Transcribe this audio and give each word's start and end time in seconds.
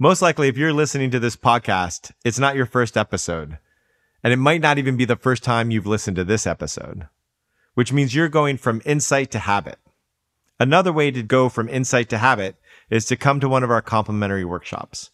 Most 0.00 0.22
likely, 0.22 0.46
if 0.46 0.56
you're 0.56 0.72
listening 0.72 1.10
to 1.10 1.18
this 1.18 1.34
podcast, 1.34 2.12
it's 2.24 2.38
not 2.38 2.54
your 2.54 2.66
first 2.66 2.96
episode. 2.96 3.58
And 4.22 4.32
it 4.32 4.36
might 4.36 4.60
not 4.60 4.78
even 4.78 4.96
be 4.96 5.04
the 5.04 5.16
first 5.16 5.42
time 5.42 5.72
you've 5.72 5.88
listened 5.88 6.16
to 6.16 6.24
this 6.24 6.46
episode, 6.46 7.08
which 7.74 7.92
means 7.92 8.14
you're 8.14 8.28
going 8.28 8.58
from 8.58 8.80
insight 8.84 9.32
to 9.32 9.40
habit. 9.40 9.78
Another 10.60 10.92
way 10.92 11.10
to 11.10 11.24
go 11.24 11.48
from 11.48 11.68
insight 11.68 12.08
to 12.10 12.18
habit 12.18 12.54
is 12.90 13.06
to 13.06 13.16
come 13.16 13.40
to 13.40 13.48
one 13.48 13.64
of 13.64 13.72
our 13.72 13.82
complimentary 13.82 14.44
workshops. 14.44 15.10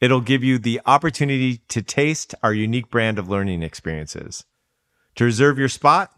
It'll 0.00 0.22
give 0.22 0.42
you 0.42 0.58
the 0.58 0.80
opportunity 0.86 1.58
to 1.68 1.82
taste 1.82 2.34
our 2.42 2.54
unique 2.54 2.90
brand 2.90 3.18
of 3.18 3.28
learning 3.28 3.62
experiences. 3.62 4.46
To 5.16 5.24
reserve 5.24 5.58
your 5.58 5.68
spot, 5.68 6.10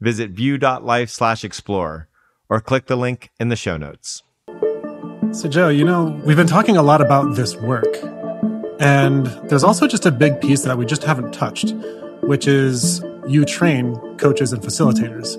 visit 0.00 0.30
view.life 0.30 1.10
slash 1.10 1.44
explore 1.44 2.08
or 2.48 2.62
click 2.62 2.86
the 2.86 2.96
link 2.96 3.30
in 3.38 3.50
the 3.50 3.56
show 3.56 3.76
notes. 3.76 4.22
So, 5.32 5.48
Joe, 5.48 5.68
you 5.68 5.84
know, 5.84 6.20
we've 6.24 6.36
been 6.36 6.48
talking 6.48 6.76
a 6.76 6.82
lot 6.82 7.00
about 7.00 7.36
this 7.36 7.54
work. 7.54 7.86
And 8.80 9.26
there's 9.48 9.62
also 9.62 9.86
just 9.86 10.04
a 10.04 10.10
big 10.10 10.40
piece 10.40 10.62
that 10.62 10.76
we 10.76 10.84
just 10.84 11.04
haven't 11.04 11.32
touched, 11.32 11.72
which 12.22 12.48
is 12.48 13.00
you 13.28 13.44
train 13.44 13.94
coaches 14.18 14.52
and 14.52 14.60
facilitators. 14.60 15.36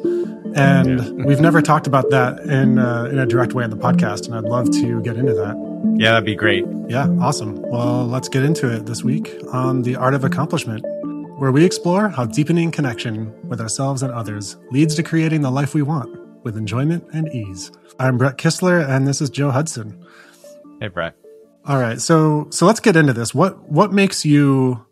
And 0.56 1.00
yeah. 1.00 1.26
we've 1.26 1.42
never 1.42 1.62
talked 1.62 1.88
about 1.88 2.10
that 2.10 2.40
in, 2.40 2.80
uh, 2.80 3.10
in 3.12 3.20
a 3.20 3.26
direct 3.26 3.52
way 3.54 3.66
in 3.66 3.70
the 3.70 3.76
podcast. 3.76 4.28
And 4.28 4.36
I'd 4.36 4.46
love 4.46 4.72
to 4.72 5.02
get 5.02 5.18
into 5.18 5.34
that. 5.34 5.58
Yeah, 5.98 6.12
that'd 6.12 6.26
be 6.26 6.36
great. 6.36 6.66
Yeah, 6.88 7.10
awesome. 7.20 7.62
Well, 7.62 8.08
let's 8.08 8.30
get 8.30 8.44
into 8.44 8.74
it 8.74 8.86
this 8.86 9.04
week 9.04 9.30
on 9.52 9.82
The 9.82 9.98
Art 9.98 10.14
of 10.14 10.24
Accomplishment, 10.24 10.86
where 11.38 11.52
we 11.52 11.66
explore 11.66 12.08
how 12.08 12.26
deepening 12.26 12.72
connection 12.72 13.36
with 13.50 13.60
ourselves 13.60 14.04
and 14.04 14.14
others 14.14 14.56
leads 14.72 14.96
to 14.96 15.04
creating 15.04 15.42
the 15.42 15.52
life 15.52 15.74
we 15.74 15.82
want 15.82 16.21
with 16.44 16.58
enjoyment 16.58 17.06
and 17.14 17.28
ease. 17.34 17.72
I'm 18.00 18.18
Brett 18.18 18.38
Kistler, 18.38 18.88
and 18.88 19.08
this 19.08 19.22
is 19.22 19.30
Joe 19.30 19.52
Hudson. 19.52 20.06
Hey, 20.80 20.88
Brett. 20.88 21.16
All 21.66 21.80
right, 21.80 22.02
so 22.02 22.48
so 22.50 22.66
let's 22.66 22.80
get 22.80 22.96
into 22.96 23.14
this. 23.14 23.36
What 23.36 23.70
what 23.70 23.94
makes 23.94 24.26
you 24.26 24.86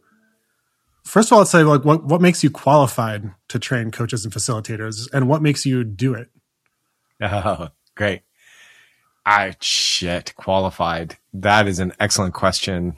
first 1.03 1.30
of 1.30 1.33
all, 1.33 1.39
let's 1.39 1.52
say 1.52 1.64
like 1.64 1.83
what 1.83 2.03
what 2.03 2.22
makes 2.22 2.44
you 2.44 2.52
qualified 2.52 3.33
to 3.47 3.59
train 3.59 3.92
coaches 3.92 4.23
and 4.23 4.33
facilitators, 4.33 5.08
and 5.11 5.27
what 5.27 5.42
makes 5.42 5.66
you 5.66 5.83
do 5.83 6.14
it? 6.14 6.30
Oh, 7.22 7.67
great. 7.95 8.22
I 9.25 9.55
shit 9.59 10.33
qualified. 10.38 11.17
That 11.33 11.67
is 11.67 11.80
an 11.80 11.92
excellent 12.00 12.33
question. 12.33 12.97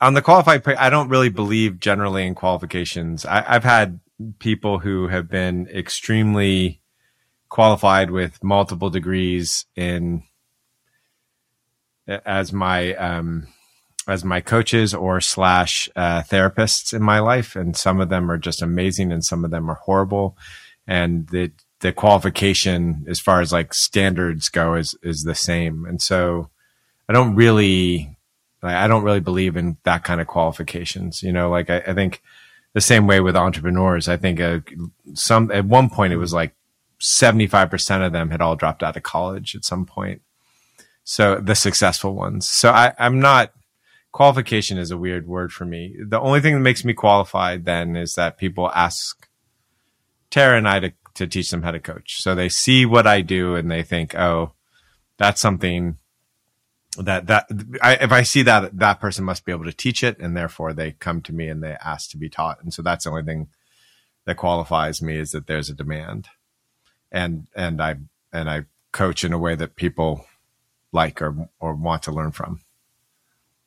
On 0.00 0.14
the 0.14 0.20
qualified, 0.20 0.66
I 0.66 0.90
don't 0.90 1.08
really 1.08 1.28
believe 1.28 1.78
generally 1.78 2.26
in 2.26 2.34
qualifications. 2.34 3.24
I, 3.24 3.44
I've 3.46 3.62
had 3.62 4.00
people 4.40 4.80
who 4.80 5.06
have 5.08 5.28
been 5.28 5.68
extremely 5.68 6.82
qualified 7.48 8.10
with 8.10 8.42
multiple 8.42 8.90
degrees 8.90 9.66
in 9.76 10.22
as 12.06 12.52
my 12.52 12.94
um, 12.94 13.48
as 14.08 14.24
my 14.24 14.40
coaches 14.40 14.94
or 14.94 15.20
slash 15.20 15.88
uh, 15.96 16.22
therapists 16.22 16.92
in 16.92 17.02
my 17.02 17.18
life, 17.18 17.56
and 17.56 17.76
some 17.76 18.00
of 18.00 18.08
them 18.08 18.30
are 18.30 18.38
just 18.38 18.62
amazing, 18.62 19.12
and 19.12 19.24
some 19.24 19.44
of 19.44 19.50
them 19.50 19.70
are 19.70 19.74
horrible. 19.74 20.36
And 20.86 21.28
the 21.28 21.52
the 21.80 21.92
qualification, 21.92 23.04
as 23.08 23.20
far 23.20 23.40
as 23.40 23.52
like 23.52 23.74
standards 23.74 24.48
go, 24.48 24.74
is 24.74 24.96
is 25.02 25.22
the 25.22 25.34
same. 25.34 25.84
And 25.84 26.00
so, 26.00 26.50
I 27.08 27.12
don't 27.12 27.34
really, 27.34 28.16
I 28.62 28.86
don't 28.86 29.04
really 29.04 29.20
believe 29.20 29.56
in 29.56 29.76
that 29.82 30.04
kind 30.04 30.20
of 30.20 30.26
qualifications. 30.26 31.22
You 31.22 31.32
know, 31.32 31.50
like 31.50 31.70
I, 31.70 31.78
I 31.78 31.94
think 31.94 32.22
the 32.74 32.80
same 32.80 33.06
way 33.06 33.20
with 33.20 33.36
entrepreneurs. 33.36 34.08
I 34.08 34.16
think 34.16 34.40
uh, 34.40 34.60
some 35.14 35.50
at 35.50 35.64
one 35.64 35.90
point 35.90 36.12
it 36.12 36.18
was 36.18 36.32
like 36.32 36.54
seventy 36.98 37.46
five 37.46 37.70
percent 37.70 38.02
of 38.02 38.12
them 38.12 38.30
had 38.30 38.40
all 38.40 38.56
dropped 38.56 38.82
out 38.82 38.96
of 38.96 39.02
college 39.02 39.54
at 39.54 39.64
some 39.64 39.86
point 39.86 40.22
so 41.08 41.36
the 41.36 41.54
successful 41.54 42.16
ones. 42.16 42.48
So 42.48 42.70
I, 42.70 42.92
I'm 42.98 43.20
not 43.20 43.52
qualification 44.10 44.76
is 44.76 44.90
a 44.90 44.96
weird 44.96 45.28
word 45.28 45.52
for 45.52 45.64
me. 45.64 45.94
The 46.08 46.20
only 46.20 46.40
thing 46.40 46.54
that 46.54 46.60
makes 46.60 46.84
me 46.84 46.94
qualified 46.94 47.64
then 47.64 47.96
is 47.96 48.14
that 48.14 48.38
people 48.38 48.70
ask 48.74 49.28
Tara 50.30 50.58
and 50.58 50.66
I 50.66 50.80
to, 50.80 50.92
to 51.14 51.26
teach 51.26 51.50
them 51.50 51.62
how 51.62 51.70
to 51.70 51.78
coach. 51.78 52.22
So 52.22 52.34
they 52.34 52.48
see 52.48 52.86
what 52.86 53.06
I 53.06 53.20
do 53.20 53.54
and 53.54 53.70
they 53.70 53.82
think, 53.82 54.16
oh, 54.16 54.54
that's 55.16 55.40
something 55.40 55.98
that 56.98 57.26
that 57.26 57.46
I, 57.82 57.94
if 57.96 58.10
I 58.10 58.22
see 58.22 58.42
that 58.42 58.76
that 58.78 59.00
person 59.00 59.24
must 59.24 59.44
be 59.44 59.52
able 59.52 59.66
to 59.66 59.72
teach 59.72 60.02
it, 60.02 60.18
and 60.18 60.36
therefore 60.36 60.72
they 60.72 60.92
come 60.92 61.20
to 61.22 61.32
me 61.32 61.48
and 61.48 61.62
they 61.62 61.76
ask 61.84 62.10
to 62.10 62.16
be 62.16 62.28
taught. 62.28 62.62
And 62.62 62.72
so 62.74 62.82
that's 62.82 63.04
the 63.04 63.10
only 63.10 63.22
thing 63.22 63.48
that 64.24 64.38
qualifies 64.38 65.00
me 65.00 65.18
is 65.18 65.30
that 65.30 65.46
there's 65.46 65.70
a 65.70 65.74
demand, 65.74 66.28
and 67.16 67.46
and 67.56 67.80
I 67.82 67.96
and 68.32 68.48
I 68.48 68.66
coach 68.92 69.24
in 69.24 69.32
a 69.32 69.38
way 69.38 69.54
that 69.54 69.74
people 69.74 70.26
like 70.92 71.22
or 71.22 71.48
or 71.58 71.74
want 71.74 72.02
to 72.04 72.12
learn 72.12 72.30
from. 72.30 72.60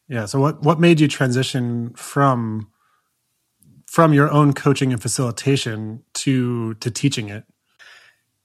Yeah. 0.07 0.25
So 0.25 0.39
what 0.39 0.61
what 0.61 0.79
made 0.79 0.99
you 0.99 1.07
transition 1.07 1.91
from 1.95 2.69
from 3.87 4.13
your 4.13 4.31
own 4.31 4.53
coaching 4.53 4.93
and 4.93 5.01
facilitation 5.01 6.03
to 6.13 6.75
to 6.75 6.91
teaching 6.91 7.29
it? 7.29 7.43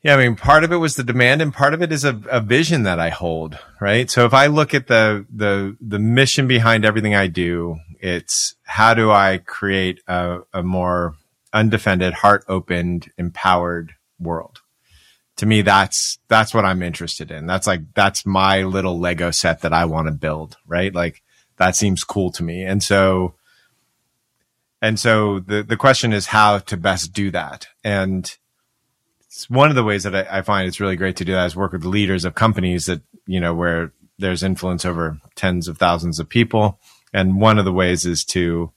Yeah, 0.03 0.17
I 0.17 0.19
mean, 0.19 0.37
part 0.37 0.65
of 0.65 0.73
it 0.73 0.77
was 0.77 0.97
the 0.97 1.05
demand, 1.05 1.41
and 1.41 1.53
part 1.53 1.73
of 1.73 1.81
it 1.81 1.91
is 1.91 2.05
a, 2.05 2.21
a 2.31 2.39
vision 2.39 2.83
that 2.83 3.01
I 3.01 3.09
hold, 3.09 3.59
right? 3.81 4.11
So 4.11 4.27
if 4.27 4.35
I 4.35 4.49
look 4.49 4.75
at 4.75 4.87
the 4.87 5.27
the 5.35 5.77
the 5.81 5.99
mission 5.99 6.47
behind 6.47 6.85
everything 6.85 7.15
I 7.15 7.27
do, 7.27 7.77
it's 8.01 8.55
how 8.65 8.93
do 8.93 9.11
I 9.11 9.39
create 9.39 10.01
a, 10.07 10.41
a 10.53 10.63
more 10.63 11.15
undefended, 11.55 12.13
heart 12.13 12.45
opened, 12.49 13.11
empowered 13.17 13.95
world? 14.19 14.61
To 15.37 15.47
me 15.47 15.63
that's 15.63 16.19
that's 16.29 16.55
what 16.55 16.65
i'm 16.65 16.83
interested 16.83 17.31
in. 17.31 17.47
That's 17.47 17.67
like 17.67 17.81
that's 17.95 18.25
my 18.27 18.63
little 18.63 18.99
lego 18.99 19.31
set 19.31 19.63
that 19.63 19.73
i 19.73 19.85
want 19.85 20.09
to 20.09 20.13
build 20.13 20.57
right? 20.67 20.95
Like 20.95 21.23
that 21.57 21.77
seems 21.77 22.05
cool 22.05 22.31
to 22.33 22.43
me. 22.43 22.65
And 22.65 22.83
so 22.83 23.35
and 24.83 24.99
so 24.99 25.41
the 25.41 25.63
the 25.63 25.77
question 25.77 26.13
is 26.13 26.27
how 26.27 26.59
to 26.59 26.77
best 26.77 27.13
do 27.13 27.31
that. 27.31 27.69
And 27.83 28.37
one 29.49 29.69
of 29.69 29.75
the 29.75 29.85
ways 29.85 30.05
that 30.05 30.15
I, 30.15 30.39
I 30.39 30.43
find 30.43 30.69
it's 30.69 30.81
really 30.81 30.97
great 30.97 31.17
to 31.17 31.25
do 31.25 31.33
that 31.33 31.47
is 31.47 31.57
work 31.57 31.73
with 31.73 31.85
leaders 31.85 32.25
of 32.25 32.35
companies 32.35 32.87
that 32.87 33.03
you 33.27 33.41
know 33.41 33.55
where 33.55 33.93
there's 34.19 34.43
influence 34.43 34.85
over 34.85 35.19
tens 35.35 35.69
of 35.69 35.79
thousands 35.79 36.21
of 36.21 36.29
people. 36.29 36.79
And 37.13 37.41
one 37.41 37.59
of 37.59 37.65
the 37.65 37.73
ways 37.73 38.05
is 38.07 38.25
to 38.27 38.73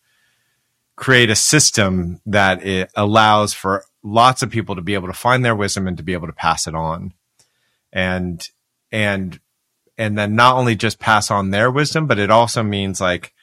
create 0.96 1.30
a 1.30 1.36
system 1.36 2.22
that 2.26 2.66
it 2.66 2.92
allows 2.96 3.54
for 3.54 3.84
lots 4.04 4.42
of 4.42 4.50
people 4.50 4.76
to 4.76 4.82
be 4.82 4.94
able 4.94 5.08
to 5.08 5.14
find 5.14 5.44
their 5.44 5.56
wisdom 5.56 5.88
and 5.88 5.98
to 5.98 6.04
be 6.04 6.14
able 6.14 6.28
to 6.28 6.34
pass 6.34 6.68
it 6.68 6.76
on 6.76 7.14
and 7.92 8.50
and 8.92 9.40
and 9.98 10.18
then 10.18 10.36
not 10.36 10.56
only 10.56 10.76
just 10.76 11.00
pass 11.00 11.32
on 11.32 11.50
their 11.50 11.72
wisdom 11.72 12.08
but 12.08 12.20
it 12.20 12.30
also 12.30 12.64
means 12.64 13.02
like 13.02 13.34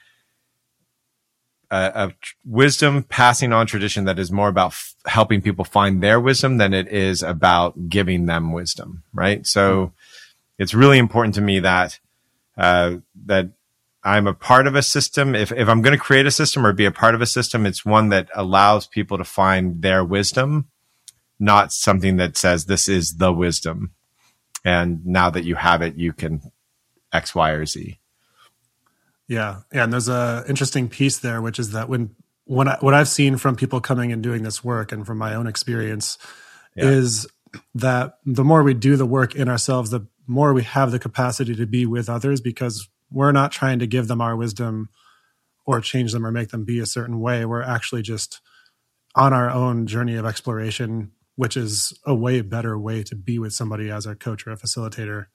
a, 1.71 1.93
a 1.95 2.15
wisdom 2.45 3.03
passing 3.03 3.53
on 3.53 3.67
tradition 3.67 4.05
that 4.05 4.19
is 4.19 4.31
more 4.31 4.49
about 4.49 4.69
f- 4.69 4.95
helping 5.07 5.43
people 5.43 5.65
find 5.65 6.03
their 6.03 6.21
wisdom 6.21 6.59
than 6.59 6.73
it 6.73 6.89
is 6.89 7.23
about 7.23 7.89
giving 7.89 8.27
them 8.27 8.53
wisdom 8.53 9.03
right 9.13 9.47
so 9.47 9.87
mm-hmm. 9.87 9.95
it's 10.59 10.75
really 10.75 10.99
important 10.99 11.35
to 11.35 11.41
me 11.41 11.59
that 11.61 11.99
uh, 12.57 12.99
that 13.27 13.51
I'm 14.05 14.27
a 14.27 14.35
part 14.35 14.67
of 14.67 14.75
a 14.75 14.83
system. 14.83 15.35
If, 15.35 15.51
if 15.51 15.69
I'm 15.69 15.81
going 15.81 15.97
to 15.97 16.03
create 16.03 16.27
a 16.27 16.31
system 16.31 16.67
or 16.67 16.73
be 16.73 16.85
a 16.85 16.91
part 16.91 17.15
of 17.15 17.23
a 17.23 17.27
system, 17.27 17.65
it's 17.65 17.85
one 17.85 18.11
that 18.11 18.29
allows 18.35 18.87
people 18.87 19.17
to 19.17 19.25
find 19.25 19.81
their 19.81 20.05
wisdom, 20.05 20.69
not 21.39 21.73
something 21.73 22.19
that 22.19 22.37
says 22.37 22.67
this 22.67 22.89
is 22.89 23.17
the 23.17 23.33
wisdom. 23.33 23.93
And 24.63 25.05
now 25.07 25.31
that 25.31 25.45
you 25.45 25.55
have 25.55 25.81
it, 25.81 25.97
you 25.97 26.13
can 26.13 26.43
X, 27.13 27.35
Y, 27.35 27.51
or 27.51 27.65
Z. 27.65 27.99
Yeah. 29.27 29.61
Yeah. 29.73 29.85
And 29.85 29.93
there's 29.93 30.09
a 30.09 30.45
interesting 30.49 30.89
piece 30.89 31.19
there, 31.19 31.41
which 31.41 31.59
is 31.59 31.73
that 31.73 31.89
when, 31.89 32.15
when 32.45 32.69
I, 32.69 32.77
what 32.81 32.93
I've 32.93 33.09
seen 33.09 33.39
from 33.39 33.57
people 33.57 33.81
coming 33.81 34.13
and 34.13 34.23
doing 34.23 34.43
this 34.43 34.63
work 34.63 34.93
and 34.93 35.07
from 35.07 35.17
my 35.17 35.35
own 35.35 35.47
experience 35.47 36.19
yeah. 36.77 36.85
is 36.85 37.27
that 37.75 38.19
the 38.27 38.45
more 38.45 38.63
we 38.63 38.75
do 38.75 38.97
the 38.97 39.07
work 39.07 39.35
in 39.35 39.49
ourselves, 39.49 39.91
the 39.91 40.07
more 40.27 40.53
we 40.53 40.63
have 40.63 40.91
the 40.91 40.99
capacity 40.99 41.55
to 41.55 41.67
be 41.67 41.87
with 41.87 42.11
others 42.11 42.41
because 42.43 42.89
we're 43.15 43.33
not 43.33 43.53
trying 43.53 43.79
to 43.79 43.87
give 43.87 44.09
them 44.09 44.21
our 44.21 44.37
wisdom 44.37 44.89
or 45.65 45.81
change 45.81 46.13
them 46.13 46.27
or 46.27 46.33
make 46.33 46.51
them 46.51 46.65
be 46.65 46.81
a 46.81 46.87
certain 46.87 47.21
way. 47.21 47.45
We're 47.45 47.63
actually 47.63 48.03
just 48.03 48.41
on 49.15 49.33
our 49.33 49.49
own 49.49 49.87
journey 49.87 50.17
of 50.17 50.27
exploration, 50.27 51.13
which 51.37 51.57
is 51.57 51.99
a 52.05 52.15
way 52.15 52.41
better 52.41 52.79
way 52.79 53.03
to 53.05 53.15
be 53.15 53.39
with 53.39 53.53
somebody 53.53 53.91
as 53.91 54.05
a 54.05 54.15
coach 54.15 54.47
or 54.47 54.51
a 54.51 54.57
facilitator. 54.57 55.27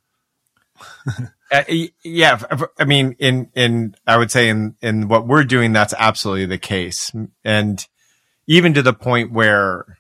uh, 1.52 1.64
yeah, 2.04 2.42
I 2.78 2.86
mean, 2.86 3.16
in 3.20 3.50
in 3.54 3.96
I 4.08 4.18
would 4.18 4.32
say 4.32 4.50
in 4.50 4.76
in 4.82 5.08
what 5.08 5.28
we're 5.28 5.44
doing, 5.44 5.74
that's 5.74 5.94
absolutely 5.98 6.46
the 6.46 6.58
case, 6.58 7.12
and 7.44 7.86
even 8.48 8.74
to 8.76 8.82
the 8.82 8.94
point 8.94 9.34
where 9.34 9.99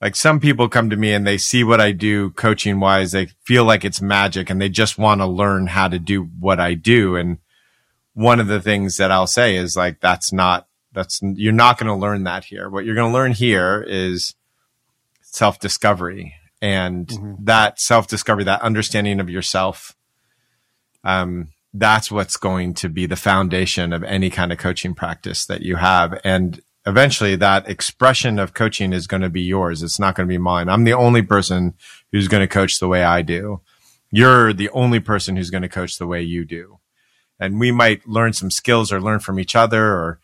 like 0.00 0.14
some 0.14 0.40
people 0.40 0.68
come 0.68 0.90
to 0.90 0.96
me 0.96 1.12
and 1.12 1.26
they 1.26 1.38
see 1.38 1.64
what 1.64 1.80
I 1.80 1.92
do 1.92 2.30
coaching 2.30 2.80
wise. 2.80 3.12
They 3.12 3.26
feel 3.44 3.64
like 3.64 3.84
it's 3.84 4.02
magic 4.02 4.50
and 4.50 4.60
they 4.60 4.68
just 4.68 4.98
want 4.98 5.20
to 5.20 5.26
learn 5.26 5.68
how 5.68 5.88
to 5.88 5.98
do 5.98 6.24
what 6.38 6.60
I 6.60 6.74
do. 6.74 7.16
And 7.16 7.38
one 8.12 8.40
of 8.40 8.46
the 8.46 8.60
things 8.60 8.96
that 8.96 9.10
I'll 9.10 9.26
say 9.26 9.56
is 9.56 9.76
like, 9.76 10.00
that's 10.00 10.32
not, 10.32 10.68
that's, 10.92 11.20
you're 11.22 11.52
not 11.52 11.78
going 11.78 11.88
to 11.88 11.94
learn 11.94 12.24
that 12.24 12.44
here. 12.44 12.68
What 12.68 12.84
you're 12.84 12.94
going 12.94 13.10
to 13.10 13.14
learn 13.14 13.32
here 13.32 13.84
is 13.86 14.34
self 15.22 15.58
discovery 15.58 16.34
and 16.60 17.06
mm-hmm. 17.06 17.44
that 17.44 17.80
self 17.80 18.06
discovery, 18.06 18.44
that 18.44 18.62
understanding 18.62 19.20
of 19.20 19.30
yourself, 19.30 19.96
um, 21.04 21.48
that's 21.72 22.10
what's 22.10 22.36
going 22.36 22.74
to 22.74 22.88
be 22.88 23.06
the 23.06 23.16
foundation 23.16 23.92
of 23.92 24.02
any 24.02 24.30
kind 24.30 24.52
of 24.52 24.58
coaching 24.58 24.94
practice 24.94 25.46
that 25.46 25.62
you 25.62 25.76
have. 25.76 26.18
And 26.24 26.60
eventually 26.86 27.34
that 27.36 27.68
expression 27.68 28.38
of 28.38 28.54
coaching 28.54 28.92
is 28.92 29.06
going 29.06 29.22
to 29.22 29.28
be 29.28 29.42
yours. 29.42 29.82
It's 29.82 29.98
not 29.98 30.14
going 30.14 30.28
to 30.28 30.32
be 30.32 30.38
mine. 30.38 30.68
I'm 30.68 30.84
the 30.84 30.92
only 30.92 31.22
person 31.22 31.74
who's 32.12 32.28
going 32.28 32.42
to 32.42 32.46
coach 32.46 32.78
the 32.78 32.88
way 32.88 33.02
I 33.02 33.22
do. 33.22 33.60
You're 34.10 34.52
the 34.52 34.70
only 34.70 35.00
person 35.00 35.36
who's 35.36 35.50
going 35.50 35.62
to 35.62 35.68
coach 35.68 35.98
the 35.98 36.06
way 36.06 36.22
you 36.22 36.44
do. 36.44 36.78
And 37.40 37.58
we 37.58 37.72
might 37.72 38.08
learn 38.08 38.32
some 38.32 38.50
skills 38.50 38.92
or 38.92 39.00
learn 39.00 39.18
from 39.18 39.40
each 39.40 39.56
other 39.56 39.84
or, 39.84 40.20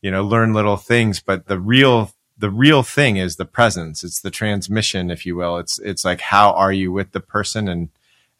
you 0.00 0.10
know, 0.10 0.24
learn 0.24 0.54
little 0.54 0.78
things, 0.78 1.20
but 1.20 1.46
the 1.46 1.58
real 1.58 2.12
the 2.40 2.50
real 2.50 2.84
thing 2.84 3.16
is 3.16 3.34
the 3.34 3.44
presence. 3.44 4.04
It's 4.04 4.20
the 4.20 4.30
transmission, 4.30 5.10
if 5.10 5.26
you 5.26 5.36
will. 5.36 5.58
It's 5.58 5.78
it's 5.80 6.04
like 6.04 6.20
how 6.20 6.52
are 6.52 6.72
you 6.72 6.90
with 6.92 7.12
the 7.12 7.20
person 7.20 7.68
and 7.68 7.88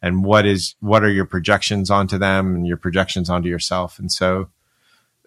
and 0.01 0.23
what 0.23 0.45
is 0.45 0.75
what 0.79 1.03
are 1.03 1.11
your 1.11 1.25
projections 1.25 1.89
onto 1.91 2.17
them 2.17 2.55
and 2.55 2.67
your 2.67 2.77
projections 2.77 3.29
onto 3.29 3.49
yourself. 3.49 3.99
And 3.99 4.11
so 4.11 4.49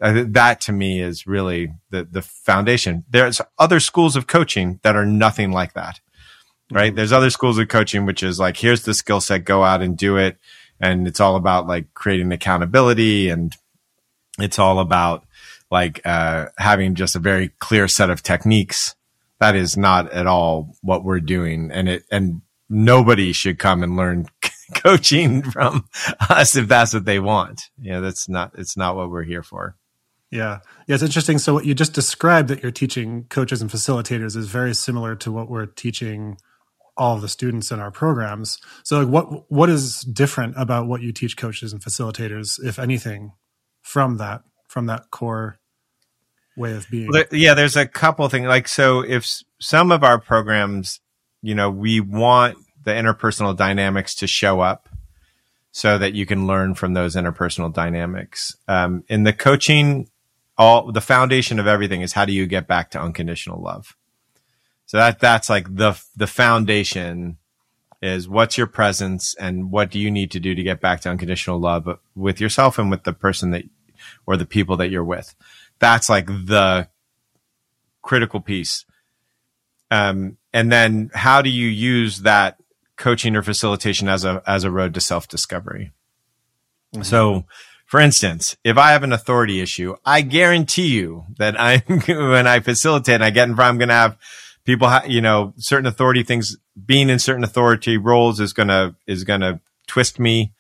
uh, 0.03 0.25
that 0.29 0.61
to 0.63 0.73
me 0.73 1.01
is 1.01 1.27
really 1.27 1.73
the 1.91 2.05
the 2.05 2.23
foundation. 2.23 3.05
There's 3.09 3.41
other 3.59 3.81
schools 3.81 4.17
of 4.17 4.27
coaching 4.27 4.81
that 4.83 4.97
are 4.97 5.07
nothing 5.07 5.53
like 5.53 5.75
that. 5.75 6.01
Right? 6.71 6.89
Mm-hmm. 6.89 6.97
There's 6.97 7.13
other 7.13 7.31
schools 7.31 7.59
of 7.59 7.69
coaching 7.69 8.05
which 8.05 8.23
is 8.23 8.39
like 8.39 8.57
here's 8.57 8.83
the 8.83 8.95
skill 8.95 9.21
set, 9.21 9.45
go 9.45 9.63
out 9.63 9.83
and 9.83 9.97
do 9.97 10.17
it. 10.17 10.39
And 10.81 11.07
it's 11.07 11.21
all 11.21 11.37
about 11.37 11.69
like 11.69 11.95
creating 11.95 12.33
accountability 12.33 13.29
and 13.29 13.55
it's 14.39 14.59
all 14.59 14.81
about 14.81 15.25
like 15.71 16.01
uh, 16.05 16.47
having 16.59 16.95
just 16.95 17.17
a 17.17 17.21
very 17.21 17.49
clear 17.59 17.89
set 17.89 18.11
of 18.11 18.23
techniques. 18.23 18.95
That 19.41 19.57
is 19.57 19.77
not 19.77 20.13
at 20.13 20.27
all 20.27 20.77
what 20.83 21.03
we're 21.03 21.21
doing, 21.21 21.71
and 21.73 21.89
it 21.89 22.05
and 22.13 22.43
nobody 22.69 23.33
should 23.33 23.59
come 23.59 23.83
and 23.83 23.97
learn 23.97 24.27
coaching 24.75 25.43
from 25.43 25.89
us 26.31 26.55
if 26.55 26.69
that's 26.69 26.95
what 26.95 27.07
they 27.07 27.19
want. 27.19 27.71
Yeah, 27.81 28.01
that's 28.01 28.29
not 28.29 28.53
it's 28.57 28.77
not 28.77 28.97
what 28.97 29.11
we're 29.11 29.25
here 29.25 29.43
for. 29.43 29.77
Yeah. 30.33 30.61
Yeah, 30.89 30.95
it's 30.95 31.03
interesting. 31.05 31.39
So 31.39 31.55
what 31.55 31.67
you 31.67 31.75
just 31.75 31.93
described 31.93 32.49
that 32.49 32.63
you're 32.63 32.73
teaching 32.73 33.27
coaches 33.29 33.61
and 33.61 33.71
facilitators 33.71 34.37
is 34.37 34.49
very 34.49 34.75
similar 34.75 35.15
to 35.17 35.31
what 35.31 35.49
we're 35.49 35.67
teaching 35.67 36.39
all 36.97 37.19
the 37.19 37.29
students 37.29 37.71
in 37.71 37.81
our 37.81 37.91
programs. 37.91 38.59
So 38.83 39.01
like 39.01 39.09
what 39.09 39.51
what 39.51 39.69
is 39.69 40.01
different 40.01 40.55
about 40.57 40.87
what 40.87 41.03
you 41.03 41.13
teach 41.13 41.37
coaches 41.37 41.73
and 41.73 41.83
facilitators, 41.83 42.59
if 42.65 42.79
anything, 42.79 43.33
from 43.83 44.17
that 44.17 44.43
from 44.69 44.87
that 44.87 45.11
core 45.11 45.59
way 46.57 46.73
of 46.75 46.87
being. 46.91 47.11
Yeah, 47.31 47.55
there's 47.55 47.77
a 47.77 47.87
couple 47.87 48.29
things. 48.29 48.47
Like, 48.47 48.69
so 48.69 49.01
if 49.01 49.27
some 49.61 49.93
of 49.93 50.03
our 50.03 50.19
programs, 50.19 51.01
you 51.43 51.55
know, 51.55 51.71
we 51.71 52.01
want 52.01 52.57
the 52.85 52.93
interpersonal 52.93 53.57
dynamics 53.57 54.15
to 54.17 54.27
show 54.27 54.61
up 54.61 54.89
so 55.73 55.97
that 55.99 56.15
you 56.15 56.27
can 56.27 56.47
learn 56.47 56.75
from 56.75 56.95
those 56.95 57.17
interpersonal 57.17 57.73
dynamics. 57.73 58.55
Um, 58.69 59.05
in 59.09 59.23
the 59.23 59.33
coaching, 59.33 60.09
all 60.63 60.93
the 60.93 61.01
foundation 61.01 61.59
of 61.59 61.67
everything 61.67 62.03
is 62.03 62.13
how 62.13 62.25
do 62.25 62.33
you 62.33 62.47
get 62.47 62.67
back 62.67 62.91
to 62.91 63.01
unconditional 63.01 63.61
love? 63.61 63.97
So 64.87 64.97
that 64.99 65.19
that's 65.21 65.49
like 65.49 65.75
the 65.75 66.01
the 66.17 66.27
foundation 66.27 67.39
is 68.01 68.29
what's 68.29 68.59
your 68.59 68.67
presence 68.67 69.35
and 69.39 69.71
what 69.71 69.91
do 69.91 69.99
you 69.99 70.11
need 70.11 70.31
to 70.33 70.41
do 70.41 70.55
to 70.55 70.63
get 70.63 70.81
back 70.81 71.01
to 71.01 71.09
unconditional 71.09 71.59
love 71.59 71.99
with 72.15 72.41
yourself 72.41 72.79
and 72.79 72.91
with 72.91 73.05
the 73.05 73.13
person 73.13 73.51
that 73.51 73.65
or 74.27 74.37
the 74.37 74.47
people 74.47 74.77
that 74.77 74.91
you're 74.91 75.05
with 75.05 75.35
that's 75.83 76.09
like 76.09 76.27
the 76.27 76.89
critical 78.03 78.41
piece. 78.41 78.85
Um, 79.91 80.39
and 80.53 80.71
then 80.71 81.11
how 81.15 81.43
do 81.43 81.51
you 81.51 81.69
use 81.69 82.21
that 82.21 82.59
coaching 82.97 83.35
or 83.37 83.43
facilitation 83.43 84.09
as 84.09 84.25
a 84.25 84.43
as 84.47 84.65
a 84.65 84.71
road 84.71 84.95
to 84.95 85.01
self 85.01 85.29
discovery? 85.29 85.93
Mm-hmm. 86.95 87.03
So, 87.03 87.47
for 87.93 88.01
instance, 88.01 88.57
if 88.65 88.79
I 88.79 88.93
have 88.93 89.03
an 89.03 89.13
authority 89.13 89.61
issue, 89.61 89.97
I 90.03 90.23
guarantee 90.23 90.89
you 90.89 91.27
that 91.37 91.61
I'm, 91.61 91.83
when 92.09 92.47
I 92.47 92.61
facilitate 92.61 93.17
and 93.17 93.25
I 93.25 93.29
get 93.29 93.51
in 93.51 93.55
front, 93.55 93.69
I'm 93.69 93.77
going 93.79 93.91
to 93.91 93.95
have 93.95 94.17
people, 94.65 94.89
ha- 94.89 95.05
you 95.07 95.21
know, 95.21 95.53
certain 95.59 95.85
authority 95.85 96.23
things. 96.23 96.57
Being 96.87 97.11
in 97.11 97.19
certain 97.19 97.45
authority 97.45 97.99
roles 97.99 98.41
is 98.41 98.55
gonna 98.55 98.97
is 99.07 99.25
gonna 99.25 99.61
twist 99.87 100.19
me. 100.19 100.55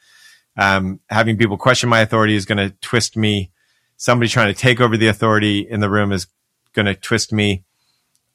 Um, 0.58 1.00
having 1.08 1.38
people 1.38 1.56
question 1.56 1.88
my 1.88 2.00
authority 2.00 2.36
is 2.36 2.44
going 2.44 2.58
to 2.58 2.76
twist 2.82 3.16
me 3.16 3.50
somebody 3.96 4.28
trying 4.28 4.52
to 4.52 4.60
take 4.60 4.78
over 4.78 4.98
the 4.98 5.06
authority 5.06 5.60
in 5.60 5.80
the 5.80 5.88
room 5.88 6.12
is 6.12 6.26
going 6.74 6.84
to 6.84 6.94
twist 6.94 7.32
me, 7.32 7.64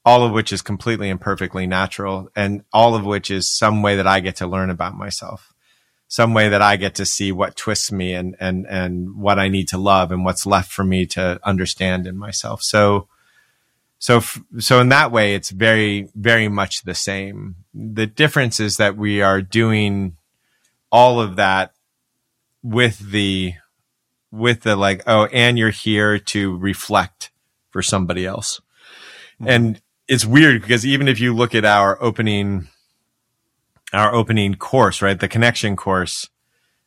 all 0.04 0.24
of 0.24 0.32
which 0.32 0.52
is 0.52 0.64
completely 0.64 1.12
and 1.12 1.22
perfectly 1.22 1.68
natural. 1.68 2.30
And 2.36 2.64
all 2.74 2.96
of 2.96 3.06
which 3.06 3.30
is 3.30 3.56
some 3.56 3.84
way 3.84 3.96
that 3.98 4.08
I 4.08 4.22
get 4.22 4.38
to 4.38 4.48
learn 4.48 4.72
about 4.72 4.96
myself, 4.96 5.54
some 6.07 6.33
way 6.33 6.50
that 6.50 6.62
I 6.62 6.77
get 6.77 6.95
to 6.95 7.06
see 7.06 7.31
what 7.31 7.56
twists 7.56 7.92
me 7.92 8.13
and, 8.13 8.36
and, 8.39 8.65
and 8.68 9.18
what 9.18 9.39
I 9.39 9.50
need 9.50 9.68
to 9.69 9.77
love 9.77 10.12
and 10.12 10.24
what's 10.24 10.45
left 10.45 10.71
for 10.71 10.83
me 10.83 11.06
to 11.07 11.39
understand 11.44 12.07
in 12.07 12.18
myself. 12.18 12.62
So, 12.63 13.07
so, 14.00 14.21
so 14.59 14.80
in 14.80 14.89
that 14.89 15.12
way, 15.12 15.36
it's 15.36 15.50
very, 15.50 16.09
very 16.15 16.48
much 16.48 16.83
the 16.83 16.95
same. 16.95 17.56
The 17.74 18.07
difference 18.07 18.59
is 18.59 18.77
that 18.77 18.95
we 18.95 19.21
are 19.21 19.42
doing 19.42 20.15
all 20.92 21.19
of 21.19 21.36
that 21.36 21.74
with 22.63 23.00
the 23.12 23.54
with 24.31 24.63
the 24.63 24.75
like, 24.75 25.04
oh, 25.07 25.25
and 25.27 25.57
you're 25.57 25.69
here 25.69 26.19
to 26.19 26.57
reflect 26.57 27.31
for 27.69 27.81
somebody 27.81 28.25
else. 28.25 28.59
Mm-hmm. 29.39 29.48
And 29.50 29.81
it's 30.07 30.25
weird 30.25 30.62
because 30.62 30.86
even 30.86 31.07
if 31.07 31.19
you 31.19 31.33
look 31.33 31.56
at 31.56 31.65
our 31.65 32.01
opening, 32.01 32.68
our 33.94 34.13
opening 34.13 34.56
course, 34.56 35.01
right? 35.01 35.19
The 35.19 35.28
connection 35.28 35.75
course 35.75 36.30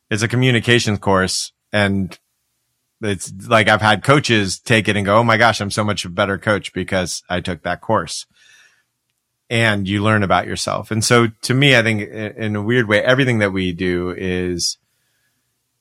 is 0.09 0.23
a 0.23 0.27
communications 0.27 0.99
course. 0.99 1.51
And 1.73 2.17
it's 3.01 3.31
like 3.47 3.67
I've 3.67 3.81
had 3.81 4.03
coaches 4.03 4.59
take 4.59 4.87
it 4.87 4.95
and 4.95 5.05
go, 5.05 5.17
Oh 5.17 5.23
my 5.23 5.37
gosh, 5.37 5.61
I'm 5.61 5.71
so 5.71 5.83
much 5.83 6.05
a 6.05 6.09
better 6.09 6.37
coach 6.37 6.73
because 6.73 7.23
I 7.29 7.41
took 7.41 7.63
that 7.63 7.81
course. 7.81 8.25
And 9.49 9.87
you 9.87 10.01
learn 10.01 10.23
about 10.23 10.47
yourself. 10.47 10.91
And 10.91 11.03
so 11.03 11.27
to 11.41 11.53
me, 11.53 11.75
I 11.75 11.83
think 11.83 12.09
in 12.09 12.55
a 12.55 12.61
weird 12.61 12.87
way, 12.87 13.03
everything 13.03 13.39
that 13.39 13.51
we 13.51 13.73
do 13.73 14.11
is 14.17 14.77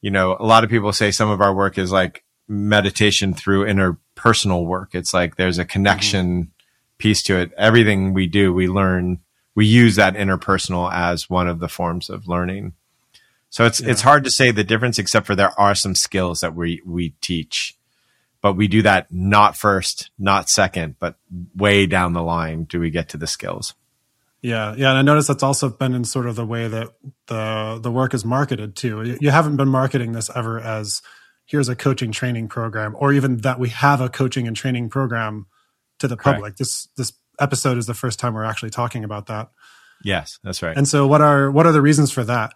you 0.00 0.10
know, 0.10 0.36
a 0.38 0.44
lot 0.44 0.64
of 0.64 0.70
people 0.70 0.92
say 0.92 1.10
some 1.10 1.30
of 1.30 1.40
our 1.40 1.54
work 1.54 1.78
is 1.78 1.92
like 1.92 2.24
meditation 2.48 3.34
through 3.34 3.66
interpersonal 3.66 4.66
work. 4.66 4.94
It's 4.94 5.12
like 5.12 5.36
there's 5.36 5.58
a 5.58 5.64
connection 5.64 6.42
mm-hmm. 6.44 6.50
piece 6.98 7.22
to 7.24 7.38
it. 7.38 7.52
Everything 7.56 8.14
we 8.14 8.26
do, 8.26 8.52
we 8.52 8.66
learn, 8.66 9.20
we 9.54 9.66
use 9.66 9.96
that 9.96 10.14
interpersonal 10.14 10.92
as 10.92 11.28
one 11.28 11.48
of 11.48 11.58
the 11.60 11.68
forms 11.68 12.08
of 12.10 12.28
learning. 12.28 12.74
So 13.50 13.66
it's 13.66 13.80
yeah. 13.80 13.90
it's 13.90 14.02
hard 14.02 14.24
to 14.24 14.30
say 14.30 14.50
the 14.50 14.64
difference, 14.64 14.98
except 14.98 15.26
for 15.26 15.34
there 15.34 15.58
are 15.58 15.74
some 15.74 15.94
skills 15.94 16.40
that 16.40 16.54
we 16.54 16.80
we 16.86 17.10
teach, 17.20 17.76
but 18.40 18.54
we 18.54 18.68
do 18.68 18.82
that 18.82 19.12
not 19.12 19.56
first, 19.56 20.10
not 20.18 20.48
second, 20.48 20.96
but 20.98 21.16
way 21.56 21.86
down 21.86 22.12
the 22.12 22.22
line 22.22 22.64
do 22.64 22.78
we 22.78 22.90
get 22.90 23.08
to 23.10 23.16
the 23.16 23.26
skills. 23.26 23.74
Yeah, 24.42 24.74
yeah, 24.76 24.90
and 24.90 24.98
I 24.98 25.02
noticed 25.02 25.28
that's 25.28 25.42
also 25.42 25.68
been 25.68 25.92
in 25.94 26.04
sort 26.04 26.26
of 26.26 26.36
the 26.36 26.46
way 26.46 26.66
that 26.66 26.88
the 27.26 27.78
the 27.82 27.90
work 27.90 28.14
is 28.14 28.24
marketed 28.24 28.74
too. 28.74 29.18
You 29.20 29.30
haven't 29.30 29.56
been 29.56 29.68
marketing 29.68 30.12
this 30.12 30.30
ever 30.34 30.58
as 30.58 31.02
here's 31.44 31.68
a 31.68 31.76
coaching 31.76 32.12
training 32.12 32.48
program, 32.48 32.94
or 32.98 33.12
even 33.12 33.38
that 33.38 33.58
we 33.58 33.68
have 33.70 34.00
a 34.00 34.08
coaching 34.08 34.46
and 34.46 34.56
training 34.56 34.88
program 34.88 35.46
to 35.98 36.08
the 36.08 36.16
Correct. 36.16 36.36
public. 36.36 36.56
This 36.56 36.88
this 36.96 37.12
episode 37.40 37.78
is 37.78 37.86
the 37.86 37.94
first 37.94 38.18
time 38.18 38.34
we're 38.34 38.44
actually 38.44 38.70
talking 38.70 39.04
about 39.04 39.26
that. 39.26 39.50
Yes, 40.02 40.38
that's 40.42 40.62
right. 40.62 40.76
And 40.76 40.86
so, 40.86 41.06
what 41.06 41.20
are 41.20 41.50
what 41.50 41.66
are 41.66 41.72
the 41.72 41.82
reasons 41.82 42.10
for 42.12 42.24
that? 42.24 42.54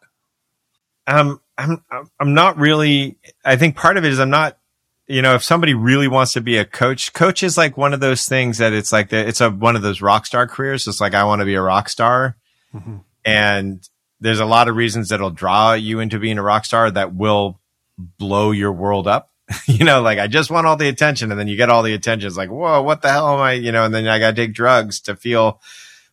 Um, 1.06 1.40
I'm 1.58 1.84
I'm 2.18 2.34
not 2.34 2.56
really. 2.56 3.18
I 3.44 3.56
think 3.56 3.76
part 3.76 3.96
of 3.96 4.04
it 4.04 4.12
is 4.12 4.20
I'm 4.20 4.30
not 4.30 4.58
you 5.06 5.20
know, 5.20 5.34
if 5.34 5.44
somebody 5.44 5.74
really 5.74 6.08
wants 6.08 6.32
to 6.32 6.40
be 6.40 6.56
a 6.56 6.64
coach, 6.64 7.12
coach 7.12 7.42
is 7.42 7.58
like 7.58 7.76
one 7.76 7.92
of 7.92 8.00
those 8.00 8.26
things 8.26 8.58
that 8.58 8.72
it's 8.72 8.92
like, 8.92 9.10
the, 9.10 9.26
it's 9.26 9.40
a, 9.40 9.50
one 9.50 9.76
of 9.76 9.82
those 9.82 10.00
rock 10.00 10.24
star 10.26 10.46
careers. 10.46 10.86
It's 10.86 11.00
like, 11.00 11.14
I 11.14 11.24
want 11.24 11.40
to 11.40 11.46
be 11.46 11.54
a 11.54 11.62
rock 11.62 11.88
star. 11.88 12.36
Mm-hmm. 12.74 12.96
And 13.24 13.88
there's 14.20 14.40
a 14.40 14.46
lot 14.46 14.68
of 14.68 14.76
reasons 14.76 15.10
that'll 15.10 15.30
draw 15.30 15.74
you 15.74 16.00
into 16.00 16.18
being 16.18 16.38
a 16.38 16.42
rock 16.42 16.64
star 16.64 16.90
that 16.90 17.14
will 17.14 17.60
blow 17.98 18.50
your 18.50 18.72
world 18.72 19.06
up. 19.06 19.30
you 19.66 19.84
know, 19.84 20.00
like 20.00 20.18
I 20.18 20.26
just 20.26 20.50
want 20.50 20.66
all 20.66 20.76
the 20.76 20.88
attention 20.88 21.30
and 21.30 21.38
then 21.38 21.48
you 21.48 21.56
get 21.56 21.70
all 21.70 21.82
the 21.82 21.94
attention. 21.94 22.26
It's 22.26 22.36
like, 22.36 22.50
whoa, 22.50 22.82
what 22.82 23.02
the 23.02 23.10
hell 23.10 23.34
am 23.34 23.40
I, 23.40 23.52
you 23.52 23.72
know, 23.72 23.84
and 23.84 23.94
then 23.94 24.06
I 24.06 24.18
got 24.18 24.30
to 24.30 24.36
take 24.36 24.54
drugs 24.54 25.00
to 25.02 25.16
feel 25.16 25.60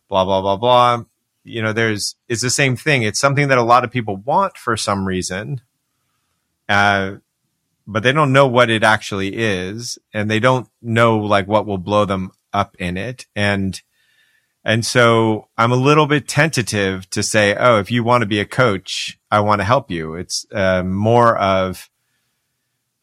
blah, 0.08 0.24
blah, 0.24 0.40
blah, 0.42 0.56
blah. 0.56 1.04
You 1.44 1.62
know, 1.62 1.72
there's, 1.72 2.14
it's 2.28 2.42
the 2.42 2.50
same 2.50 2.76
thing. 2.76 3.02
It's 3.02 3.20
something 3.20 3.48
that 3.48 3.58
a 3.58 3.62
lot 3.62 3.84
of 3.84 3.90
people 3.90 4.16
want 4.16 4.56
for 4.56 4.76
some 4.76 5.06
reason. 5.06 5.60
Uh, 6.68 7.16
but 7.86 8.02
they 8.02 8.12
don't 8.12 8.32
know 8.32 8.46
what 8.46 8.70
it 8.70 8.84
actually 8.84 9.36
is 9.36 9.98
and 10.14 10.30
they 10.30 10.38
don't 10.38 10.68
know 10.80 11.18
like 11.18 11.48
what 11.48 11.66
will 11.66 11.78
blow 11.78 12.04
them 12.04 12.30
up 12.52 12.76
in 12.78 12.96
it. 12.96 13.26
And, 13.34 13.80
and 14.64 14.86
so 14.86 15.48
I'm 15.58 15.72
a 15.72 15.76
little 15.76 16.06
bit 16.06 16.28
tentative 16.28 17.10
to 17.10 17.22
say, 17.22 17.56
oh, 17.56 17.78
if 17.80 17.90
you 17.90 18.04
want 18.04 18.22
to 18.22 18.26
be 18.26 18.38
a 18.38 18.46
coach, 18.46 19.18
I 19.30 19.40
want 19.40 19.60
to 19.60 19.64
help 19.64 19.90
you. 19.90 20.14
It's 20.14 20.46
uh, 20.52 20.84
more 20.84 21.36
of 21.36 21.90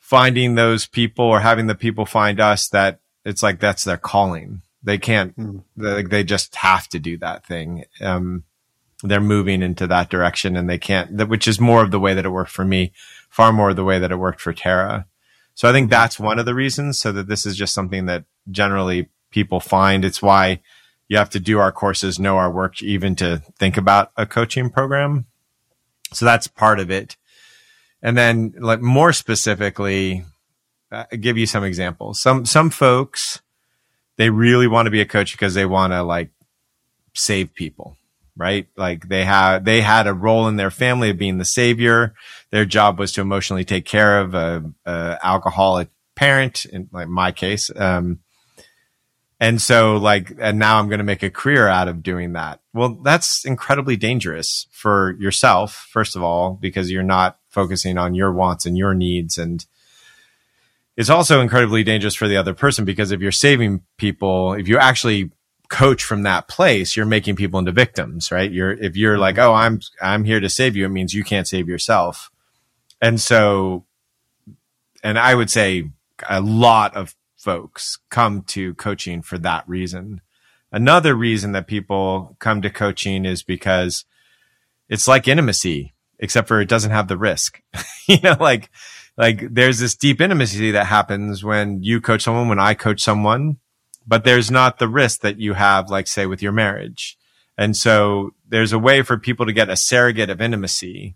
finding 0.09 0.55
those 0.55 0.87
people 0.87 1.23
or 1.25 1.39
having 1.39 1.67
the 1.67 1.75
people 1.75 2.03
find 2.03 2.39
us 2.39 2.67
that 2.69 2.99
it's 3.23 3.43
like 3.43 3.59
that's 3.59 3.83
their 3.83 3.95
calling. 3.95 4.63
They 4.81 4.97
can't, 4.97 5.37
mm. 5.37 5.63
they, 5.77 6.01
they, 6.01 6.23
just 6.23 6.55
have 6.55 6.87
to 6.87 6.97
do 6.97 7.15
that 7.17 7.45
thing. 7.45 7.83
Um, 8.01 8.43
they're 9.03 9.21
moving 9.21 9.61
into 9.61 9.85
that 9.85 10.09
direction 10.09 10.57
and 10.57 10.67
they 10.67 10.79
can't, 10.79 11.27
which 11.29 11.47
is 11.47 11.59
more 11.59 11.83
of 11.83 11.91
the 11.91 11.99
way 11.99 12.15
that 12.15 12.25
it 12.25 12.29
worked 12.29 12.49
for 12.49 12.65
me 12.65 12.91
far 13.29 13.53
more 13.53 13.71
the 13.71 13.83
way 13.83 13.99
that 13.99 14.11
it 14.11 14.15
worked 14.15 14.41
for 14.41 14.51
Tara. 14.51 15.05
So 15.53 15.69
I 15.69 15.73
think 15.73 15.91
that's 15.91 16.19
one 16.19 16.39
of 16.39 16.47
the 16.47 16.55
reasons 16.55 16.97
so 16.97 17.11
that 17.11 17.27
this 17.27 17.45
is 17.45 17.55
just 17.55 17.75
something 17.75 18.07
that 18.07 18.25
generally 18.49 19.09
people 19.29 19.59
find. 19.59 20.03
It's 20.03 20.23
why 20.23 20.61
you 21.07 21.17
have 21.17 21.29
to 21.29 21.39
do 21.39 21.59
our 21.59 21.71
courses, 21.71 22.17
know 22.17 22.37
our 22.37 22.49
work, 22.49 22.81
even 22.81 23.15
to 23.17 23.43
think 23.59 23.77
about 23.77 24.11
a 24.17 24.25
coaching 24.25 24.71
program. 24.71 25.27
So 26.13 26.25
that's 26.25 26.47
part 26.47 26.79
of 26.79 26.89
it. 26.89 27.15
And 28.01 28.17
then 28.17 28.53
like 28.57 28.81
more 28.81 29.11
specifically, 29.13 30.23
uh, 30.91 31.05
give 31.19 31.37
you 31.37 31.45
some 31.45 31.63
examples. 31.63 32.21
Some, 32.21 32.45
some 32.45 32.69
folks, 32.69 33.41
they 34.17 34.29
really 34.29 34.67
want 34.67 34.87
to 34.87 34.91
be 34.91 35.01
a 35.01 35.05
coach 35.05 35.33
because 35.33 35.53
they 35.53 35.65
want 35.65 35.93
to 35.93 36.03
like 36.03 36.31
save 37.13 37.53
people, 37.53 37.97
right? 38.35 38.67
Like 38.77 39.09
they 39.09 39.25
had, 39.25 39.65
they 39.65 39.81
had 39.81 40.07
a 40.07 40.13
role 40.13 40.47
in 40.47 40.55
their 40.55 40.71
family 40.71 41.09
of 41.09 41.17
being 41.17 41.37
the 41.37 41.45
savior. 41.45 42.13
Their 42.51 42.65
job 42.65 42.99
was 42.99 43.11
to 43.13 43.21
emotionally 43.21 43.65
take 43.65 43.85
care 43.85 44.19
of 44.19 44.33
a, 44.33 44.63
a 44.85 45.17
alcoholic 45.23 45.89
parent 46.15 46.65
in 46.65 46.89
like 46.91 47.07
my 47.07 47.31
case. 47.31 47.69
Um, 47.75 48.19
and 49.39 49.61
so 49.61 49.97
like, 49.97 50.33
and 50.39 50.59
now 50.59 50.79
I'm 50.79 50.89
going 50.89 50.99
to 50.99 51.05
make 51.05 51.23
a 51.23 51.29
career 51.29 51.67
out 51.67 51.87
of 51.87 52.03
doing 52.03 52.33
that. 52.33 52.59
Well, 52.73 52.99
that's 53.03 53.45
incredibly 53.45 53.95
dangerous 53.95 54.67
for 54.71 55.15
yourself, 55.19 55.87
first 55.91 56.15
of 56.15 56.23
all, 56.23 56.57
because 56.59 56.91
you're 56.91 57.03
not 57.03 57.38
focusing 57.49 57.97
on 57.97 58.15
your 58.15 58.31
wants 58.31 58.65
and 58.65 58.77
your 58.77 58.93
needs. 58.93 59.37
And 59.37 59.65
it's 60.95 61.09
also 61.09 61.41
incredibly 61.41 61.83
dangerous 61.83 62.15
for 62.15 62.27
the 62.27 62.37
other 62.37 62.53
person 62.53 62.85
because 62.85 63.11
if 63.11 63.21
you're 63.21 63.31
saving 63.31 63.81
people, 63.97 64.53
if 64.53 64.67
you 64.67 64.77
actually 64.77 65.31
coach 65.69 66.03
from 66.03 66.23
that 66.23 66.47
place, 66.47 66.97
you're 66.97 67.05
making 67.05 67.35
people 67.35 67.59
into 67.59 67.71
victims, 67.71 68.31
right? 68.31 68.51
You're, 68.51 68.71
if 68.71 68.97
you're 68.97 69.17
like, 69.17 69.35
mm-hmm. 69.35 69.49
oh, 69.49 69.53
I'm, 69.53 69.81
I'm 70.01 70.23
here 70.23 70.39
to 70.39 70.49
save 70.49 70.75
you, 70.75 70.85
it 70.85 70.89
means 70.89 71.13
you 71.13 71.23
can't 71.23 71.47
save 71.47 71.67
yourself. 71.67 72.31
And 73.01 73.21
so, 73.21 73.85
and 75.03 75.17
I 75.17 75.35
would 75.35 75.49
say 75.49 75.89
a 76.27 76.41
lot 76.41 76.95
of 76.95 77.15
folks 77.37 77.99
come 78.09 78.41
to 78.41 78.73
coaching 78.75 79.21
for 79.21 79.37
that 79.37 79.67
reason. 79.67 80.21
Another 80.71 81.15
reason 81.15 81.53
that 81.53 81.67
people 81.67 82.35
come 82.39 82.61
to 82.61 82.69
coaching 82.69 83.25
is 83.25 83.41
because 83.41 84.05
it's 84.89 85.07
like 85.07 85.27
intimacy, 85.27 85.93
except 86.19 86.47
for 86.47 86.61
it 86.61 86.69
doesn't 86.69 86.91
have 86.91 87.07
the 87.07 87.17
risk. 87.17 87.61
you 88.07 88.19
know, 88.21 88.35
like, 88.39 88.69
like 89.17 89.53
there's 89.53 89.79
this 89.79 89.95
deep 89.95 90.21
intimacy 90.21 90.71
that 90.71 90.85
happens 90.85 91.43
when 91.43 91.81
you 91.81 92.01
coach 92.01 92.23
someone, 92.23 92.49
when 92.49 92.59
I 92.59 92.73
coach 92.73 93.01
someone, 93.01 93.57
but 94.05 94.23
there's 94.23 94.51
not 94.51 94.79
the 94.79 94.87
risk 94.87 95.21
that 95.21 95.39
you 95.39 95.53
have, 95.53 95.89
like 95.89 96.07
say 96.07 96.25
with 96.25 96.41
your 96.41 96.51
marriage. 96.51 97.17
And 97.57 97.75
so 97.75 98.31
there's 98.47 98.73
a 98.73 98.79
way 98.79 99.01
for 99.01 99.17
people 99.17 99.45
to 99.45 99.53
get 99.53 99.69
a 99.69 99.75
surrogate 99.75 100.29
of 100.29 100.41
intimacy 100.41 101.15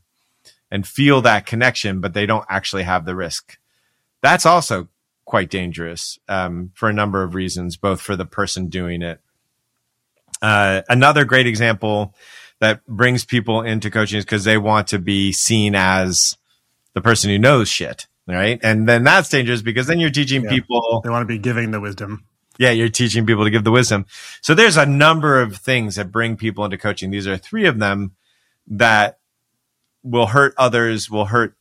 and 0.70 0.86
feel 0.88 1.22
that 1.22 1.46
connection, 1.46 2.02
but 2.02 2.14
they 2.14 2.26
don't 2.26 2.46
actually 2.50 2.84
have 2.84 3.06
the 3.06 3.16
risk. 3.16 3.58
That's 4.22 4.46
also 4.46 4.90
quite 5.26 5.50
dangerous 5.50 6.20
um, 6.28 6.72
for 6.74 6.90
a 6.90 6.94
number 6.94 7.24
of 7.24 7.36
reasons, 7.36 7.78
both 7.78 8.02
for 8.02 8.16
the 8.16 8.26
person 8.26 8.68
doing 8.68 9.02
it. 9.02 9.22
Uh, 10.42 10.82
another 10.90 11.24
great 11.24 11.48
example 11.48 12.14
that 12.64 12.86
brings 12.88 13.26
people 13.26 13.62
into 13.62 13.92
coaching 13.92 14.18
is 14.18 14.26
because 14.26 14.46
they 14.46 14.58
want 14.58 14.88
to 14.88 15.00
be 15.00 15.34
seen 15.34 15.76
as 15.76 16.38
the 16.94 17.02
person 17.02 17.30
who 17.30 17.38
knows 17.38 17.68
shit, 17.68 18.08
right? 18.26 18.60
And 18.64 18.88
then 18.88 19.04
that's 19.04 19.30
dangerous 19.30 19.62
because 19.62 19.88
then 19.88 20.00
you're 20.00 20.10
teaching 20.10 20.44
yeah. 20.44 20.50
people. 20.50 21.02
They 21.04 21.10
want 21.10 21.24
to 21.24 21.28
be 21.28 21.38
giving 21.38 21.72
the 21.72 21.82
wisdom. 21.82 22.26
Yeah, 22.58 22.70
you're 22.70 22.90
teaching 22.90 23.26
people 23.26 23.44
to 23.44 23.50
give 23.50 23.64
the 23.64 23.72
wisdom. 23.72 24.06
So 24.42 24.54
there's 24.54 24.78
a 24.78 24.86
number 24.86 25.42
of 25.42 25.58
things 25.58 25.96
that 25.96 26.12
bring 26.12 26.38
people 26.38 26.64
into 26.64 26.78
coaching. 26.78 27.12
These 27.12 27.28
are 27.28 27.38
three 27.38 27.66
of 27.66 27.80
them 27.80 28.16
that 28.68 29.20
will 30.04 30.28
hurt 30.28 30.54
others, 30.58 31.10
will 31.10 31.26
hurt 31.26 31.58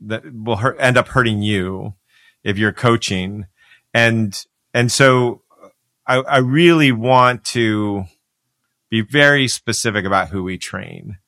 that 0.00 0.22
will 0.32 0.56
hurt, 0.56 0.76
end 0.80 0.96
up 0.96 1.08
hurting 1.08 1.42
you 1.42 1.94
if 2.42 2.56
you're 2.56 2.72
coaching. 2.72 3.46
And, 3.92 4.42
and 4.72 4.90
so 4.90 5.42
I, 6.06 6.16
I 6.16 6.38
really 6.38 6.92
want 6.92 7.44
to 7.46 8.06
be 8.90 9.00
very 9.00 9.48
specific 9.48 10.04
about 10.04 10.28
who 10.28 10.42
we 10.42 10.58
train. 10.58 11.18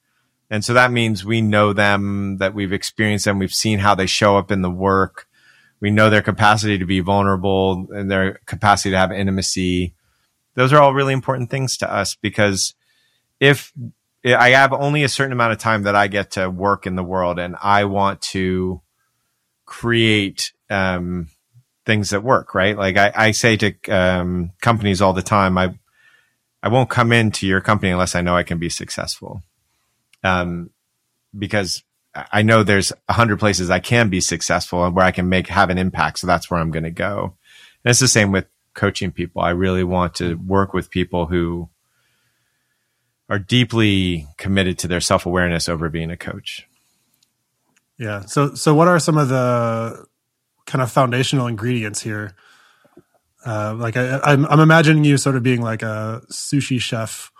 And 0.50 0.64
so 0.64 0.74
that 0.74 0.92
means 0.92 1.24
we 1.24 1.40
know 1.40 1.72
them, 1.72 2.36
that 2.38 2.54
we've 2.54 2.72
experienced 2.72 3.24
them, 3.24 3.38
we've 3.38 3.54
seen 3.54 3.78
how 3.78 3.94
they 3.94 4.06
show 4.06 4.36
up 4.36 4.50
in 4.50 4.60
the 4.60 4.70
work. 4.70 5.26
We 5.80 5.90
know 5.90 6.10
their 6.10 6.22
capacity 6.22 6.78
to 6.78 6.84
be 6.84 7.00
vulnerable 7.00 7.86
and 7.90 8.10
their 8.10 8.40
capacity 8.46 8.90
to 8.90 8.98
have 8.98 9.12
intimacy. 9.12 9.94
Those 10.54 10.72
are 10.72 10.80
all 10.80 10.92
really 10.92 11.14
important 11.14 11.50
things 11.50 11.76
to 11.78 11.90
us 11.90 12.14
because 12.14 12.74
if 13.40 13.72
I 14.24 14.50
have 14.50 14.72
only 14.72 15.02
a 15.02 15.08
certain 15.08 15.32
amount 15.32 15.52
of 15.52 15.58
time 15.58 15.84
that 15.84 15.96
I 15.96 16.06
get 16.06 16.32
to 16.32 16.50
work 16.50 16.86
in 16.86 16.96
the 16.96 17.02
world 17.02 17.38
and 17.38 17.56
I 17.60 17.84
want 17.86 18.20
to 18.22 18.82
create 19.64 20.52
um, 20.70 21.28
things 21.86 22.10
that 22.10 22.22
work, 22.22 22.54
right? 22.54 22.76
Like 22.76 22.96
I, 22.96 23.12
I 23.14 23.30
say 23.32 23.56
to 23.56 23.74
um, 23.88 24.52
companies 24.60 25.00
all 25.00 25.12
the 25.12 25.22
time, 25.22 25.58
I 25.58 25.74
I 26.62 26.68
won't 26.68 26.90
come 26.90 27.12
into 27.12 27.46
your 27.46 27.60
company 27.60 27.90
unless 27.90 28.14
I 28.14 28.20
know 28.20 28.36
I 28.36 28.44
can 28.44 28.58
be 28.58 28.68
successful, 28.68 29.42
um, 30.22 30.70
because 31.36 31.82
I 32.14 32.42
know 32.42 32.62
there's 32.62 32.92
a 33.08 33.14
hundred 33.14 33.38
places 33.38 33.70
I 33.70 33.80
can 33.80 34.10
be 34.10 34.20
successful 34.20 34.84
and 34.84 34.94
where 34.94 35.04
I 35.04 35.12
can 35.12 35.28
make 35.28 35.48
have 35.48 35.70
an 35.70 35.78
impact. 35.78 36.18
So 36.18 36.26
that's 36.26 36.50
where 36.50 36.60
I'm 36.60 36.70
going 36.70 36.84
to 36.84 36.90
go. 36.90 37.36
And 37.84 37.90
it's 37.90 38.00
the 38.00 38.08
same 38.08 38.32
with 38.32 38.46
coaching 38.74 39.12
people. 39.12 39.42
I 39.42 39.50
really 39.50 39.84
want 39.84 40.14
to 40.16 40.34
work 40.34 40.74
with 40.74 40.90
people 40.90 41.26
who 41.26 41.68
are 43.28 43.38
deeply 43.38 44.26
committed 44.36 44.78
to 44.78 44.88
their 44.88 45.00
self 45.00 45.24
awareness 45.26 45.68
over 45.68 45.88
being 45.88 46.10
a 46.10 46.16
coach. 46.16 46.68
Yeah. 47.98 48.26
So, 48.26 48.54
so 48.54 48.74
what 48.74 48.88
are 48.88 48.98
some 48.98 49.16
of 49.16 49.28
the 49.28 50.06
kind 50.66 50.82
of 50.82 50.90
foundational 50.90 51.46
ingredients 51.46 52.02
here? 52.02 52.34
Uh, 53.44 53.74
like 53.76 53.96
I, 53.96 54.20
I'm, 54.20 54.46
I'm 54.46 54.60
imagining 54.60 55.04
you 55.04 55.16
sort 55.16 55.36
of 55.36 55.42
being 55.42 55.62
like 55.62 55.82
a 55.82 56.22
sushi 56.30 56.80
chef 56.80 57.30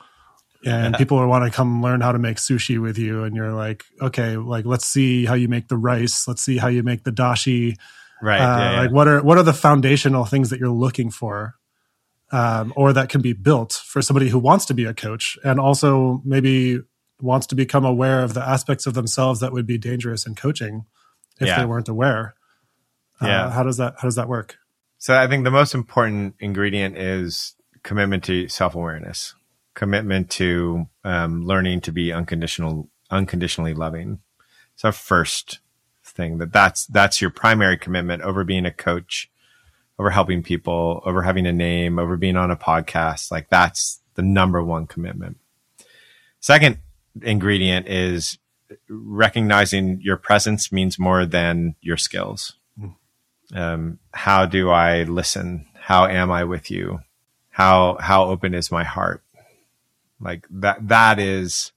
and 0.64 0.96
people 0.96 1.24
want 1.26 1.44
to 1.44 1.50
come 1.50 1.82
learn 1.82 2.00
how 2.00 2.12
to 2.12 2.18
make 2.18 2.36
sushi 2.36 2.80
with 2.80 2.98
you 2.98 3.24
and 3.24 3.34
you're 3.34 3.52
like 3.52 3.84
okay 4.00 4.36
like 4.36 4.64
let's 4.64 4.86
see 4.86 5.24
how 5.24 5.34
you 5.34 5.48
make 5.48 5.68
the 5.68 5.76
rice 5.76 6.26
let's 6.28 6.42
see 6.42 6.56
how 6.56 6.68
you 6.68 6.82
make 6.82 7.02
the 7.04 7.10
dashi 7.10 7.76
right 8.20 8.40
uh, 8.40 8.58
yeah, 8.58 8.72
yeah. 8.72 8.80
like 8.80 8.92
what 8.92 9.08
are 9.08 9.22
what 9.22 9.38
are 9.38 9.42
the 9.42 9.52
foundational 9.52 10.24
things 10.24 10.50
that 10.50 10.60
you're 10.60 10.70
looking 10.70 11.10
for 11.10 11.56
um, 12.32 12.72
or 12.76 12.92
that 12.92 13.08
can 13.08 13.20
be 13.20 13.32
built 13.32 13.72
for 13.72 14.00
somebody 14.00 14.28
who 14.28 14.38
wants 14.38 14.64
to 14.64 14.74
be 14.74 14.84
a 14.84 14.94
coach 14.94 15.36
and 15.44 15.60
also 15.60 16.22
maybe 16.24 16.80
wants 17.20 17.46
to 17.46 17.54
become 17.54 17.84
aware 17.84 18.22
of 18.22 18.34
the 18.34 18.42
aspects 18.42 18.86
of 18.86 18.94
themselves 18.94 19.40
that 19.40 19.52
would 19.52 19.66
be 19.66 19.78
dangerous 19.78 20.26
in 20.26 20.34
coaching 20.34 20.86
if 21.38 21.46
yeah. 21.46 21.60
they 21.60 21.66
weren't 21.66 21.88
aware. 21.88 22.34
Uh, 23.20 23.26
yeah. 23.26 23.50
How 23.50 23.62
does 23.62 23.76
that 23.76 23.94
how 23.98 24.08
does 24.08 24.16
that 24.16 24.28
work? 24.28 24.56
So 25.02 25.18
I 25.18 25.26
think 25.26 25.42
the 25.42 25.50
most 25.50 25.74
important 25.74 26.36
ingredient 26.38 26.96
is 26.96 27.56
commitment 27.82 28.22
to 28.22 28.46
self 28.46 28.76
awareness, 28.76 29.34
commitment 29.74 30.30
to 30.30 30.86
um, 31.02 31.44
learning 31.44 31.80
to 31.80 31.92
be 31.92 32.12
unconditional, 32.12 32.88
unconditionally 33.10 33.74
loving. 33.74 34.20
It's 34.74 34.96
first 34.96 35.58
thing 36.04 36.38
that 36.38 36.52
that's 36.52 36.86
that's 36.86 37.20
your 37.20 37.30
primary 37.30 37.76
commitment 37.76 38.22
over 38.22 38.44
being 38.44 38.64
a 38.64 38.70
coach, 38.70 39.28
over 39.98 40.10
helping 40.10 40.44
people, 40.44 41.02
over 41.04 41.22
having 41.22 41.48
a 41.48 41.52
name, 41.52 41.98
over 41.98 42.16
being 42.16 42.36
on 42.36 42.52
a 42.52 42.56
podcast. 42.56 43.32
Like 43.32 43.48
that's 43.50 44.00
the 44.14 44.22
number 44.22 44.62
one 44.62 44.86
commitment. 44.86 45.38
Second 46.38 46.78
ingredient 47.20 47.88
is 47.88 48.38
recognizing 48.88 50.00
your 50.00 50.16
presence 50.16 50.70
means 50.70 50.96
more 50.96 51.26
than 51.26 51.74
your 51.80 51.96
skills. 51.96 52.54
Um, 53.52 53.98
how 54.12 54.46
do 54.46 54.70
I 54.70 55.02
listen? 55.04 55.66
How 55.74 56.06
am 56.06 56.30
I 56.30 56.44
with 56.44 56.70
you? 56.70 57.00
How 57.50 57.98
how 58.00 58.24
open 58.24 58.54
is 58.54 58.70
my 58.70 58.84
heart? 58.84 59.22
Like 60.20 60.46
that 60.50 60.88
that 60.88 61.18
is 61.18 61.72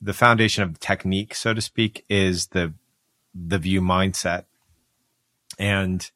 the 0.00 0.12
foundation 0.12 0.62
of 0.62 0.74
the 0.74 0.78
technique, 0.78 1.34
so 1.34 1.52
to 1.52 1.60
speak, 1.60 2.04
is 2.08 2.48
the 2.48 2.72
the 3.34 3.58
VIEW 3.58 3.80
mindset. 3.80 4.44
And 5.58 6.10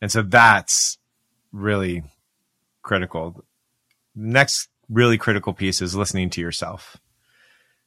and 0.00 0.10
so 0.10 0.22
that's 0.22 0.98
really 1.52 2.02
critical. 2.82 3.44
Next 4.14 4.68
really 4.88 5.18
critical 5.18 5.52
piece 5.52 5.80
is 5.80 5.94
listening 5.94 6.30
to 6.30 6.40
yourself 6.40 6.98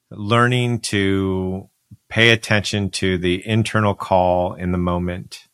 learning 0.10 0.80
to 0.80 1.70
pay 2.10 2.32
attention 2.32 2.90
to 2.90 3.18
the 3.18 3.46
internal 3.48 3.94
call 3.94 4.54
in 4.54 4.72
the 4.72 4.78
moment, 4.78 5.45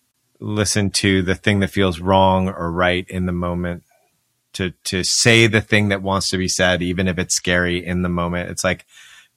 listen 0.41 0.89
to 0.91 1.21
the 1.21 1.35
thing 1.35 1.59
that 1.61 1.69
feels 1.69 1.99
wrong 1.99 2.49
or 2.49 2.71
right 2.71 3.05
in 3.09 3.25
the 3.25 3.31
moment, 3.31 3.83
to 4.53 4.71
to 4.85 5.03
say 5.03 5.47
the 5.47 5.61
thing 5.61 5.89
that 5.89 6.01
wants 6.01 6.29
to 6.31 6.37
be 6.37 6.47
said, 6.47 6.81
even 6.81 7.07
if 7.07 7.17
it's 7.17 7.35
scary 7.35 7.85
in 7.85 8.01
the 8.01 8.09
moment. 8.09 8.49
It's 8.49 8.63
like 8.63 8.85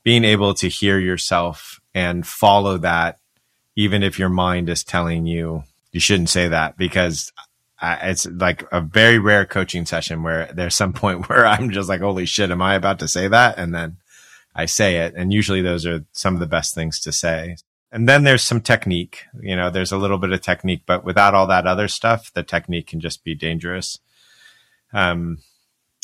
being 0.02 0.24
able 0.24 0.54
to 0.54 0.68
hear 0.68 0.98
yourself 0.98 1.80
and 1.94 2.26
follow 2.26 2.78
that, 2.78 3.18
even 3.76 4.02
if 4.02 4.18
your 4.18 4.28
mind 4.28 4.68
is 4.68 4.82
telling 4.82 5.26
you 5.26 5.64
you 5.94 6.00
shouldn't 6.00 6.28
say 6.28 6.48
that 6.48 6.76
because 6.76 7.32
it's 7.80 8.26
like 8.26 8.64
a 8.72 8.80
very 8.80 9.18
rare 9.18 9.46
coaching 9.46 9.86
session 9.86 10.22
where 10.24 10.50
there's 10.52 10.74
some 10.74 10.92
point 11.04 11.28
where 11.28 11.46
I'm 11.46 11.70
just 11.70 11.88
like, 11.88 12.00
holy 12.00 12.26
shit, 12.26 12.50
am 12.50 12.60
I 12.60 12.74
about 12.74 12.98
to 12.98 13.08
say 13.08 13.28
that? 13.28 13.58
And 13.58 13.74
then 13.74 13.96
I 14.54 14.66
say 14.66 14.96
it. 14.98 15.14
And 15.16 15.32
usually 15.32 15.62
those 15.62 15.86
are 15.86 16.04
some 16.12 16.34
of 16.34 16.40
the 16.40 16.46
best 16.46 16.74
things 16.74 16.98
to 17.00 17.12
say. 17.12 17.56
And 17.94 18.08
then 18.08 18.24
there's 18.24 18.42
some 18.42 18.60
technique. 18.60 19.22
You 19.40 19.54
know, 19.54 19.70
there's 19.70 19.92
a 19.92 19.96
little 19.96 20.18
bit 20.18 20.32
of 20.32 20.40
technique, 20.40 20.82
but 20.84 21.04
without 21.04 21.32
all 21.32 21.46
that 21.46 21.64
other 21.64 21.86
stuff, 21.86 22.32
the 22.32 22.42
technique 22.42 22.88
can 22.88 22.98
just 22.98 23.22
be 23.22 23.36
dangerous. 23.36 24.00
Um, 24.92 25.38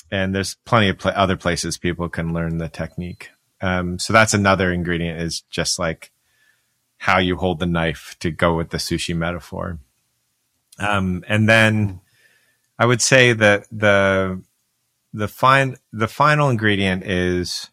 and 0.09 0.33
there's 0.33 0.55
plenty 0.65 0.89
of 0.89 0.99
pl- 0.99 1.13
other 1.17 1.37
places 1.37 1.79
people 1.79 2.09
can 2.09 2.33
learn 2.33 2.59
the 2.59 2.69
technique. 2.69 3.31
Um, 3.61 3.99
so 3.99 4.13
that's 4.13 4.33
another 4.33 4.73
ingredient 4.73 5.21
is 5.21 5.41
just 5.51 5.81
like 5.81 6.13
how 6.99 7.19
you 7.19 7.37
hold 7.37 7.59
the 7.59 7.67
knife 7.67 8.15
to 8.21 8.31
go 8.31 8.55
with 8.55 8.71
the 8.71 8.79
sushi 8.79 9.17
metaphor. 9.17 9.81
Um, 10.79 11.25
and 11.27 11.49
then 11.49 12.01
I 12.79 12.87
would 12.87 13.03
say 13.03 13.33
that 13.33 13.67
the 13.73 14.41
the 15.13 15.27
fine 15.27 15.77
the 15.93 16.07
final 16.07 16.51
ingredient 16.51 17.03
is 17.05 17.69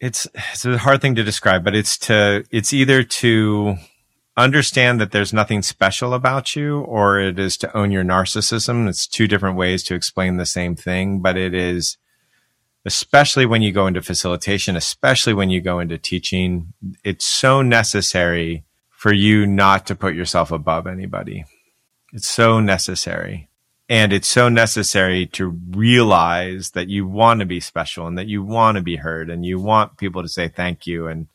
it's 0.00 0.26
it's 0.34 0.64
a 0.64 0.78
hard 0.78 1.00
thing 1.00 1.14
to 1.16 1.24
describe, 1.24 1.64
but 1.64 1.74
it's 1.74 1.98
to 1.98 2.44
it's 2.50 2.72
either 2.72 3.02
to 3.02 3.76
understand 4.36 5.00
that 5.00 5.10
there's 5.10 5.32
nothing 5.32 5.62
special 5.62 6.14
about 6.14 6.54
you 6.54 6.80
or 6.80 7.18
it 7.18 7.38
is 7.38 7.56
to 7.58 7.76
own 7.76 7.90
your 7.90 8.04
narcissism. 8.04 8.88
It's 8.88 9.06
two 9.06 9.26
different 9.26 9.56
ways 9.56 9.82
to 9.84 9.94
explain 9.94 10.36
the 10.36 10.46
same 10.46 10.76
thing, 10.76 11.20
but 11.20 11.36
it 11.36 11.54
is 11.54 11.98
especially 12.84 13.44
when 13.44 13.60
you 13.60 13.72
go 13.72 13.86
into 13.86 14.00
facilitation, 14.00 14.76
especially 14.76 15.34
when 15.34 15.50
you 15.50 15.60
go 15.60 15.80
into 15.80 15.98
teaching, 15.98 16.72
it's 17.04 17.26
so 17.26 17.60
necessary 17.60 18.64
for 18.88 19.12
you 19.12 19.46
not 19.46 19.86
to 19.86 19.94
put 19.94 20.14
yourself 20.14 20.50
above 20.50 20.86
anybody. 20.86 21.44
It's 22.12 22.30
so 22.30 22.60
necessary. 22.60 23.47
And 23.88 24.12
it's 24.12 24.28
so 24.28 24.48
necessary 24.48 25.26
to 25.28 25.48
realize 25.70 26.72
that 26.72 26.88
you 26.88 27.06
want 27.06 27.40
to 27.40 27.46
be 27.46 27.60
special 27.60 28.06
and 28.06 28.18
that 28.18 28.26
you 28.26 28.42
want 28.42 28.76
to 28.76 28.82
be 28.82 28.96
heard 28.96 29.30
and 29.30 29.46
you 29.46 29.58
want 29.58 29.96
people 29.96 30.22
to 30.22 30.28
say 30.28 30.48
thank 30.48 30.86
you 30.86 31.06
and 31.06 31.26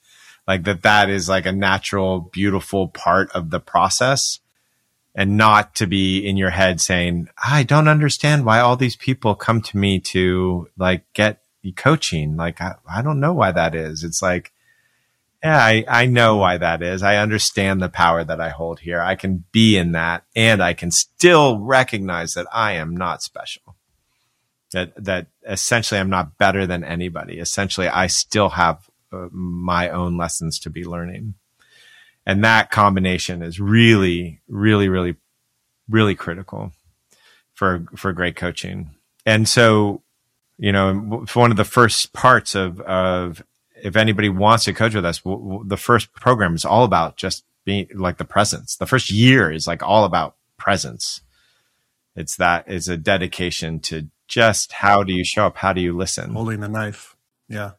like 0.48 0.64
that 0.64 0.84
that 0.84 1.10
is 1.10 1.28
like 1.30 1.46
a 1.46 1.52
natural, 1.52 2.20
beautiful 2.20 2.88
part 2.90 3.32
of 3.32 3.50
the 3.50 3.60
process 3.60 4.40
and 5.16 5.38
not 5.38 5.76
to 5.76 5.88
be 5.88 6.20
in 6.20 6.38
your 6.38 6.50
head 6.50 6.82
saying, 6.82 7.28
I 7.44 7.64
don't 7.64 7.88
understand 7.88 8.46
why 8.46 8.60
all 8.60 8.76
these 8.76 8.96
people 8.96 9.36
come 9.36 9.62
to 9.62 9.78
me 9.78 10.00
to 10.00 10.70
like 10.78 11.04
get 11.14 11.40
coaching. 11.72 12.36
Like, 12.36 12.60
I, 12.62 12.76
I 12.90 13.02
don't 13.02 13.20
know 13.20 13.34
why 13.34 13.52
that 13.52 13.74
is. 13.76 14.04
It's 14.04 14.22
like, 14.22 14.52
yeah, 15.44 15.58
I, 15.58 15.84
I 15.90 16.06
know 16.06 16.38
why 16.38 16.58
that 16.58 16.82
is. 16.82 17.04
I 17.04 17.18
understand 17.18 17.82
the 17.82 17.90
power 17.90 18.24
that 18.24 18.40
I 18.40 18.50
hold 18.50 18.80
here. 18.80 19.02
I 19.02 19.16
can 19.16 19.44
be 19.52 19.76
in 19.76 19.92
that 19.92 20.24
and 20.36 20.64
I 20.64 20.74
can 20.74 20.90
still 20.90 21.60
recognize 21.60 22.34
that 22.34 22.48
I 22.54 22.74
am 22.74 22.96
not 22.96 23.22
special. 23.22 23.76
That, 24.72 24.94
that 25.04 25.28
essentially 25.48 26.00
I'm 26.00 26.10
not 26.10 26.38
better 26.38 26.66
than 26.66 26.86
anybody. 26.86 27.40
Essentially, 27.40 27.90
I 27.90 28.08
still 28.08 28.50
have 28.50 28.90
uh, 29.12 29.28
my 29.32 29.90
own 29.90 30.18
lessons 30.18 30.60
to 30.60 30.70
be 30.70 30.86
learning. 30.86 31.36
And 32.26 32.44
that 32.46 32.72
combination 32.72 33.42
is 33.42 33.60
really, 33.60 34.40
really, 34.48 34.88
really, 34.88 35.18
really 35.90 36.16
critical 36.16 36.72
for, 37.54 37.86
for 37.98 38.14
great 38.14 38.38
coaching. 38.38 38.92
And 39.26 39.48
so, 39.48 40.04
you 40.58 40.72
know, 40.72 41.26
one 41.34 41.52
of 41.52 41.58
the 41.58 41.66
first 41.66 42.14
parts 42.14 42.56
of, 42.56 42.80
of 42.82 43.44
if 43.84 43.98
anybody 43.98 44.30
wants 44.30 44.64
to 44.64 44.74
coach 44.74 44.96
with 44.96 45.06
us, 45.06 45.20
w- 45.20 45.44
w- 45.44 45.64
the 45.68 45.78
first 45.78 46.14
program 46.14 46.56
is 46.56 46.64
all 46.64 46.86
about 46.86 47.18
just 47.18 47.44
being 47.66 47.88
like 47.94 48.18
the 48.18 48.26
presence. 48.26 48.78
The 48.78 48.86
first 48.86 49.12
year 49.12 49.52
is 49.52 49.68
like 49.68 49.84
all 49.84 50.06
about 50.06 50.38
presence. 50.58 51.22
It's 52.16 52.38
that 52.38 52.70
is 52.72 52.88
a 52.88 52.96
dedication 52.96 53.82
to 53.82 54.08
just 54.28 54.72
how 54.72 55.04
do 55.04 55.12
you 55.12 55.26
show 55.26 55.48
up? 55.48 55.58
How 55.58 55.74
do 55.74 55.82
you 55.82 55.96
listen? 55.96 56.34
Holding 56.34 56.62
the 56.62 56.70
knife. 56.70 57.18
Yeah. 57.50 57.72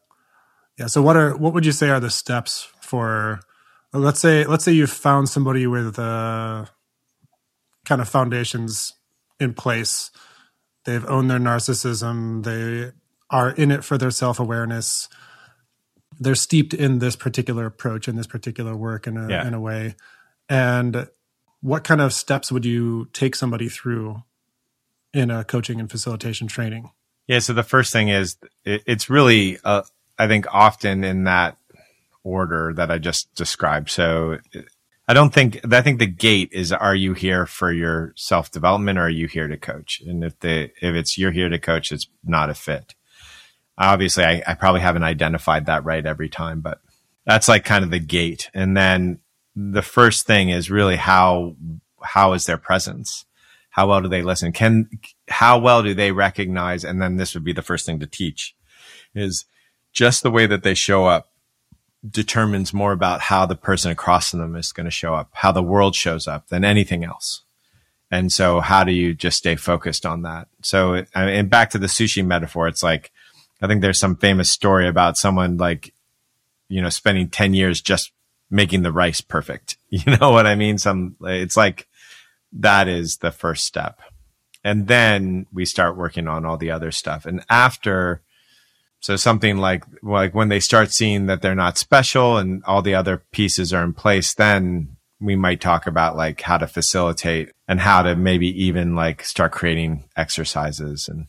Yeah. 0.79 0.87
So 0.87 1.01
what 1.01 1.17
are, 1.17 1.35
what 1.37 1.55
would 1.55 1.65
you 1.65 1.73
say 1.73 1.89
are 1.89 2.01
the 2.01 2.11
steps 2.11 2.69
for, 2.83 3.41
let's 3.95 4.21
say, 4.21 4.45
let's 4.45 4.65
say 4.65 4.73
you've 4.73 4.91
found 4.91 5.31
somebody 5.31 5.67
with, 5.67 5.99
uh, 5.99 6.67
kind 7.87 8.03
of 8.03 8.09
foundations 8.09 8.93
in 9.40 9.55
place. 9.55 10.11
They've 10.85 11.05
owned 11.07 11.31
their 11.31 11.38
narcissism. 11.38 12.45
They 12.45 12.93
are 13.31 13.51
in 13.51 13.71
it 13.71 13.85
for 13.85 13.97
their 13.97 14.11
self 14.11 14.38
awareness 14.38 15.09
they're 16.20 16.35
steeped 16.35 16.74
in 16.74 16.98
this 16.98 17.16
particular 17.16 17.66
approach 17.66 18.09
in 18.09 18.16
this 18.16 18.27
particular 18.27 18.77
work 18.77 19.07
in 19.07 19.16
a, 19.16 19.29
yeah. 19.29 19.46
in 19.46 19.55
a 19.55 19.61
way. 19.61 19.94
And 20.48 21.09
what 21.61 21.85
kind 21.85 22.00
of 22.00 22.12
steps 22.12 22.53
would 22.53 22.64
you 22.64 23.09
take 23.12 23.35
somebody 23.35 23.68
through 23.68 24.22
in 25.14 25.31
a 25.31 25.44
coaching 25.44 25.81
and 25.81 25.90
facilitation 25.90 26.46
training? 26.46 26.90
Yeah 27.27 27.38
so 27.38 27.55
the 27.55 27.62
first 27.62 27.92
thing 27.92 28.09
is 28.09 28.37
it, 28.64 28.83
it's 28.87 29.09
really 29.09 29.59
uh, 29.64 29.83
i 30.18 30.29
think 30.29 30.46
often 30.53 31.05
in 31.05 31.24
that 31.24 31.57
order 32.22 32.72
that 32.74 32.90
i 32.90 32.98
just 32.98 33.35
described. 33.35 33.90
So 33.90 34.38
i 35.09 35.14
don't 35.14 35.33
think 35.33 35.61
i 35.72 35.81
think 35.81 35.98
the 35.98 36.07
gate 36.07 36.50
is 36.53 36.70
are 36.70 36.94
you 36.94 37.14
here 37.14 37.46
for 37.46 37.72
your 37.72 38.12
self 38.16 38.50
development 38.50 38.98
or 38.98 39.03
are 39.03 39.11
you 39.11 39.27
here 39.27 39.48
to 39.48 39.57
coach? 39.57 40.03
And 40.07 40.22
if 40.22 40.38
the 40.40 40.64
if 40.83 40.94
it's 40.94 41.16
you're 41.16 41.33
here 41.33 41.48
to 41.48 41.59
coach 41.59 41.92
it's 41.92 42.09
not 42.22 42.50
a 42.50 42.55
fit 42.55 42.94
obviously 43.79 44.25
I, 44.25 44.43
I 44.47 44.55
probably 44.55 44.81
haven't 44.81 45.03
identified 45.03 45.67
that 45.67 45.85
right 45.85 46.05
every 46.05 46.29
time, 46.29 46.61
but 46.61 46.81
that's 47.27 47.49
like 47.49 47.65
kind 47.65 47.85
of 47.85 47.91
the 47.91 47.99
gate. 47.99 48.51
And 48.55 48.77
then 48.77 49.21
the 49.57 49.83
first 49.83 50.27
thing 50.27 50.51
is 50.51 50.71
really 50.71 50.97
how 50.97 51.57
how 52.03 52.33
is 52.33 52.47
their 52.47 52.59
presence? 52.59 53.25
How 53.71 53.89
well 53.89 54.03
do 54.03 54.09
they 54.09 54.23
listen? 54.23 54.53
Can 54.53 54.89
how 55.29 55.59
well 55.59 55.83
do 55.83 55.95
they 55.95 56.13
recognize? 56.13 56.85
And 56.85 57.01
then 57.01 57.17
this 57.17 57.35
would 57.35 57.45
be 57.45 57.53
the 57.53 57.63
first 57.63 57.87
thing 57.87 57.99
to 58.01 58.07
teach 58.07 58.55
is 59.15 59.47
just 59.93 60.23
the 60.23 60.31
way 60.31 60.47
that 60.47 60.63
they 60.63 60.75
show 60.75 61.07
up 61.07 61.29
determines 62.09 62.75
more 62.75 62.93
about 62.93 63.21
how 63.21 63.47
the 63.47 63.55
person 63.57 63.91
across 63.91 64.31
from 64.31 64.41
them 64.41 64.57
is 64.57 64.73
going 64.73 64.85
to 64.85 64.91
show 64.91 65.15
up, 65.15 65.31
how 65.33 65.53
the 65.53 65.63
world 65.63 65.95
shows 65.95 66.29
up 66.29 66.49
than 66.49 66.65
anything 66.65 67.05
else. 67.05 67.43
And 68.11 68.31
so 68.31 68.61
how 68.61 68.85
do 68.85 68.93
you 68.93 69.15
just 69.15 69.39
stay 69.39 69.57
focused 69.57 70.05
on 70.05 70.23
that? 70.23 70.49
So, 70.63 71.05
and 71.15 71.49
back 71.49 71.71
to 71.71 71.79
the 71.79 71.87
sushi 71.87 72.25
metaphor, 72.25 72.69
it's 72.69 72.83
like, 72.83 73.11
I 73.62 73.67
think 73.67 73.81
there's 73.81 73.99
some 73.99 74.17
famous 74.17 74.51
story 74.51 74.88
about 74.88 75.17
someone 75.17 75.57
like, 75.57 75.95
you 76.69 76.83
know, 76.83 76.88
spending 76.88 77.29
10 77.29 77.55
years 77.55 77.81
just 77.81 78.12
making 78.51 78.83
the 78.83 78.93
rice 78.93 79.21
perfect. 79.21 79.77
You 79.95 80.17
know 80.19 80.33
what 80.33 80.45
I 80.45 80.57
mean? 80.57 80.77
Some, 80.79 81.14
it's 81.21 81.57
like 81.57 81.87
that 82.53 82.88
is 82.88 83.19
the 83.19 83.31
first 83.31 83.64
step. 83.64 84.01
And 84.64 84.88
then 84.88 85.47
we 85.53 85.64
start 85.64 85.97
working 85.97 86.27
on 86.27 86.45
all 86.45 86.57
the 86.57 86.73
other 86.73 86.90
stuff. 86.90 87.27
And 87.27 87.45
after, 87.49 88.21
so 88.99 89.14
something 89.14 89.59
like, 89.59 89.85
like 90.03 90.35
when 90.35 90.49
they 90.49 90.59
start 90.59 90.90
seeing 90.90 91.27
that 91.27 91.43
they're 91.43 91.55
not 91.55 91.79
special 91.79 92.38
and 92.38 92.64
all 92.64 92.83
the 92.83 92.97
other 92.97 93.23
pieces 93.31 93.73
are 93.73 93.85
in 93.85 93.93
place, 93.93 94.35
then 94.35 94.97
we 95.21 95.37
might 95.37 95.61
talk 95.61 95.87
about 95.87 96.17
like 96.17 96.40
how 96.40 96.59
to 96.59 96.67
facilitate 96.67 97.53
and 97.69 97.81
how 97.81 98.03
to 98.03 98.17
maybe 98.17 98.49
even 98.64 98.97
like 98.97 99.25
start 99.25 99.53
creating 99.53 100.09
exercises 100.17 101.09
and 101.09 101.29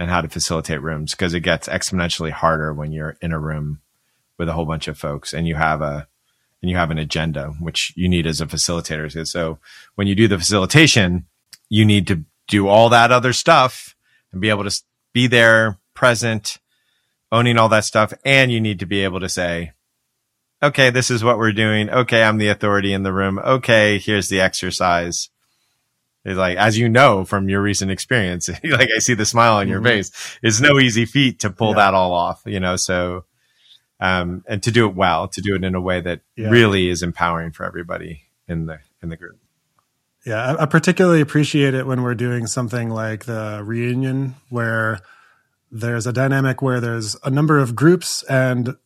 and 0.00 0.08
how 0.08 0.22
to 0.22 0.28
facilitate 0.28 0.80
rooms 0.80 1.10
because 1.10 1.34
it 1.34 1.40
gets 1.40 1.68
exponentially 1.68 2.30
harder 2.30 2.72
when 2.72 2.90
you're 2.90 3.18
in 3.20 3.32
a 3.32 3.38
room 3.38 3.80
with 4.38 4.48
a 4.48 4.54
whole 4.54 4.64
bunch 4.64 4.88
of 4.88 4.96
folks 4.96 5.34
and 5.34 5.46
you 5.46 5.54
have 5.54 5.82
a 5.82 6.08
and 6.62 6.70
you 6.70 6.76
have 6.76 6.90
an 6.90 6.98
agenda 6.98 7.54
which 7.60 7.92
you 7.96 8.08
need 8.08 8.26
as 8.26 8.40
a 8.40 8.46
facilitator. 8.46 9.26
So 9.26 9.58
when 9.96 10.06
you 10.06 10.14
do 10.14 10.26
the 10.26 10.38
facilitation 10.38 11.26
you 11.68 11.84
need 11.84 12.06
to 12.06 12.24
do 12.48 12.66
all 12.66 12.88
that 12.88 13.12
other 13.12 13.34
stuff 13.34 13.94
and 14.32 14.40
be 14.40 14.48
able 14.48 14.64
to 14.64 14.82
be 15.12 15.26
there 15.26 15.78
present 15.92 16.58
owning 17.30 17.58
all 17.58 17.68
that 17.68 17.84
stuff 17.84 18.14
and 18.24 18.50
you 18.50 18.60
need 18.60 18.80
to 18.80 18.86
be 18.86 19.04
able 19.04 19.20
to 19.20 19.28
say 19.28 19.72
okay 20.62 20.88
this 20.88 21.10
is 21.10 21.22
what 21.22 21.36
we're 21.36 21.52
doing. 21.52 21.90
Okay 21.90 22.22
i'm 22.22 22.38
the 22.38 22.48
authority 22.48 22.94
in 22.94 23.02
the 23.02 23.12
room. 23.12 23.38
Okay 23.38 23.98
here's 23.98 24.30
the 24.30 24.40
exercise 24.40 25.28
it's 26.24 26.36
like, 26.36 26.58
as 26.58 26.76
you 26.76 26.88
know 26.88 27.24
from 27.24 27.48
your 27.48 27.62
recent 27.62 27.90
experience, 27.90 28.48
like 28.64 28.88
I 28.94 28.98
see 28.98 29.14
the 29.14 29.24
smile 29.24 29.54
on 29.54 29.68
your 29.68 29.78
mm-hmm. 29.78 29.86
face. 29.86 30.38
It's 30.42 30.60
no 30.60 30.78
easy 30.78 31.06
feat 31.06 31.40
to 31.40 31.50
pull 31.50 31.70
yeah. 31.70 31.76
that 31.76 31.94
all 31.94 32.12
off, 32.12 32.42
you 32.44 32.60
know. 32.60 32.76
So, 32.76 33.24
um, 34.00 34.44
and 34.46 34.62
to 34.62 34.70
do 34.70 34.86
it 34.86 34.94
well, 34.94 35.28
to 35.28 35.40
do 35.40 35.54
it 35.54 35.64
in 35.64 35.74
a 35.74 35.80
way 35.80 36.00
that 36.00 36.20
yeah. 36.36 36.50
really 36.50 36.88
is 36.88 37.02
empowering 37.02 37.52
for 37.52 37.64
everybody 37.64 38.22
in 38.48 38.66
the 38.66 38.80
in 39.02 39.08
the 39.08 39.16
group. 39.16 39.38
Yeah, 40.26 40.54
I, 40.54 40.62
I 40.62 40.66
particularly 40.66 41.22
appreciate 41.22 41.72
it 41.72 41.86
when 41.86 42.02
we're 42.02 42.14
doing 42.14 42.46
something 42.46 42.90
like 42.90 43.24
the 43.24 43.62
reunion, 43.64 44.34
where 44.50 45.00
there's 45.70 46.06
a 46.06 46.12
dynamic 46.12 46.60
where 46.60 46.80
there's 46.80 47.16
a 47.24 47.30
number 47.30 47.58
of 47.58 47.74
groups 47.74 48.22
and 48.24 48.76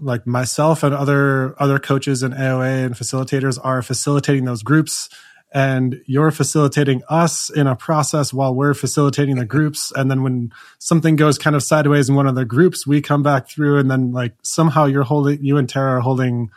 like 0.00 0.26
myself 0.26 0.82
and 0.82 0.94
other 0.94 1.60
other 1.60 1.78
coaches 1.78 2.22
and 2.22 2.34
AOA 2.34 2.86
and 2.86 2.94
facilitators 2.94 3.58
are 3.62 3.82
facilitating 3.82 4.44
those 4.44 4.62
groups 4.62 5.08
and 5.54 6.02
you're 6.06 6.32
facilitating 6.32 7.00
us 7.08 7.48
in 7.48 7.68
a 7.68 7.76
process 7.76 8.32
while 8.32 8.52
we're 8.52 8.74
facilitating 8.74 9.36
the 9.36 9.44
groups 9.44 9.92
and 9.94 10.10
then 10.10 10.24
when 10.24 10.52
something 10.78 11.14
goes 11.14 11.38
kind 11.38 11.54
of 11.54 11.62
sideways 11.62 12.08
in 12.08 12.16
one 12.16 12.26
of 12.26 12.34
the 12.34 12.44
groups 12.44 12.86
we 12.86 13.00
come 13.00 13.22
back 13.22 13.48
through 13.48 13.78
and 13.78 13.88
then 13.90 14.12
like 14.12 14.34
somehow 14.42 14.84
you're 14.84 15.04
holding 15.04 15.42
you 15.42 15.56
and 15.56 15.68
tara 15.68 15.98
are 15.98 16.00
holding 16.00 16.50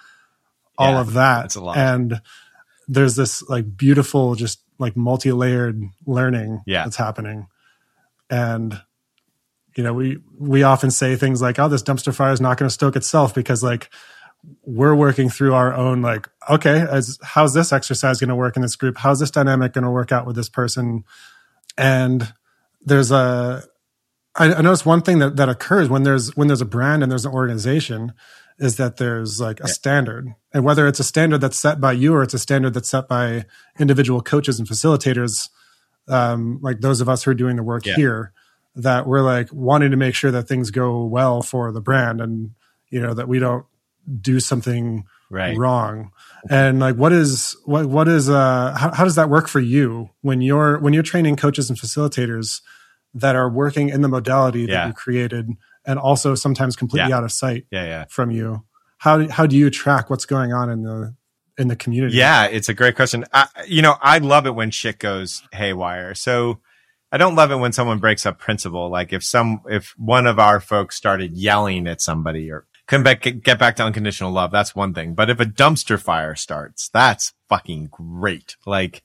all 0.77 0.93
yeah, 0.93 0.99
of 0.99 1.13
that 1.13 1.45
it's 1.45 1.55
a 1.55 1.61
lot. 1.61 1.77
and 1.77 2.19
there's 2.87 3.15
this 3.15 3.47
like 3.47 3.77
beautiful 3.77 4.33
just 4.35 4.61
like 4.79 4.97
multi-layered 4.97 5.81
learning 6.07 6.61
yeah. 6.65 6.83
that's 6.83 6.97
happening 6.97 7.47
and 8.29 8.81
you 9.75 9.83
know 9.83 9.93
we 9.93 10.17
we 10.39 10.63
often 10.63 10.89
say 10.89 11.15
things 11.15 11.41
like 11.41 11.59
oh 11.59 11.69
this 11.69 11.83
dumpster 11.83 12.13
fire 12.13 12.33
is 12.33 12.41
not 12.41 12.57
going 12.57 12.67
to 12.67 12.73
stoke 12.73 12.95
itself 12.95 13.35
because 13.35 13.61
like 13.61 13.89
we're 14.63 14.95
working 14.95 15.29
through 15.29 15.53
our 15.53 15.73
own 15.73 16.01
like 16.01 16.29
okay 16.49 16.85
as 16.89 17.19
how's 17.21 17.53
this 17.53 17.73
exercise 17.73 18.19
going 18.19 18.29
to 18.29 18.35
work 18.35 18.55
in 18.55 18.61
this 18.61 18.75
group 18.75 18.97
how's 18.97 19.19
this 19.19 19.31
dynamic 19.31 19.73
going 19.73 19.83
to 19.83 19.91
work 19.91 20.11
out 20.11 20.25
with 20.25 20.35
this 20.35 20.49
person 20.49 21.03
and 21.77 22.33
there's 22.81 23.11
a 23.11 23.63
I, 24.35 24.53
I 24.53 24.61
notice 24.61 24.85
one 24.85 25.01
thing 25.01 25.19
that, 25.19 25.35
that 25.37 25.49
occurs 25.49 25.89
when 25.89 26.03
there's 26.03 26.35
when 26.35 26.47
there's 26.47 26.61
a 26.61 26.65
brand 26.65 27.03
and 27.03 27.11
there's 27.11 27.25
an 27.25 27.33
organization 27.33 28.13
is 28.59 28.77
that 28.77 28.97
there's 28.97 29.39
like 29.39 29.59
a 29.59 29.67
yeah. 29.67 29.73
standard 29.73 30.33
and 30.53 30.63
whether 30.63 30.87
it's 30.87 30.99
a 30.99 31.03
standard 31.03 31.39
that's 31.39 31.57
set 31.57 31.81
by 31.81 31.91
you 31.91 32.13
or 32.13 32.23
it's 32.23 32.33
a 32.33 32.39
standard 32.39 32.73
that's 32.73 32.89
set 32.89 33.07
by 33.07 33.45
individual 33.79 34.21
coaches 34.21 34.59
and 34.59 34.67
facilitators 34.67 35.49
um, 36.07 36.59
like 36.61 36.79
those 36.79 37.01
of 37.01 37.09
us 37.09 37.23
who 37.23 37.31
are 37.31 37.35
doing 37.35 37.57
the 37.57 37.63
work 37.63 37.85
yeah. 37.85 37.95
here 37.95 38.31
that 38.75 39.07
we're 39.07 39.21
like 39.21 39.51
wanting 39.51 39.91
to 39.91 39.97
make 39.97 40.15
sure 40.15 40.31
that 40.31 40.47
things 40.47 40.71
go 40.71 41.03
well 41.03 41.41
for 41.41 41.71
the 41.71 41.81
brand 41.81 42.21
and 42.21 42.51
you 42.89 43.01
know 43.01 43.13
that 43.13 43.27
we 43.27 43.39
don't 43.39 43.65
do 44.21 44.39
something 44.39 45.05
right. 45.29 45.57
wrong 45.57 46.11
and 46.49 46.79
like 46.79 46.95
what 46.95 47.11
is 47.11 47.55
what 47.65 47.85
what 47.87 48.07
is 48.07 48.29
uh 48.29 48.75
how, 48.77 48.91
how 48.93 49.03
does 49.03 49.15
that 49.15 49.29
work 49.29 49.47
for 49.47 49.59
you 49.59 50.09
when 50.21 50.41
you're 50.41 50.79
when 50.79 50.93
you're 50.93 51.03
training 51.03 51.35
coaches 51.35 51.69
and 51.69 51.77
facilitators 51.77 52.61
that 53.13 53.35
are 53.35 53.49
working 53.49 53.89
in 53.89 54.01
the 54.01 54.07
modality 54.07 54.65
that 54.65 54.71
yeah. 54.71 54.87
you 54.87 54.93
created 54.93 55.49
and 55.85 55.99
also 55.99 56.35
sometimes 56.35 56.75
completely 56.75 57.09
yeah. 57.09 57.17
out 57.17 57.23
of 57.23 57.31
sight 57.31 57.65
yeah, 57.71 57.83
yeah. 57.83 58.05
from 58.09 58.31
you 58.31 58.63
how 58.99 59.27
how 59.29 59.45
do 59.45 59.57
you 59.57 59.69
track 59.69 60.09
what's 60.09 60.25
going 60.25 60.53
on 60.53 60.69
in 60.69 60.83
the 60.83 61.13
in 61.57 61.67
the 61.67 61.75
community 61.75 62.15
yeah 62.15 62.45
it's 62.45 62.69
a 62.69 62.73
great 62.73 62.95
question 62.95 63.25
I, 63.33 63.47
you 63.67 63.81
know 63.81 63.95
i 64.01 64.19
love 64.19 64.45
it 64.45 64.55
when 64.55 64.71
shit 64.71 64.99
goes 64.99 65.43
haywire 65.51 66.15
so 66.15 66.59
I 67.09 67.17
don't 67.17 67.35
love 67.35 67.51
it 67.51 67.55
when 67.55 67.71
someone 67.71 67.99
breaks 67.99 68.25
up 68.25 68.37
principle. 68.37 68.89
Like 68.89 69.13
if 69.13 69.23
some, 69.23 69.61
if 69.69 69.93
one 69.97 70.27
of 70.27 70.39
our 70.39 70.59
folks 70.59 70.97
started 70.97 71.37
yelling 71.37 71.87
at 71.87 72.01
somebody 72.01 72.51
or 72.51 72.65
come 72.87 73.03
back, 73.03 73.21
get 73.21 73.59
back 73.59 73.75
to 73.75 73.83
unconditional 73.83 74.31
love, 74.31 74.51
that's 74.51 74.75
one 74.75 74.93
thing. 74.93 75.13
But 75.13 75.29
if 75.29 75.39
a 75.39 75.45
dumpster 75.45 76.01
fire 76.01 76.35
starts, 76.35 76.89
that's 76.89 77.33
fucking 77.49 77.87
great. 77.87 78.55
Like 78.65 79.03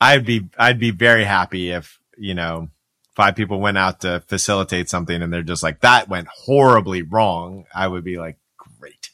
I'd 0.00 0.24
be, 0.24 0.48
I'd 0.58 0.78
be 0.78 0.90
very 0.90 1.24
happy 1.24 1.70
if, 1.70 1.98
you 2.16 2.34
know, 2.34 2.68
five 3.14 3.34
people 3.34 3.58
went 3.58 3.78
out 3.78 4.00
to 4.00 4.22
facilitate 4.28 4.90
something 4.90 5.22
and 5.22 5.32
they're 5.32 5.42
just 5.42 5.62
like, 5.62 5.80
that 5.80 6.08
went 6.08 6.28
horribly 6.28 7.02
wrong. 7.02 7.64
I 7.74 7.88
would 7.88 8.04
be 8.04 8.18
like, 8.18 8.38
great. 8.56 9.10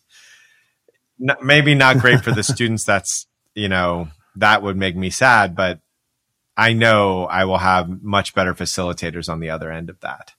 maybe 1.18 1.74
not 1.74 1.98
great 1.98 2.22
for 2.22 2.32
the 2.32 2.42
students. 2.42 2.84
That's, 2.84 3.28
you 3.54 3.68
know, 3.68 4.08
that 4.36 4.62
would 4.62 4.76
make 4.76 4.96
me 4.96 5.10
sad, 5.10 5.54
but 5.54 5.80
I 6.56 6.72
know 6.72 7.24
I 7.24 7.44
will 7.44 7.58
have 7.58 8.02
much 8.02 8.34
better 8.34 8.54
facilitators 8.54 9.28
on 9.28 9.40
the 9.40 9.50
other 9.50 9.70
end 9.70 9.88
of 9.88 10.00
that. 10.00 10.32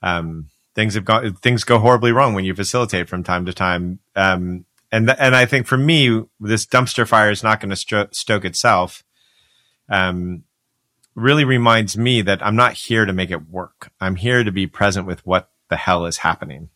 Um, 0.00 0.50
things 0.74 0.94
have 0.94 1.04
gone, 1.04 1.34
things 1.34 1.64
go 1.64 1.78
horribly 1.78 2.12
wrong 2.12 2.34
when 2.34 2.44
you 2.44 2.54
facilitate 2.54 3.08
from 3.08 3.22
time 3.22 3.46
to 3.46 3.52
time. 3.52 4.00
Um, 4.16 4.64
and, 4.90 5.06
th- 5.08 5.18
and 5.20 5.34
I 5.34 5.46
think 5.46 5.66
for 5.66 5.76
me, 5.76 6.24
this 6.40 6.66
dumpster 6.66 7.06
fire 7.06 7.30
is 7.30 7.42
not 7.42 7.60
going 7.60 7.70
to 7.70 7.76
stro- 7.76 8.14
stoke 8.14 8.44
itself. 8.44 9.04
Um, 9.88 10.44
really 11.14 11.44
reminds 11.44 11.96
me 11.96 12.22
that 12.22 12.44
I'm 12.44 12.56
not 12.56 12.72
here 12.72 13.04
to 13.04 13.12
make 13.12 13.30
it 13.30 13.48
work. 13.48 13.92
I'm 14.00 14.16
here 14.16 14.42
to 14.42 14.52
be 14.52 14.66
present 14.66 15.06
with 15.06 15.24
what 15.26 15.50
the 15.68 15.76
hell 15.76 16.06
is 16.06 16.18
happening. 16.18 16.70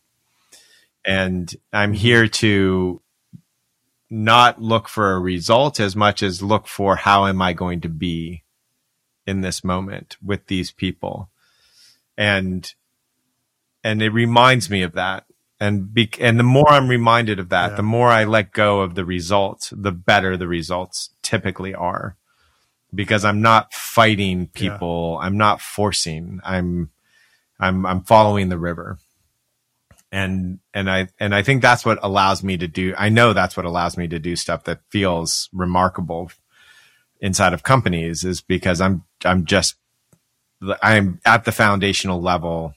And 1.05 1.53
I'm 1.73 1.93
here 1.93 2.27
to 2.27 3.01
not 4.09 4.61
look 4.61 4.87
for 4.87 5.11
a 5.11 5.19
result 5.19 5.79
as 5.79 5.95
much 5.95 6.23
as 6.23 6.41
look 6.41 6.67
for 6.67 6.95
how 6.95 7.27
am 7.27 7.41
I 7.41 7.53
going 7.53 7.81
to 7.81 7.89
be 7.89 8.43
in 9.25 9.41
this 9.41 9.63
moment 9.63 10.17
with 10.23 10.47
these 10.47 10.71
people. 10.71 11.29
And, 12.17 12.73
and 13.83 14.01
it 14.01 14.09
reminds 14.09 14.69
me 14.69 14.81
of 14.81 14.93
that. 14.93 15.25
And 15.59 15.93
be, 15.93 16.09
and 16.19 16.39
the 16.39 16.43
more 16.43 16.69
I'm 16.69 16.87
reminded 16.87 17.39
of 17.39 17.49
that, 17.49 17.71
yeah. 17.71 17.75
the 17.75 17.83
more 17.83 18.07
I 18.07 18.23
let 18.23 18.53
go 18.53 18.79
of 18.79 18.95
the 18.95 19.03
results, 19.03 19.73
the 19.75 19.91
better 19.91 20.37
the 20.37 20.47
results 20.47 21.09
typically 21.21 21.75
are 21.75 22.15
because 22.95 23.25
I'm 23.25 23.41
not 23.41 23.73
fighting 23.73 24.47
people. 24.47 25.17
Yeah. 25.19 25.27
I'm 25.27 25.37
not 25.37 25.59
forcing. 25.59 26.39
I'm, 26.45 26.91
I'm, 27.59 27.85
I'm 27.85 28.03
following 28.03 28.47
the 28.47 28.57
river. 28.57 28.99
And, 30.13 30.59
and 30.73 30.89
I, 30.89 31.09
and 31.19 31.35
I 31.35 31.43
think 31.43 31.61
that's 31.61 31.85
what 31.85 31.99
allows 32.01 32.41
me 32.41 32.55
to 32.57 32.67
do. 32.67 32.95
I 32.97 33.09
know 33.09 33.33
that's 33.33 33.57
what 33.57 33.65
allows 33.65 33.97
me 33.97 34.07
to 34.07 34.17
do 34.17 34.37
stuff 34.37 34.63
that 34.63 34.79
feels 34.89 35.49
remarkable 35.51 36.31
inside 37.19 37.53
of 37.53 37.63
companies 37.63 38.23
is 38.23 38.41
because 38.41 38.81
I'm 38.81 39.03
I'm 39.23 39.45
just 39.45 39.75
I'm 40.81 41.19
at 41.25 41.45
the 41.45 41.51
foundational 41.51 42.21
level. 42.21 42.73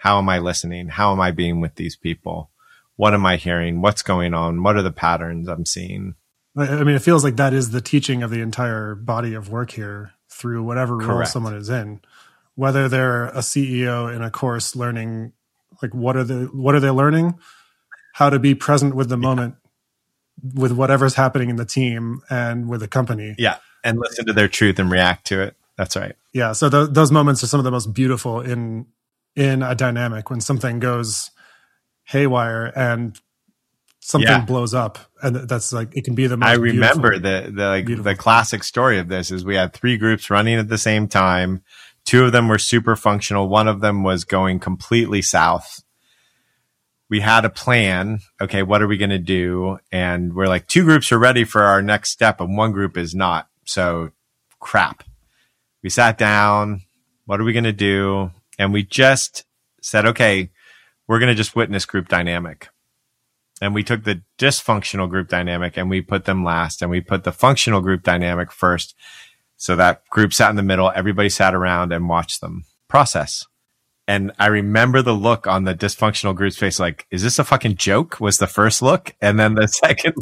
How 0.00 0.18
am 0.18 0.28
I 0.28 0.38
listening? 0.38 0.88
How 0.88 1.12
am 1.12 1.20
I 1.20 1.30
being 1.30 1.60
with 1.60 1.76
these 1.76 1.96
people? 1.96 2.50
What 2.96 3.14
am 3.14 3.24
I 3.24 3.36
hearing? 3.36 3.80
What's 3.80 4.02
going 4.02 4.34
on? 4.34 4.62
What 4.62 4.76
are 4.76 4.82
the 4.82 4.92
patterns 4.92 5.48
I'm 5.48 5.66
seeing? 5.66 6.14
I 6.56 6.82
mean, 6.84 6.96
it 6.96 7.02
feels 7.02 7.22
like 7.22 7.36
that 7.36 7.52
is 7.52 7.70
the 7.70 7.80
teaching 7.80 8.22
of 8.22 8.30
the 8.30 8.40
entire 8.40 8.94
body 8.94 9.34
of 9.34 9.50
work 9.50 9.70
here 9.70 10.12
through 10.28 10.62
whatever 10.62 10.96
role 10.96 11.08
Correct. 11.08 11.30
someone 11.30 11.54
is 11.54 11.70
in. 11.70 12.00
Whether 12.54 12.88
they're 12.88 13.26
a 13.26 13.38
CEO 13.38 14.14
in 14.14 14.22
a 14.22 14.30
course 14.30 14.74
learning 14.74 15.32
like 15.82 15.94
what 15.94 16.16
are 16.16 16.24
the 16.24 16.44
what 16.52 16.74
are 16.74 16.80
they 16.80 16.90
learning? 16.90 17.38
How 18.14 18.28
to 18.28 18.38
be 18.38 18.54
present 18.54 18.94
with 18.94 19.08
the 19.08 19.16
moment 19.16 19.54
with 20.54 20.72
whatever's 20.72 21.14
happening 21.14 21.48
in 21.48 21.56
the 21.56 21.64
team 21.64 22.20
and 22.28 22.68
with 22.68 22.80
the 22.80 22.88
company. 22.88 23.34
Yeah 23.38 23.58
and 23.84 23.98
listen 23.98 24.26
to 24.26 24.32
their 24.32 24.48
truth 24.48 24.78
and 24.78 24.90
react 24.90 25.26
to 25.28 25.42
it. 25.42 25.56
That's 25.76 25.96
right. 25.96 26.14
Yeah. 26.32 26.52
So 26.52 26.68
th- 26.68 26.90
those 26.90 27.10
moments 27.10 27.42
are 27.42 27.46
some 27.46 27.60
of 27.60 27.64
the 27.64 27.70
most 27.70 27.92
beautiful 27.92 28.40
in 28.40 28.86
in 29.40 29.62
a 29.62 29.74
dynamic 29.74 30.28
when 30.28 30.40
something 30.40 30.78
goes 30.80 31.30
haywire 32.04 32.66
and 32.76 33.18
something 34.00 34.28
yeah. 34.28 34.44
blows 34.44 34.74
up, 34.74 34.98
and 35.22 35.34
that's 35.48 35.72
like 35.72 35.96
it 35.96 36.04
can 36.04 36.14
be 36.14 36.26
the. 36.26 36.36
most 36.36 36.46
I 36.48 36.54
remember 36.54 37.18
the 37.18 37.50
the 37.54 37.68
like 37.68 37.86
beautiful. 37.86 38.12
the 38.12 38.16
classic 38.16 38.62
story 38.62 38.98
of 38.98 39.08
this 39.08 39.30
is 39.30 39.42
we 39.42 39.54
had 39.56 39.72
three 39.72 39.96
groups 39.96 40.28
running 40.28 40.58
at 40.58 40.68
the 40.68 40.76
same 40.76 41.08
time. 41.08 41.62
Two 42.04 42.24
of 42.24 42.32
them 42.32 42.48
were 42.48 42.58
super 42.58 42.96
functional. 42.96 43.48
One 43.48 43.66
of 43.66 43.80
them 43.80 44.02
was 44.02 44.24
going 44.24 44.60
completely 44.60 45.22
south. 45.22 45.82
We 47.08 47.20
had 47.20 47.46
a 47.46 47.50
plan. 47.50 48.20
Okay, 48.40 48.62
what 48.62 48.82
are 48.82 48.86
we 48.86 48.98
going 48.98 49.10
to 49.10 49.18
do? 49.18 49.78
And 49.90 50.34
we're 50.34 50.48
like, 50.48 50.66
two 50.66 50.84
groups 50.84 51.10
are 51.12 51.18
ready 51.18 51.44
for 51.44 51.62
our 51.62 51.80
next 51.80 52.10
step, 52.10 52.42
and 52.42 52.58
one 52.58 52.72
group 52.72 52.98
is 52.98 53.14
not. 53.14 53.48
So 53.64 54.10
crap. 54.60 55.02
We 55.82 55.88
sat 55.88 56.18
down. 56.18 56.82
What 57.24 57.40
are 57.40 57.44
we 57.44 57.54
going 57.54 57.64
to 57.64 57.72
do? 57.72 58.32
And 58.60 58.74
we 58.74 58.82
just 58.82 59.46
said, 59.80 60.04
okay, 60.04 60.50
we're 61.08 61.18
going 61.18 61.30
to 61.30 61.34
just 61.34 61.56
witness 61.56 61.86
group 61.86 62.08
dynamic. 62.08 62.68
And 63.62 63.74
we 63.74 63.82
took 63.82 64.04
the 64.04 64.20
dysfunctional 64.38 65.08
group 65.08 65.28
dynamic 65.28 65.78
and 65.78 65.88
we 65.88 66.02
put 66.02 66.26
them 66.26 66.44
last 66.44 66.82
and 66.82 66.90
we 66.90 67.00
put 67.00 67.24
the 67.24 67.32
functional 67.32 67.80
group 67.80 68.02
dynamic 68.02 68.52
first. 68.52 68.94
So 69.56 69.76
that 69.76 70.06
group 70.10 70.34
sat 70.34 70.50
in 70.50 70.56
the 70.56 70.62
middle. 70.62 70.92
Everybody 70.94 71.30
sat 71.30 71.54
around 71.54 71.90
and 71.90 72.06
watched 72.06 72.42
them 72.42 72.64
process. 72.86 73.46
And 74.06 74.30
I 74.38 74.48
remember 74.48 75.00
the 75.00 75.14
look 75.14 75.46
on 75.46 75.64
the 75.64 75.74
dysfunctional 75.74 76.34
group's 76.34 76.56
face, 76.56 76.78
like, 76.78 77.06
is 77.10 77.22
this 77.22 77.38
a 77.38 77.44
fucking 77.44 77.76
joke? 77.76 78.20
Was 78.20 78.36
the 78.36 78.46
first 78.46 78.82
look. 78.82 79.14
And 79.22 79.40
then 79.40 79.54
the 79.54 79.68
second, 79.68 80.16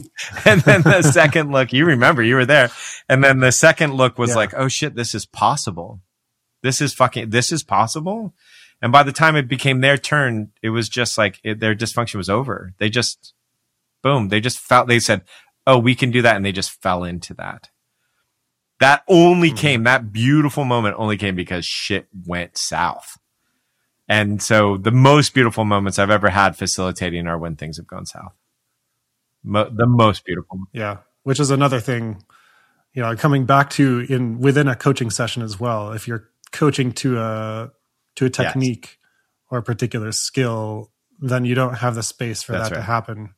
and 0.44 0.60
then 0.60 0.82
the 0.82 1.02
second 1.02 1.50
look, 1.50 1.72
you 1.72 1.86
remember 1.86 2.22
you 2.22 2.36
were 2.36 2.46
there. 2.46 2.70
And 3.08 3.24
then 3.24 3.40
the 3.40 3.50
second 3.50 3.94
look 3.94 4.16
was 4.16 4.30
yeah. 4.30 4.36
like, 4.36 4.54
oh 4.54 4.68
shit, 4.68 4.94
this 4.94 5.12
is 5.12 5.26
possible. 5.26 6.02
This 6.62 6.80
is 6.80 6.94
fucking, 6.94 7.30
this 7.30 7.52
is 7.52 7.62
possible. 7.62 8.34
And 8.80 8.92
by 8.92 9.02
the 9.02 9.12
time 9.12 9.36
it 9.36 9.48
became 9.48 9.80
their 9.80 9.96
turn, 9.96 10.52
it 10.62 10.70
was 10.70 10.88
just 10.88 11.18
like 11.18 11.40
it, 11.42 11.60
their 11.60 11.74
dysfunction 11.74 12.16
was 12.16 12.30
over. 12.30 12.72
They 12.78 12.90
just, 12.90 13.34
boom, 14.02 14.28
they 14.28 14.40
just 14.40 14.58
felt, 14.58 14.88
they 14.88 15.00
said, 15.00 15.22
oh, 15.66 15.78
we 15.78 15.94
can 15.94 16.10
do 16.10 16.22
that. 16.22 16.36
And 16.36 16.44
they 16.44 16.52
just 16.52 16.82
fell 16.82 17.04
into 17.04 17.34
that. 17.34 17.68
That 18.80 19.02
only 19.08 19.48
mm-hmm. 19.48 19.56
came, 19.56 19.84
that 19.84 20.12
beautiful 20.12 20.64
moment 20.64 20.96
only 20.98 21.16
came 21.16 21.34
because 21.34 21.64
shit 21.64 22.06
went 22.26 22.56
south 22.56 23.18
and 24.08 24.42
so 24.42 24.78
the 24.78 24.90
most 24.90 25.34
beautiful 25.34 25.64
moments 25.64 25.98
I've 25.98 26.10
ever 26.10 26.30
had 26.30 26.56
facilitating 26.56 27.26
are 27.26 27.38
when 27.38 27.56
things 27.56 27.76
have 27.76 27.86
gone 27.86 28.06
south. 28.06 28.32
Mo- 29.44 29.70
the 29.70 29.86
most 29.86 30.24
beautiful. 30.24 30.60
Yeah, 30.72 30.98
which 31.24 31.38
is 31.38 31.50
another 31.50 31.78
thing, 31.78 32.24
you 32.94 33.02
know, 33.02 33.14
coming 33.16 33.44
back 33.44 33.68
to 33.70 34.06
in 34.08 34.40
within 34.40 34.66
a 34.66 34.74
coaching 34.74 35.10
session 35.10 35.42
as 35.42 35.60
well. 35.60 35.92
If 35.92 36.08
you're 36.08 36.30
coaching 36.52 36.92
to 36.92 37.18
a 37.18 37.70
to 38.16 38.26
a 38.26 38.30
technique 38.30 38.86
yes. 38.86 38.96
or 39.50 39.58
a 39.58 39.62
particular 39.62 40.12
skill, 40.12 40.90
then 41.20 41.44
you 41.44 41.54
don't 41.54 41.74
have 41.74 41.94
the 41.94 42.02
space 42.02 42.42
for 42.42 42.52
That's 42.52 42.70
that 42.70 42.76
right. 42.76 42.80
to 42.80 42.84
happen. 42.84 43.34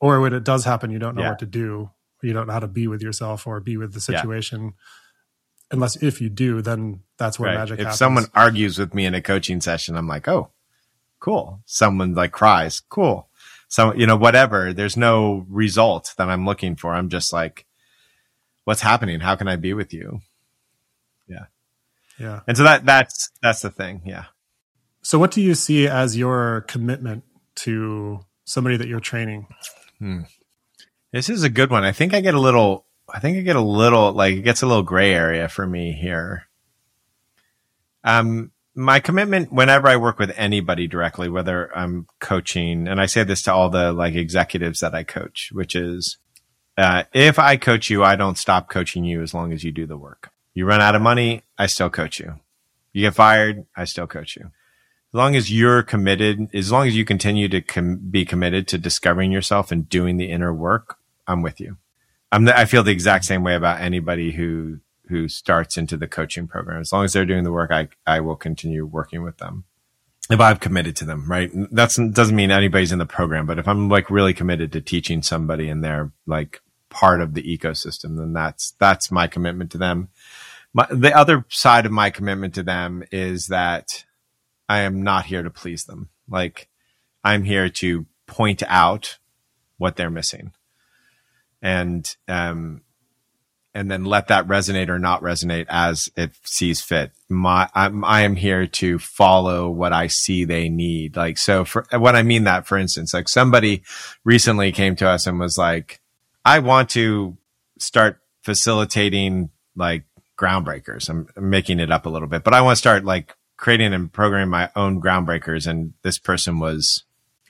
Or 0.00 0.20
when 0.20 0.32
it 0.32 0.44
does 0.44 0.64
happen, 0.64 0.90
you 0.90 0.98
don't 0.98 1.14
know 1.14 1.22
yeah. 1.22 1.30
what 1.30 1.38
to 1.40 1.46
do. 1.46 1.90
You 2.22 2.32
don't 2.32 2.46
know 2.46 2.52
how 2.52 2.60
to 2.60 2.68
be 2.68 2.86
with 2.86 3.02
yourself 3.02 3.46
or 3.46 3.60
be 3.60 3.76
with 3.76 3.92
the 3.92 4.00
situation. 4.00 4.62
Yeah 4.62 4.70
unless 5.70 5.96
if 6.02 6.20
you 6.20 6.28
do, 6.28 6.62
then 6.62 7.00
that's 7.18 7.38
where 7.38 7.50
right. 7.50 7.58
magic 7.58 7.78
if 7.78 7.86
happens. 7.86 7.98
someone 7.98 8.26
argues 8.34 8.78
with 8.78 8.94
me 8.94 9.06
in 9.06 9.14
a 9.14 9.22
coaching 9.22 9.60
session, 9.60 9.96
I'm 9.96 10.08
like, 10.08 10.28
oh, 10.28 10.50
cool. 11.20 11.60
Someone 11.66 12.14
like 12.14 12.32
cries, 12.32 12.80
cool. 12.80 13.28
So, 13.68 13.94
you 13.94 14.06
know, 14.06 14.16
whatever. 14.16 14.72
There's 14.72 14.96
no 14.96 15.46
result 15.48 16.14
that 16.18 16.28
I'm 16.28 16.44
looking 16.44 16.74
for. 16.74 16.92
I'm 16.92 17.08
just 17.08 17.32
like, 17.32 17.66
what's 18.64 18.80
happening? 18.80 19.20
How 19.20 19.36
can 19.36 19.48
I 19.48 19.56
be 19.56 19.74
with 19.74 19.94
you? 19.94 20.20
Yeah. 22.20 22.40
And 22.46 22.56
so 22.56 22.62
that, 22.64 22.84
that's, 22.84 23.30
that's 23.42 23.62
the 23.62 23.70
thing. 23.70 24.02
Yeah. 24.04 24.26
So 25.02 25.18
what 25.18 25.30
do 25.30 25.40
you 25.40 25.54
see 25.54 25.88
as 25.88 26.16
your 26.16 26.60
commitment 26.68 27.24
to 27.56 28.20
somebody 28.44 28.76
that 28.76 28.86
you're 28.86 29.00
training? 29.00 29.46
Hmm. 29.98 30.20
This 31.12 31.28
is 31.28 31.42
a 31.42 31.48
good 31.48 31.70
one. 31.70 31.82
I 31.82 31.92
think 31.92 32.14
I 32.14 32.20
get 32.20 32.34
a 32.34 32.40
little, 32.40 32.84
I 33.08 33.18
think 33.18 33.38
I 33.38 33.40
get 33.40 33.56
a 33.56 33.60
little, 33.60 34.12
like, 34.12 34.34
it 34.34 34.42
gets 34.42 34.62
a 34.62 34.66
little 34.66 34.82
gray 34.82 35.12
area 35.12 35.48
for 35.48 35.66
me 35.66 35.92
here. 35.92 36.44
Um, 38.04 38.52
my 38.74 39.00
commitment 39.00 39.52
whenever 39.52 39.88
I 39.88 39.96
work 39.96 40.18
with 40.18 40.32
anybody 40.36 40.86
directly, 40.86 41.28
whether 41.28 41.76
I'm 41.76 42.06
coaching, 42.20 42.86
and 42.86 43.00
I 43.00 43.06
say 43.06 43.24
this 43.24 43.42
to 43.42 43.52
all 43.52 43.68
the 43.68 43.92
like 43.92 44.14
executives 44.14 44.80
that 44.80 44.94
I 44.94 45.02
coach, 45.02 45.50
which 45.52 45.74
is, 45.74 46.18
uh, 46.78 47.04
if 47.12 47.38
I 47.38 47.56
coach 47.56 47.90
you, 47.90 48.04
I 48.04 48.16
don't 48.16 48.38
stop 48.38 48.70
coaching 48.70 49.04
you 49.04 49.22
as 49.22 49.34
long 49.34 49.52
as 49.52 49.64
you 49.64 49.72
do 49.72 49.86
the 49.86 49.98
work. 49.98 50.30
You 50.54 50.66
run 50.66 50.80
out 50.80 50.94
of 50.94 51.02
money, 51.02 51.42
I 51.58 51.66
still 51.66 51.90
coach 51.90 52.18
you. 52.18 52.40
You 52.92 53.02
get 53.02 53.14
fired, 53.14 53.66
I 53.76 53.84
still 53.84 54.06
coach 54.06 54.36
you. 54.36 54.50
As 55.12 55.14
long 55.14 55.34
as 55.34 55.52
you're 55.52 55.82
committed, 55.82 56.48
as 56.54 56.70
long 56.70 56.86
as 56.86 56.96
you 56.96 57.04
continue 57.04 57.48
to 57.48 57.60
com- 57.60 57.98
be 58.10 58.24
committed 58.24 58.68
to 58.68 58.78
discovering 58.78 59.32
yourself 59.32 59.72
and 59.72 59.88
doing 59.88 60.16
the 60.16 60.30
inner 60.30 60.54
work, 60.54 60.98
I'm 61.26 61.42
with 61.42 61.60
you. 61.60 61.78
I'm 62.32 62.44
the, 62.44 62.56
I 62.56 62.64
feel 62.64 62.82
the 62.82 62.92
exact 62.92 63.24
same 63.24 63.42
way 63.42 63.54
about 63.54 63.80
anybody 63.80 64.32
who 64.32 64.78
who 65.08 65.26
starts 65.26 65.76
into 65.76 65.96
the 65.96 66.06
coaching 66.06 66.46
program. 66.46 66.80
As 66.80 66.92
long 66.92 67.04
as 67.04 67.12
they're 67.12 67.26
doing 67.26 67.42
the 67.42 67.52
work, 67.52 67.72
I 67.72 67.88
I 68.06 68.20
will 68.20 68.36
continue 68.36 68.86
working 68.86 69.22
with 69.22 69.38
them. 69.38 69.64
If 70.30 70.38
I've 70.38 70.60
committed 70.60 70.94
to 70.96 71.04
them, 71.04 71.28
right? 71.28 71.50
That 71.72 72.12
doesn't 72.12 72.36
mean 72.36 72.52
anybody's 72.52 72.92
in 72.92 73.00
the 73.00 73.06
program, 73.06 73.46
but 73.46 73.58
if 73.58 73.66
I'm 73.66 73.88
like 73.88 74.10
really 74.10 74.32
committed 74.32 74.70
to 74.72 74.80
teaching 74.80 75.22
somebody 75.22 75.68
and 75.68 75.82
they're 75.82 76.12
like 76.26 76.60
part 76.88 77.20
of 77.20 77.34
the 77.34 77.42
ecosystem, 77.42 78.16
then 78.16 78.32
that's 78.32 78.72
that's 78.78 79.10
my 79.10 79.26
commitment 79.26 79.72
to 79.72 79.78
them. 79.78 80.08
My, 80.72 80.86
the 80.90 81.16
other 81.16 81.44
side 81.48 81.86
of 81.86 81.92
my 81.92 82.10
commitment 82.10 82.54
to 82.54 82.62
them 82.62 83.02
is 83.10 83.48
that 83.48 84.04
I 84.68 84.80
am 84.80 85.02
not 85.02 85.26
here 85.26 85.42
to 85.42 85.50
please 85.50 85.84
them. 85.84 86.10
Like 86.28 86.68
I'm 87.24 87.42
here 87.42 87.68
to 87.68 88.06
point 88.26 88.62
out 88.66 89.18
what 89.78 89.96
they're 89.96 90.10
missing 90.10 90.52
and 91.60 92.16
um, 92.28 92.82
and 93.74 93.90
then 93.90 94.04
let 94.04 94.28
that 94.28 94.46
resonate 94.48 94.88
or 94.88 94.98
not 94.98 95.22
resonate 95.22 95.66
as 95.68 96.10
it 96.16 96.32
sees 96.42 96.80
fit. 96.80 97.12
My, 97.28 97.68
I'm, 97.74 98.04
I 98.04 98.22
am 98.22 98.34
here 98.34 98.66
to 98.66 98.98
follow 98.98 99.70
what 99.70 99.92
I 99.92 100.08
see 100.08 100.44
they 100.44 100.68
need. 100.68 101.16
Like, 101.16 101.38
so 101.38 101.64
for 101.64 101.86
what 101.92 102.16
I 102.16 102.22
mean 102.22 102.44
that, 102.44 102.66
for 102.66 102.76
instance, 102.76 103.14
like 103.14 103.28
somebody 103.28 103.82
recently 104.24 104.72
came 104.72 104.96
to 104.96 105.08
us 105.08 105.26
and 105.26 105.38
was 105.38 105.56
like, 105.56 106.00
I 106.44 106.58
want 106.58 106.90
to 106.90 107.36
start 107.78 108.18
facilitating 108.42 109.50
like 109.76 110.04
groundbreakers. 110.40 111.08
I'm, 111.10 111.28
making 111.36 111.80
it 111.80 111.92
up 111.92 112.06
a 112.06 112.08
little 112.08 112.28
bit, 112.28 112.44
but 112.44 112.54
I 112.54 112.62
want 112.62 112.76
to 112.76 112.78
start 112.80 113.04
like 113.04 113.36
creating 113.56 113.92
and 113.92 114.10
programming 114.10 114.48
my 114.48 114.70
own 114.74 115.00
groundbreakers. 115.00 115.66
And 115.66 115.92
this 116.02 116.18
person 116.18 116.58
was, 116.58 117.04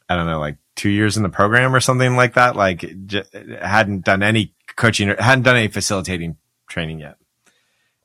I 0.09 0.17
don't 0.17 0.27
know, 0.27 0.41
like 0.41 0.57
two 0.75 0.89
years 0.89 1.17
in 1.17 1.23
the 1.23 1.29
program 1.29 1.75
or 1.75 1.81
something 1.81 2.17
like 2.17 2.35
that. 2.35 2.57
Like 2.57 3.07
j- 3.07 3.25
hadn't 3.63 4.05
done 4.05 4.23
any 4.23 4.55
coaching, 4.75 5.09
or 5.09 5.23
hadn't 5.23 5.45
done 5.45 5.57
any 5.57 5.69
facilitating 5.69 6.37
training 6.69 6.99
yet. 6.99 7.17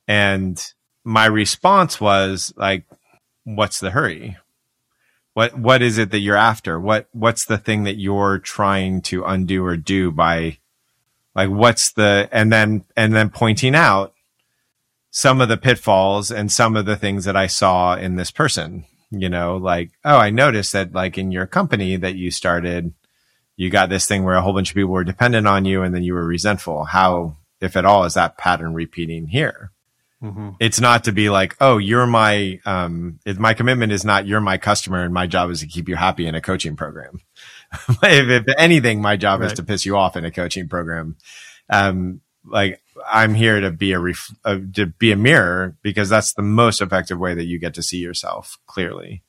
And 0.06 0.64
my 1.02 1.26
response 1.26 2.00
was 2.00 2.54
like, 2.56 2.84
what's 3.44 3.80
the 3.80 3.90
hurry? 3.90 4.36
What, 5.34 5.58
what 5.58 5.82
is 5.82 5.98
it 5.98 6.12
that 6.12 6.20
you're 6.20 6.36
after? 6.36 6.78
What, 6.78 7.08
what's 7.12 7.44
the 7.44 7.58
thing 7.58 7.84
that 7.84 7.98
you're 7.98 8.38
trying 8.38 9.02
to 9.02 9.24
undo 9.24 9.64
or 9.64 9.76
do 9.76 10.10
by 10.12 10.58
like, 11.34 11.50
what's 11.50 11.92
the, 11.92 12.28
and 12.32 12.52
then, 12.52 12.84
and 12.96 13.12
then 13.14 13.30
pointing 13.30 13.74
out 13.74 14.14
some 15.16 15.40
of 15.40 15.48
the 15.48 15.56
pitfalls 15.56 16.30
and 16.30 16.52
some 16.52 16.76
of 16.76 16.84
the 16.84 16.96
things 16.96 17.24
that 17.24 17.36
I 17.36 17.46
saw 17.46 17.96
in 17.96 18.16
this 18.16 18.30
person 18.30 18.84
you 19.10 19.28
know, 19.28 19.56
like, 19.56 19.90
oh, 20.04 20.16
I 20.16 20.30
noticed 20.30 20.72
that 20.72 20.92
like 20.92 21.18
in 21.18 21.30
your 21.30 21.46
company 21.46 21.96
that 21.96 22.16
you 22.16 22.30
started, 22.30 22.92
you 23.56 23.70
got 23.70 23.88
this 23.88 24.06
thing 24.06 24.24
where 24.24 24.34
a 24.34 24.42
whole 24.42 24.52
bunch 24.52 24.70
of 24.70 24.74
people 24.74 24.92
were 24.92 25.04
dependent 25.04 25.46
on 25.46 25.64
you 25.64 25.82
and 25.82 25.94
then 25.94 26.02
you 26.02 26.14
were 26.14 26.26
resentful. 26.26 26.84
How, 26.84 27.36
if 27.60 27.76
at 27.76 27.84
all, 27.84 28.04
is 28.04 28.14
that 28.14 28.36
pattern 28.36 28.74
repeating 28.74 29.28
here? 29.28 29.70
Mm-hmm. 30.22 30.50
It's 30.60 30.80
not 30.80 31.04
to 31.04 31.12
be 31.12 31.30
like, 31.30 31.56
oh, 31.60 31.78
you're 31.78 32.06
my, 32.06 32.58
um, 32.64 33.20
it, 33.24 33.38
my 33.38 33.54
commitment 33.54 33.92
is 33.92 34.04
not 34.04 34.26
you're 34.26 34.40
my 34.40 34.58
customer 34.58 35.02
and 35.02 35.14
my 35.14 35.26
job 35.26 35.50
is 35.50 35.60
to 35.60 35.66
keep 35.66 35.88
you 35.88 35.96
happy 35.96 36.26
in 36.26 36.34
a 36.34 36.40
coaching 36.40 36.74
program. 36.74 37.20
if, 38.02 38.48
if, 38.48 38.54
anything, 38.58 39.00
my 39.00 39.16
job 39.16 39.40
right. 39.40 39.46
is 39.46 39.52
to 39.54 39.62
piss 39.62 39.86
you 39.86 39.96
off 39.96 40.16
in 40.16 40.24
a 40.24 40.30
coaching 40.30 40.68
program. 40.68 41.16
Um, 41.68 42.20
like 42.46 42.80
I'm 43.06 43.34
here 43.34 43.60
to 43.60 43.70
be 43.70 43.92
a 43.92 43.98
ref- 43.98 44.34
uh, 44.44 44.58
to 44.74 44.86
be 44.86 45.12
a 45.12 45.16
mirror 45.16 45.76
because 45.82 46.08
that's 46.08 46.32
the 46.34 46.42
most 46.42 46.80
effective 46.80 47.18
way 47.18 47.34
that 47.34 47.44
you 47.44 47.58
get 47.58 47.74
to 47.74 47.82
see 47.82 47.98
yourself 47.98 48.58
clearly. 48.66 49.22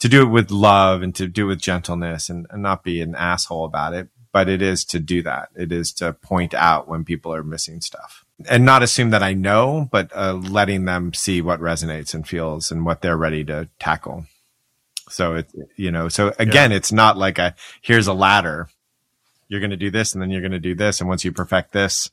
To 0.00 0.08
do 0.08 0.22
it 0.22 0.30
with 0.30 0.50
love 0.50 1.02
and 1.02 1.14
to 1.16 1.26
do 1.26 1.44
it 1.44 1.48
with 1.48 1.60
gentleness 1.60 2.30
and, 2.30 2.46
and 2.50 2.62
not 2.62 2.82
be 2.84 3.02
an 3.02 3.14
asshole 3.14 3.66
about 3.66 3.92
it, 3.92 4.08
but 4.32 4.48
it 4.48 4.62
is 4.62 4.84
to 4.86 4.98
do 4.98 5.22
that. 5.22 5.50
It 5.54 5.72
is 5.72 5.92
to 5.94 6.14
point 6.14 6.54
out 6.54 6.88
when 6.88 7.04
people 7.04 7.34
are 7.34 7.42
missing 7.42 7.82
stuff 7.82 8.24
and 8.48 8.64
not 8.64 8.82
assume 8.82 9.10
that 9.10 9.22
I 9.22 9.34
know, 9.34 9.88
but 9.90 10.10
uh, 10.14 10.34
letting 10.34 10.84
them 10.84 11.12
see 11.12 11.42
what 11.42 11.60
resonates 11.60 12.14
and 12.14 12.26
feels 12.26 12.70
and 12.70 12.84
what 12.84 13.02
they're 13.02 13.16
ready 13.16 13.44
to 13.44 13.68
tackle. 13.78 14.26
So 15.08 15.34
it's, 15.34 15.54
you 15.76 15.90
know, 15.90 16.08
so 16.08 16.32
again, 16.38 16.70
yeah. 16.70 16.76
it's 16.76 16.92
not 16.92 17.18
like 17.18 17.38
a, 17.38 17.54
here's 17.82 18.06
a 18.06 18.14
ladder. 18.14 18.68
You're 19.48 19.60
going 19.60 19.70
to 19.70 19.76
do 19.76 19.90
this 19.90 20.12
and 20.12 20.22
then 20.22 20.30
you're 20.30 20.40
going 20.40 20.52
to 20.52 20.60
do 20.60 20.74
this. 20.74 21.00
And 21.00 21.08
once 21.08 21.24
you 21.24 21.32
perfect 21.32 21.72
this, 21.72 22.10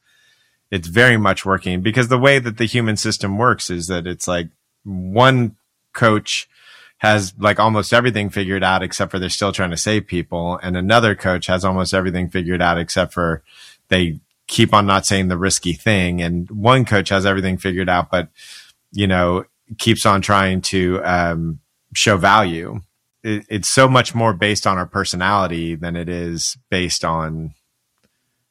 it's 0.72 0.88
very 0.88 1.18
much 1.18 1.46
working 1.46 1.82
because 1.82 2.08
the 2.08 2.18
way 2.18 2.40
that 2.40 2.58
the 2.58 2.66
human 2.66 2.98
system 2.98 3.38
works 3.38 3.70
is 3.70 3.88
that 3.88 4.06
it's 4.06 4.28
like 4.28 4.50
one 4.84 5.56
coach 5.94 6.48
has 7.00 7.34
like 7.38 7.60
almost 7.60 7.94
everything 7.94 8.30
figured 8.30 8.64
out 8.64 8.84
except 8.84 9.12
for 9.12 9.20
they're 9.20 9.30
still 9.30 9.52
trying 9.52 9.72
to 9.72 9.78
save 9.78 10.08
people. 10.08 10.60
And 10.64 10.76
another 10.76 11.16
coach 11.16 11.46
has 11.48 11.64
almost 11.64 11.94
everything 11.94 12.30
figured 12.30 12.62
out 12.62 12.78
except 12.78 13.14
for 13.14 13.44
they 13.90 14.20
keep 14.48 14.74
on 14.74 14.86
not 14.86 15.06
saying 15.06 15.28
the 15.28 15.38
risky 15.38 15.74
thing. 15.74 16.22
And 16.22 16.50
one 16.50 16.86
coach 16.86 17.10
has 17.10 17.26
everything 17.26 17.58
figured 17.58 17.90
out 17.90 18.10
but 18.10 18.30
you 18.92 19.08
know 19.08 19.46
keeps 19.78 20.06
on 20.06 20.22
trying 20.22 20.62
to 20.62 21.02
um, 21.04 21.60
show 21.94 22.18
value. 22.18 22.82
It, 23.24 23.46
it's 23.50 23.70
so 23.70 23.88
much 23.88 24.16
more 24.16 24.34
based 24.34 24.66
on 24.66 24.78
our 24.78 24.86
personality 24.86 25.76
than 25.76 25.96
it 25.96 26.10
is 26.10 26.58
based 26.70 27.04
on 27.04 27.54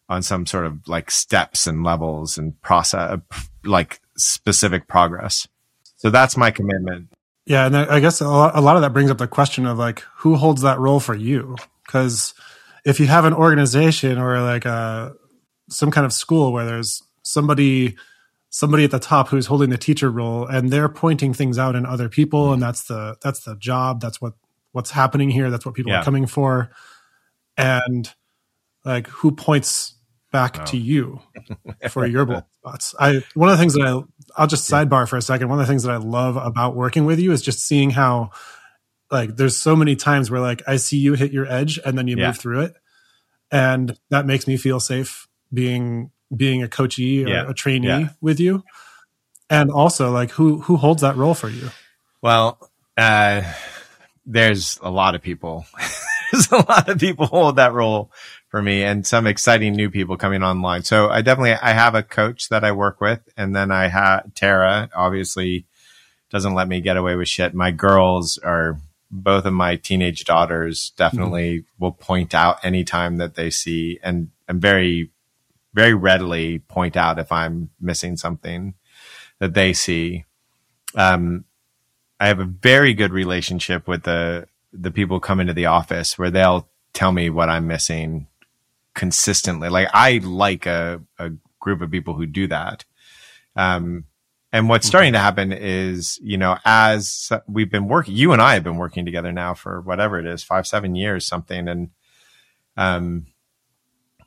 on 0.08 0.22
some 0.22 0.46
sort 0.46 0.66
of 0.66 0.86
like 0.86 1.10
steps 1.10 1.66
and 1.66 1.82
levels 1.82 2.38
and 2.38 2.60
process, 2.62 3.10
uh, 3.10 3.16
like 3.64 4.00
specific 4.16 4.86
progress. 4.86 5.48
So 5.96 6.10
that's 6.10 6.36
my 6.36 6.50
commitment. 6.50 7.08
Yeah. 7.46 7.66
And 7.66 7.76
I 7.76 8.00
guess 8.00 8.20
a 8.20 8.26
lot 8.26 8.76
of 8.76 8.82
that 8.82 8.92
brings 8.92 9.10
up 9.10 9.18
the 9.18 9.28
question 9.28 9.66
of 9.66 9.78
like, 9.78 10.00
who 10.16 10.36
holds 10.36 10.62
that 10.62 10.78
role 10.78 11.00
for 11.00 11.14
you? 11.14 11.56
Because 11.84 12.34
if 12.84 13.00
you 13.00 13.06
have 13.06 13.24
an 13.24 13.34
organization 13.34 14.18
or 14.18 14.40
like 14.40 14.64
a, 14.64 15.14
some 15.68 15.90
kind 15.90 16.04
of 16.04 16.12
school 16.12 16.52
where 16.52 16.64
there's 16.64 17.02
somebody, 17.22 17.96
somebody 18.50 18.84
at 18.84 18.90
the 18.90 18.98
top 18.98 19.28
who's 19.28 19.46
holding 19.46 19.70
the 19.70 19.78
teacher 19.78 20.10
role 20.10 20.46
and 20.46 20.70
they're 20.70 20.88
pointing 20.88 21.32
things 21.34 21.58
out 21.58 21.74
in 21.74 21.84
other 21.86 22.08
people 22.08 22.52
and 22.52 22.62
that's 22.62 22.84
the, 22.84 23.16
that's 23.22 23.40
the 23.40 23.56
job. 23.56 24.00
That's 24.00 24.20
what, 24.20 24.34
what's 24.72 24.90
happening 24.90 25.30
here. 25.30 25.50
That's 25.50 25.66
what 25.66 25.74
people 25.74 25.92
yeah. 25.92 26.00
are 26.00 26.04
coming 26.04 26.26
for. 26.26 26.70
And 27.56 28.12
like 28.84 29.08
who 29.08 29.32
points 29.32 29.95
back 30.36 30.66
to 30.66 30.76
you 30.76 31.20
for 31.90 32.04
your 32.04 32.26
blind 32.26 32.44
spots. 32.58 32.94
I 33.00 33.22
one 33.32 33.48
of 33.48 33.56
the 33.56 33.62
things 33.62 33.72
that 33.74 33.86
I 33.86 34.02
I'll 34.36 34.46
just 34.46 34.70
sidebar 34.70 35.08
for 35.08 35.16
a 35.16 35.22
second. 35.22 35.48
One 35.48 35.58
of 35.58 35.66
the 35.66 35.70
things 35.70 35.84
that 35.84 35.92
I 35.92 35.96
love 35.96 36.36
about 36.36 36.76
working 36.76 37.06
with 37.06 37.18
you 37.18 37.32
is 37.32 37.40
just 37.40 37.60
seeing 37.60 37.90
how 37.90 38.32
like 39.10 39.36
there's 39.36 39.56
so 39.56 39.74
many 39.74 39.96
times 39.96 40.30
where 40.30 40.40
like 40.40 40.62
I 40.66 40.76
see 40.76 40.98
you 40.98 41.14
hit 41.14 41.32
your 41.32 41.50
edge 41.50 41.80
and 41.82 41.96
then 41.96 42.06
you 42.06 42.16
yeah. 42.18 42.26
move 42.26 42.38
through 42.38 42.60
it. 42.60 42.74
And 43.50 43.98
that 44.10 44.26
makes 44.26 44.46
me 44.46 44.58
feel 44.58 44.78
safe 44.78 45.26
being 45.54 46.10
being 46.36 46.62
a 46.62 46.68
coachee 46.68 47.24
or 47.24 47.28
yeah. 47.28 47.48
a 47.48 47.54
trainee 47.54 47.88
yeah. 47.88 48.08
with 48.20 48.38
you. 48.38 48.62
And 49.48 49.70
also 49.70 50.10
like 50.10 50.32
who 50.32 50.60
who 50.60 50.76
holds 50.76 51.00
that 51.00 51.16
role 51.16 51.34
for 51.34 51.48
you? 51.48 51.70
Well, 52.20 52.58
uh 52.98 53.42
there's 54.26 54.78
a 54.82 54.90
lot 54.90 55.14
of 55.14 55.22
people. 55.22 55.64
there's 56.32 56.48
a 56.52 56.56
lot 56.56 56.88
of 56.88 56.98
people 56.98 57.26
hold 57.26 57.56
that 57.56 57.72
role 57.72 58.10
for 58.48 58.62
me 58.62 58.82
and 58.82 59.06
some 59.06 59.26
exciting 59.26 59.74
new 59.74 59.90
people 59.90 60.16
coming 60.16 60.42
online. 60.42 60.82
So 60.82 61.08
I 61.08 61.22
definitely, 61.22 61.54
I 61.54 61.72
have 61.72 61.94
a 61.94 62.02
coach 62.02 62.48
that 62.48 62.64
I 62.64 62.72
work 62.72 63.00
with 63.00 63.20
and 63.36 63.54
then 63.54 63.70
I 63.70 63.88
have 63.88 64.34
Tara, 64.34 64.88
obviously 64.94 65.66
doesn't 66.30 66.54
let 66.54 66.68
me 66.68 66.80
get 66.80 66.96
away 66.96 67.14
with 67.16 67.28
shit. 67.28 67.54
My 67.54 67.70
girls 67.70 68.38
are 68.38 68.78
both 69.10 69.44
of 69.44 69.52
my 69.52 69.76
teenage 69.76 70.24
daughters 70.24 70.92
definitely 70.96 71.58
mm-hmm. 71.58 71.84
will 71.84 71.92
point 71.92 72.34
out 72.34 72.64
anytime 72.64 73.18
that 73.18 73.34
they 73.34 73.50
see 73.50 74.00
and, 74.02 74.30
and 74.48 74.60
very, 74.60 75.10
very 75.74 75.94
readily 75.94 76.58
point 76.58 76.96
out 76.96 77.18
if 77.18 77.30
I'm 77.30 77.70
missing 77.80 78.16
something 78.16 78.74
that 79.38 79.54
they 79.54 79.72
see. 79.72 80.24
Um, 80.94 81.44
I 82.18 82.28
have 82.28 82.40
a 82.40 82.44
very 82.44 82.94
good 82.94 83.12
relationship 83.12 83.86
with 83.86 84.04
the, 84.04 84.48
the 84.72 84.90
people 84.90 85.20
come 85.20 85.40
into 85.40 85.54
the 85.54 85.66
office 85.66 86.18
where 86.18 86.30
they'll 86.30 86.68
tell 86.92 87.12
me 87.12 87.30
what 87.30 87.48
I'm 87.48 87.66
missing 87.66 88.26
consistently. 88.94 89.68
Like 89.68 89.88
I 89.92 90.18
like 90.18 90.66
a, 90.66 91.02
a 91.18 91.30
group 91.60 91.82
of 91.82 91.90
people 91.90 92.14
who 92.14 92.26
do 92.26 92.46
that. 92.48 92.84
Um, 93.54 94.04
and 94.52 94.68
what's 94.68 94.86
starting 94.86 95.12
to 95.12 95.18
happen 95.18 95.52
is, 95.52 96.18
you 96.22 96.38
know, 96.38 96.56
as 96.64 97.30
we've 97.46 97.70
been 97.70 97.88
working, 97.88 98.14
you 98.14 98.32
and 98.32 98.40
I 98.40 98.54
have 98.54 98.64
been 98.64 98.76
working 98.76 99.04
together 99.04 99.32
now 99.32 99.54
for 99.54 99.80
whatever 99.82 100.18
it 100.18 100.26
is, 100.26 100.42
five, 100.42 100.66
seven 100.66 100.94
years, 100.94 101.26
something. 101.26 101.68
And, 101.68 101.90
um, 102.76 103.26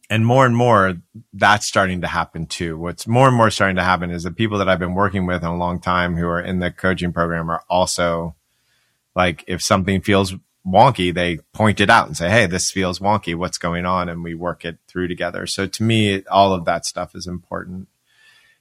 and 0.10 0.25
more 0.25 0.45
and 0.45 0.56
more 0.56 0.97
that's 1.34 1.67
starting 1.67 2.02
to 2.02 2.08
happen 2.08 2.47
too. 2.47 2.78
What's 2.78 3.08
more 3.08 3.28
and 3.28 3.38
more 3.38 3.52
starting 3.52 3.75
to 3.78 3.84
happen 3.84 4.12
is 4.12 4.23
the 4.23 4.32
people 4.32 4.58
that 4.58 4.67
I've 4.67 4.80
been 4.80 4.95
working 4.95 5.25
with 5.25 5.43
in 5.43 5.49
a 5.49 5.58
long 5.58 5.80
time 5.80 6.15
who 6.15 6.28
are 6.28 6.41
in 6.41 6.60
the 6.60 6.71
coaching 6.71 7.13
program 7.13 7.49
are 7.49 7.63
also 7.69 8.36
like, 9.19 9.43
if 9.47 9.62
something 9.62 9.99
feels 9.99 10.34
wonky, 10.65 11.13
they 11.13 11.39
point 11.51 11.82
it 11.82 11.89
out 11.89 12.08
and 12.08 12.15
say, 12.15 12.29
Hey, 12.29 12.45
this 12.45 12.71
feels 12.71 12.99
wonky. 12.99 13.36
What's 13.36 13.58
going 13.58 13.86
on? 13.86 14.08
And 14.08 14.23
we 14.23 14.34
work 14.34 14.63
it 14.63 14.77
through 14.88 15.10
together. 15.10 15.45
So 15.45 15.67
to 15.67 15.84
me, 15.84 16.23
all 16.27 16.53
of 16.53 16.63
that 16.63 16.86
stuff 16.86 17.13
is 17.15 17.27
important. 17.27 17.89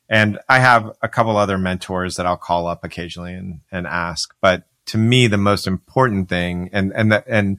And 0.08 0.40
I 0.48 0.58
have 0.58 0.96
a 1.00 1.08
couple 1.08 1.36
other 1.36 1.58
mentors 1.58 2.16
that 2.16 2.26
I'll 2.26 2.36
call 2.36 2.66
up 2.66 2.82
occasionally 2.82 3.34
and, 3.34 3.60
and 3.70 3.86
ask. 3.86 4.34
But 4.40 4.64
to 4.86 4.98
me, 4.98 5.28
the 5.28 5.38
most 5.38 5.68
important 5.68 6.28
thing 6.28 6.70
and, 6.72 6.92
and, 6.92 7.12
the, 7.12 7.22
and 7.28 7.58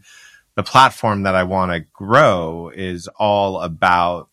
the 0.56 0.64
platform 0.64 1.24
that 1.24 1.36
I 1.36 1.44
want 1.44 1.72
to 1.72 1.88
grow 1.94 2.70
is 2.76 3.08
all 3.18 3.62
about 3.62 4.28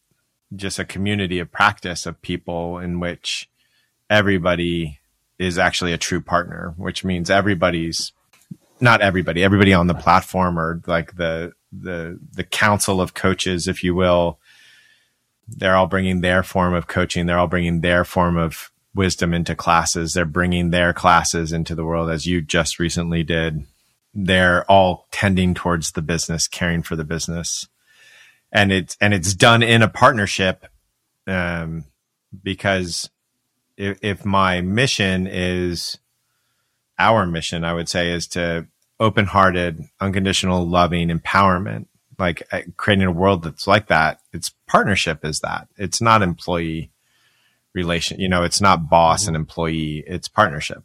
just 0.56 0.80
a 0.80 0.84
community 0.84 1.38
of 1.38 1.52
practice 1.52 2.04
of 2.04 2.20
people 2.20 2.78
in 2.78 2.98
which 2.98 3.48
everybody 4.10 4.98
is 5.38 5.56
actually 5.56 5.92
a 5.92 5.98
true 5.98 6.20
partner, 6.20 6.74
which 6.76 7.04
means 7.04 7.30
everybody's 7.30 8.10
not 8.80 9.00
everybody, 9.00 9.42
everybody 9.42 9.72
on 9.72 9.86
the 9.86 9.94
platform 9.94 10.58
or 10.58 10.82
like 10.86 11.16
the, 11.16 11.52
the, 11.72 12.18
the 12.32 12.44
council 12.44 13.00
of 13.00 13.14
coaches, 13.14 13.68
if 13.68 13.82
you 13.82 13.94
will, 13.94 14.38
they're 15.48 15.76
all 15.76 15.86
bringing 15.86 16.20
their 16.20 16.42
form 16.42 16.74
of 16.74 16.86
coaching. 16.86 17.26
They're 17.26 17.38
all 17.38 17.46
bringing 17.46 17.80
their 17.80 18.04
form 18.04 18.36
of 18.36 18.70
wisdom 18.94 19.32
into 19.32 19.54
classes. 19.54 20.14
They're 20.14 20.24
bringing 20.24 20.70
their 20.70 20.92
classes 20.92 21.52
into 21.52 21.74
the 21.74 21.84
world 21.84 22.10
as 22.10 22.26
you 22.26 22.40
just 22.40 22.78
recently 22.78 23.22
did. 23.22 23.64
They're 24.12 24.64
all 24.70 25.06
tending 25.12 25.54
towards 25.54 25.92
the 25.92 26.02
business, 26.02 26.48
caring 26.48 26.82
for 26.82 26.96
the 26.96 27.04
business. 27.04 27.68
And 28.50 28.72
it's, 28.72 28.96
and 29.00 29.12
it's 29.12 29.34
done 29.34 29.62
in 29.62 29.82
a 29.82 29.88
partnership. 29.88 30.66
Um, 31.26 31.84
because 32.42 33.10
if, 33.76 33.98
if 34.02 34.24
my 34.24 34.60
mission 34.62 35.26
is 35.26 35.98
our 36.98 37.26
mission, 37.26 37.64
I 37.64 37.74
would 37.74 37.88
say 37.88 38.10
is 38.10 38.26
to 38.28 38.66
open 38.98 39.26
hearted, 39.26 39.84
unconditional, 40.00 40.66
loving 40.66 41.08
empowerment 41.08 41.86
like 42.18 42.42
uh, 42.52 42.62
creating 42.76 43.06
a 43.06 43.12
world 43.12 43.42
that's 43.42 43.66
like 43.66 43.88
that. 43.88 44.20
It's 44.32 44.50
partnership 44.66 45.24
is 45.24 45.40
that. 45.40 45.68
It's 45.76 46.00
not 46.00 46.22
employee 46.22 46.90
relation. 47.74 48.20
You 48.20 48.28
know, 48.28 48.42
it's 48.42 48.60
not 48.60 48.88
boss 48.88 49.22
mm-hmm. 49.22 49.28
and 49.30 49.36
employee. 49.36 50.04
It's 50.06 50.28
partnership. 50.28 50.82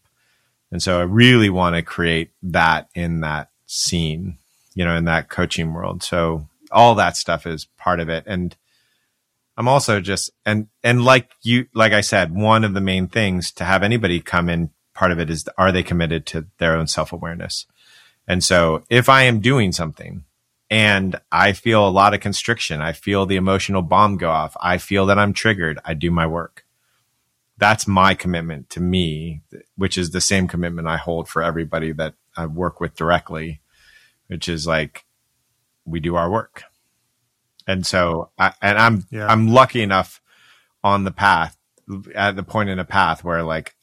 And 0.72 0.82
so 0.82 1.00
I 1.00 1.04
really 1.04 1.50
want 1.50 1.76
to 1.76 1.82
create 1.82 2.32
that 2.44 2.90
in 2.96 3.22
that 3.22 3.50
scene, 3.66 4.38
you 4.74 4.86
know, 4.86 4.96
in 4.96 5.06
that 5.06 5.30
coaching 5.30 5.74
world. 5.74 6.04
So 6.04 6.48
all 6.72 6.96
that 6.96 7.18
stuff 7.18 7.46
is 7.46 7.66
part 7.78 8.00
of 8.00 8.10
it. 8.10 8.24
And 8.26 8.56
I'm 9.58 9.68
also 9.68 10.00
just, 10.00 10.32
and, 10.46 10.68
and 10.84 11.04
like 11.04 11.32
you, 11.42 11.68
like 11.74 11.92
I 11.92 12.02
said, 12.02 12.34
one 12.34 12.64
of 12.64 12.74
the 12.74 12.82
main 12.82 13.08
things 13.08 13.52
to 13.54 13.66
have 13.66 13.84
anybody 13.84 14.22
come 14.22 14.48
in, 14.48 14.70
part 15.02 15.12
of 15.12 15.20
it 15.20 15.32
is, 15.32 15.50
are 15.58 15.72
they 15.72 15.82
committed 15.82 16.28
to 16.28 16.46
their 16.60 16.78
own 16.78 16.86
self 16.86 17.12
awareness? 17.12 17.66
And 18.28 18.44
so 18.44 18.84
if 18.88 19.10
I 19.10 19.24
am 19.24 19.40
doing 19.40 19.72
something 19.72 20.26
and 20.70 21.20
I 21.32 21.54
feel 21.54 21.86
a 21.86 21.90
lot 21.90 22.14
of 22.14 22.20
constriction. 22.22 22.82
I 22.82 22.94
feel 22.94 23.26
the 23.26 23.36
emotional 23.36 23.82
bomb 23.82 24.18
go 24.18 24.30
off. 24.30 24.56
I 24.62 24.78
feel 24.78 25.08
that 25.08 25.18
I'm 25.18 25.34
triggered. 25.34 25.80
I 25.84 25.96
do 25.96 26.12
my 26.12 26.28
work. 26.28 26.66
That's 27.58 27.88
my 27.88 28.14
commitment 28.14 28.70
to 28.70 28.80
me, 28.80 29.42
which 29.76 29.98
is 29.98 30.12
the 30.12 30.22
same 30.22 30.48
commitment 30.48 30.88
I 30.88 30.98
hold 30.98 31.28
for 31.28 31.42
everybody 31.42 31.92
that 31.94 32.14
I 32.38 32.46
work 32.46 32.80
with 32.80 32.96
directly, 32.96 33.60
which 34.28 34.48
is 34.48 34.68
like 34.68 35.04
we 35.84 36.00
do 36.00 36.16
our 36.16 36.30
work. 36.30 36.64
And 37.68 37.86
so 37.86 38.30
I, 38.38 38.54
and 38.62 38.78
I'm, 38.78 39.06
yeah. 39.10 39.28
I'm 39.28 39.50
lucky 39.50 39.82
enough 39.82 40.22
on 40.84 41.04
the 41.04 41.12
path 41.12 41.58
at 42.14 42.36
the 42.38 42.44
point 42.44 42.70
in 42.70 42.78
a 42.78 42.86
path 42.86 43.24
where 43.24 43.44
like 43.44 43.76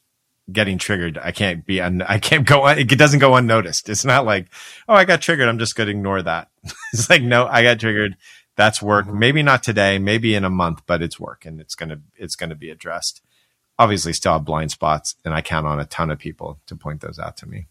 getting 0.51 0.77
triggered. 0.77 1.17
I 1.17 1.31
can't 1.31 1.65
be, 1.65 1.81
un- 1.81 2.01
I 2.01 2.19
can't 2.19 2.45
go, 2.45 2.67
it 2.67 2.87
doesn't 2.87 3.19
go 3.19 3.35
unnoticed. 3.35 3.89
It's 3.89 4.05
not 4.05 4.25
like, 4.25 4.47
oh, 4.87 4.93
I 4.93 5.05
got 5.05 5.21
triggered. 5.21 5.47
I'm 5.47 5.59
just 5.59 5.75
going 5.75 5.87
to 5.87 5.91
ignore 5.91 6.21
that. 6.21 6.49
it's 6.93 7.09
like, 7.09 7.21
no, 7.21 7.47
I 7.47 7.63
got 7.63 7.79
triggered. 7.79 8.17
That's 8.55 8.81
work. 8.81 9.05
Mm-hmm. 9.05 9.19
Maybe 9.19 9.43
not 9.43 9.63
today, 9.63 9.99
maybe 9.99 10.35
in 10.35 10.43
a 10.43 10.49
month, 10.49 10.81
but 10.85 11.01
it's 11.01 11.19
work 11.19 11.45
and 11.45 11.61
it's 11.61 11.75
going 11.75 11.89
to, 11.89 12.01
it's 12.15 12.35
going 12.35 12.49
to 12.49 12.55
be 12.55 12.69
addressed. 12.69 13.21
Obviously 13.77 14.11
still 14.13 14.33
have 14.33 14.45
blind 14.45 14.71
spots 14.71 15.15
and 15.23 15.33
I 15.33 15.41
count 15.41 15.65
on 15.65 15.79
a 15.79 15.85
ton 15.85 16.11
of 16.11 16.19
people 16.19 16.59
to 16.67 16.75
point 16.75 17.01
those 17.01 17.19
out 17.19 17.37
to 17.37 17.47
me. 17.47 17.67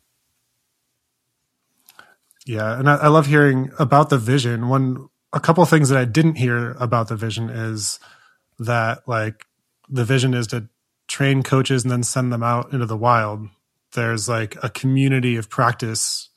Yeah. 2.47 2.79
And 2.79 2.89
I, 2.89 2.95
I 2.97 3.09
love 3.09 3.27
hearing 3.27 3.71
about 3.79 4.09
the 4.09 4.19
vision. 4.19 4.69
One, 4.69 5.09
a 5.33 5.41
couple 5.41 5.63
of 5.63 5.69
things 5.69 5.91
that 5.91 5.99
I 5.99 6.07
didn't 6.07 6.37
hear 6.37 6.73
about 6.81 7.09
the 7.09 7.17
vision 7.17 7.51
is 7.51 8.01
that 8.59 9.07
like 9.07 9.45
the 9.89 10.05
vision 10.05 10.35
is 10.35 10.47
to 10.49 10.69
train 11.09 11.43
coaches 11.43 11.83
and 11.83 11.91
then 11.91 12.03
send 12.03 12.33
them 12.33 12.43
out 12.43 12.73
into 12.73 12.87
the 12.87 12.97
wild. 12.97 13.49
There's 13.93 14.29
like 14.29 14.57
a 14.63 14.69
community 14.69 15.37
of 15.37 15.49
practice 15.51 16.29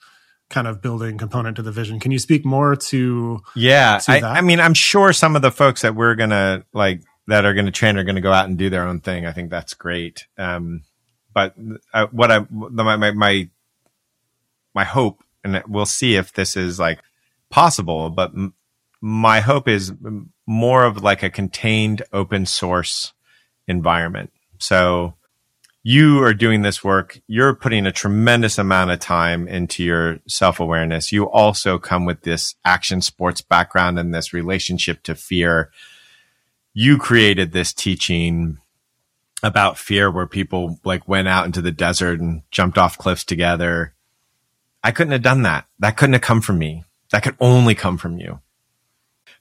kind 0.49 0.67
of 0.67 0.81
building 0.81 1.17
component 1.17 1.55
to 1.57 1.62
the 1.62 1.71
vision. 1.71 1.99
Can 1.99 2.12
you 2.12 2.19
speak 2.19 2.45
more 2.45 2.75
to? 2.75 3.41
Yeah, 3.55 3.99
to 3.99 4.12
I, 4.12 4.38
I, 4.38 4.41
mean, 4.41 4.60
I'm 4.60 4.73
sure 4.73 5.13
some 5.13 5.36
of 5.36 5.41
the 5.41 5.51
folks 5.51 5.81
that 5.81 5.95
we're 5.95 6.15
gonna 6.15 6.63
like 6.73 7.01
that 7.27 7.45
are 7.45 7.53
gonna 7.53 7.71
train 7.71 7.97
are 7.97 8.03
gonna 8.03 8.21
go 8.21 8.31
out 8.31 8.47
and 8.47 8.57
do 8.57 8.69
their 8.69 8.88
own 8.88 9.01
thing. 9.01 9.25
I 9.25 9.34
think 9.34 9.49
that's 9.49 9.73
great. 9.73 10.27
Um, 10.38 10.84
but 11.34 11.55
uh, 11.93 12.07
what 12.12 12.31
I 12.31 12.45
my, 12.49 12.95
my 12.95 13.12
my 13.12 13.49
my 14.73 14.84
hope, 14.84 15.23
and 15.43 15.62
we'll 15.67 15.86
see 15.86 16.15
if 16.15 16.34
this 16.34 16.55
is 16.55 16.79
like 16.79 16.99
possible. 17.49 18.10
But 18.10 18.31
m- 18.31 18.53
my 19.01 19.39
hope 19.39 19.67
is 19.67 19.93
more 20.45 20.84
of 20.84 21.01
like 21.01 21.23
a 21.23 21.29
contained 21.29 22.03
open 22.13 22.45
source 22.45 23.13
environment 23.67 24.31
so 24.62 25.15
you 25.84 26.24
are 26.24 26.34
doing 26.34 26.62
this 26.62 26.84
work. 26.84 27.19
You're 27.28 27.56
putting 27.56 27.88
a 27.88 27.91
tremendous 27.91 28.60
amount 28.60 28.91
of 28.91 29.00
time 29.00 29.47
into 29.47 29.84
your 29.84 30.19
self 30.28 30.60
awareness. 30.60 31.12
You 31.12 31.30
also 31.30 31.80
come 31.80 32.06
with 32.06 32.21
this 32.21 32.56
action 32.63 33.02
sports 33.02 33.41
background 33.41 33.97
and 33.97 34.13
this 34.13 34.34
relationship 34.34 35.02
to 35.04 35.15
fear. 35.15 35.71
You 36.74 36.97
created 36.97 37.52
this 37.52 37.74
teaching 37.74 38.60
about 39.43 39.80
fear 39.80 40.12
where 40.12 40.28
people 40.28 40.80
like 40.84 41.08
went 41.08 41.28
out 41.28 41.47
into 41.47 41.62
the 41.62 41.71
desert 41.71 42.19
and 42.19 42.43
jumped 42.52 42.78
off 42.78 42.97
cliffs 43.00 43.24
together. 43.24 43.95
I 44.84 44.91
couldn't 44.91 45.13
have 45.13 45.24
done 45.24 45.41
that. 45.43 45.65
That 45.80 45.97
couldn't 45.97 46.13
have 46.13 46.21
come 46.21 46.41
from 46.41 46.60
me. 46.60 46.84
That 47.12 47.24
could 47.24 47.36
only 47.39 47.74
come 47.74 47.97
from 47.97 48.19
you. 48.19 48.39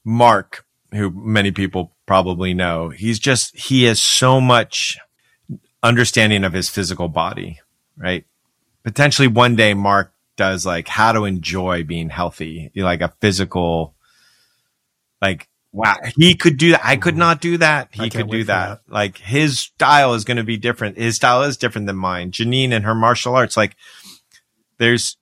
Mark, 0.05 0.65
who 0.93 1.11
many 1.11 1.51
people 1.51 1.95
probably 2.07 2.55
know, 2.55 2.89
he's 2.89 3.19
just, 3.19 3.55
he 3.55 3.85
has 3.85 4.01
so 4.01 4.41
much 4.41 4.99
understanding 5.83 6.45
of 6.45 6.53
his 6.53 6.69
physical 6.69 7.09
body, 7.09 7.61
right? 7.97 8.25
Potentially 8.83 9.29
one 9.29 9.57
day 9.57 9.75
Mark 9.75 10.13
does 10.37 10.65
like 10.65 10.89
how 10.89 11.13
to 11.13 11.25
enjoy 11.25 11.85
being 11.85 12.09
healthy, 12.09 12.71
like 12.75 13.01
a 13.01 13.13
physical, 13.21 13.95
like, 15.21 15.49
wow, 15.73 15.97
he 16.17 16.35
could 16.35 16.57
do 16.57 16.73
that. 16.73 16.81
I 16.83 16.97
could 16.97 17.17
not 17.17 17.41
do 17.41 17.59
that. 17.59 17.89
He 17.93 18.11
could 18.11 18.31
do 18.31 18.45
that. 18.45 18.81
that. 18.87 18.93
Like 18.93 19.19
his 19.19 19.61
style 19.61 20.15
is 20.15 20.25
going 20.25 20.39
to 20.39 20.45
be 20.45 20.57
different. 20.57 20.97
His 20.97 21.17
style 21.17 21.43
is 21.43 21.57
different 21.57 21.87
than 21.87 21.97
mine. 21.97 22.33
Janine 22.33 22.73
and 22.73 22.85
her 22.85 22.95
martial 22.95 23.35
arts, 23.35 23.57
like 23.57 23.77
there's 24.79 25.17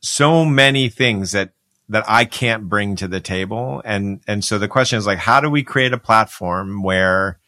so 0.00 0.44
many 0.44 0.88
things 0.88 1.32
that 1.32 1.52
that 1.88 2.04
I 2.06 2.26
can't 2.26 2.68
bring 2.68 2.96
to 2.96 3.08
the 3.08 3.20
table. 3.20 3.80
And, 3.84 4.20
and 4.28 4.44
so 4.44 4.58
the 4.58 4.68
question 4.68 4.98
is 4.98 5.06
like, 5.06 5.18
how 5.18 5.40
do 5.40 5.48
we 5.48 5.62
create 5.62 5.94
a 5.94 5.98
platform 5.98 6.82
where 6.82 7.38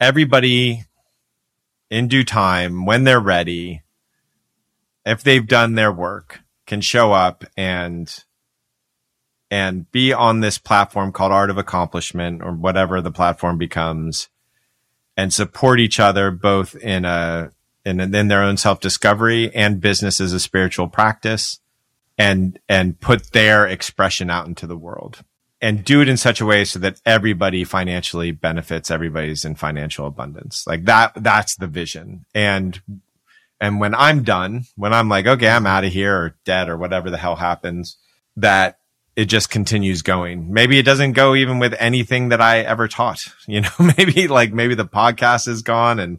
everybody 0.00 0.84
in 1.92 2.08
due 2.08 2.24
time 2.24 2.86
when 2.86 3.04
they're 3.04 3.20
ready, 3.20 3.82
if 5.04 5.22
they've 5.22 5.46
done 5.46 5.74
their 5.74 5.92
work, 5.92 6.40
can 6.66 6.80
show 6.80 7.12
up 7.12 7.44
and 7.54 8.24
and 9.50 9.92
be 9.92 10.10
on 10.10 10.40
this 10.40 10.56
platform 10.56 11.12
called 11.12 11.32
Art 11.32 11.50
of 11.50 11.58
Accomplishment 11.58 12.40
or 12.42 12.52
whatever 12.52 13.02
the 13.02 13.10
platform 13.10 13.58
becomes 13.58 14.30
and 15.18 15.34
support 15.34 15.78
each 15.78 16.00
other 16.00 16.30
both 16.30 16.74
in 16.76 17.04
a 17.04 17.50
in, 17.84 18.00
in 18.00 18.28
their 18.28 18.42
own 18.42 18.56
self 18.56 18.80
discovery 18.80 19.54
and 19.54 19.78
business 19.78 20.18
as 20.18 20.32
a 20.32 20.40
spiritual 20.40 20.88
practice 20.88 21.60
and 22.16 22.58
and 22.70 23.00
put 23.00 23.32
their 23.32 23.66
expression 23.66 24.30
out 24.30 24.46
into 24.46 24.66
the 24.66 24.78
world 24.78 25.22
and 25.62 25.84
do 25.84 26.02
it 26.02 26.08
in 26.08 26.16
such 26.16 26.40
a 26.40 26.44
way 26.44 26.64
so 26.64 26.80
that 26.80 27.00
everybody 27.06 27.62
financially 27.62 28.32
benefits 28.32 28.90
everybody's 28.90 29.44
in 29.44 29.54
financial 29.54 30.06
abundance. 30.06 30.66
Like 30.66 30.84
that 30.86 31.12
that's 31.16 31.56
the 31.56 31.68
vision. 31.68 32.26
And 32.34 32.82
and 33.60 33.78
when 33.78 33.94
i'm 33.94 34.24
done 34.24 34.64
when 34.74 34.92
i'm 34.92 35.08
like 35.08 35.24
okay 35.24 35.48
i'm 35.48 35.68
out 35.68 35.84
of 35.84 35.92
here 35.92 36.16
or 36.16 36.36
dead 36.44 36.68
or 36.68 36.76
whatever 36.76 37.10
the 37.10 37.16
hell 37.16 37.36
happens 37.36 37.96
that 38.36 38.80
it 39.14 39.26
just 39.26 39.50
continues 39.50 40.00
going. 40.00 40.50
Maybe 40.52 40.78
it 40.78 40.86
doesn't 40.86 41.12
go 41.12 41.34
even 41.34 41.58
with 41.58 41.74
anything 41.78 42.30
that 42.30 42.40
i 42.40 42.58
ever 42.58 42.88
taught 42.88 43.24
you 43.46 43.60
know 43.60 43.92
maybe 43.96 44.26
like 44.26 44.52
maybe 44.52 44.74
the 44.74 44.84
podcast 44.84 45.46
is 45.46 45.62
gone 45.62 46.00
and 46.00 46.18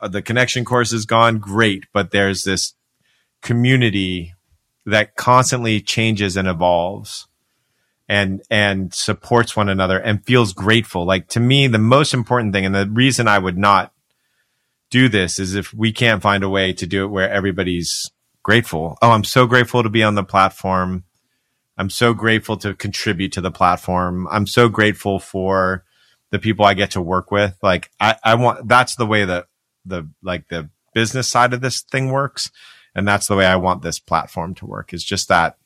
uh, 0.00 0.08
the 0.08 0.22
connection 0.22 0.64
course 0.64 0.92
is 0.92 1.06
gone. 1.06 1.38
Great. 1.38 1.84
But 1.92 2.10
there's 2.10 2.42
this 2.42 2.74
community 3.42 4.34
that 4.86 5.14
constantly 5.14 5.80
changes 5.80 6.36
and 6.36 6.48
evolves 6.48 7.28
and 8.10 8.42
and 8.50 8.92
supports 8.92 9.54
one 9.54 9.68
another 9.68 9.96
and 9.96 10.26
feels 10.26 10.52
grateful. 10.52 11.04
Like 11.04 11.28
to 11.28 11.38
me, 11.38 11.68
the 11.68 11.78
most 11.78 12.12
important 12.12 12.52
thing 12.52 12.66
and 12.66 12.74
the 12.74 12.88
reason 12.88 13.28
I 13.28 13.38
would 13.38 13.56
not 13.56 13.92
do 14.90 15.08
this 15.08 15.38
is 15.38 15.54
if 15.54 15.72
we 15.72 15.92
can't 15.92 16.20
find 16.20 16.42
a 16.42 16.48
way 16.48 16.72
to 16.72 16.86
do 16.88 17.04
it 17.04 17.08
where 17.08 17.30
everybody's 17.30 18.10
grateful. 18.42 18.98
Oh, 19.00 19.12
I'm 19.12 19.22
so 19.22 19.46
grateful 19.46 19.84
to 19.84 19.88
be 19.88 20.02
on 20.02 20.16
the 20.16 20.24
platform. 20.24 21.04
I'm 21.78 21.88
so 21.88 22.12
grateful 22.12 22.56
to 22.56 22.74
contribute 22.74 23.30
to 23.34 23.40
the 23.40 23.52
platform. 23.52 24.26
I'm 24.28 24.48
so 24.48 24.68
grateful 24.68 25.20
for 25.20 25.84
the 26.30 26.40
people 26.40 26.64
I 26.64 26.74
get 26.74 26.90
to 26.92 27.00
work 27.00 27.30
with. 27.30 27.56
Like 27.62 27.92
I, 28.00 28.16
I 28.24 28.34
want 28.34 28.66
that's 28.66 28.96
the 28.96 29.06
way 29.06 29.24
that 29.24 29.46
the 29.86 30.08
like 30.20 30.48
the 30.48 30.68
business 30.94 31.28
side 31.28 31.52
of 31.52 31.60
this 31.60 31.80
thing 31.80 32.10
works. 32.10 32.50
And 32.92 33.06
that's 33.06 33.28
the 33.28 33.36
way 33.36 33.46
I 33.46 33.54
want 33.54 33.82
this 33.82 34.00
platform 34.00 34.56
to 34.56 34.66
work 34.66 34.92
is 34.92 35.04
just 35.04 35.28
that 35.28 35.56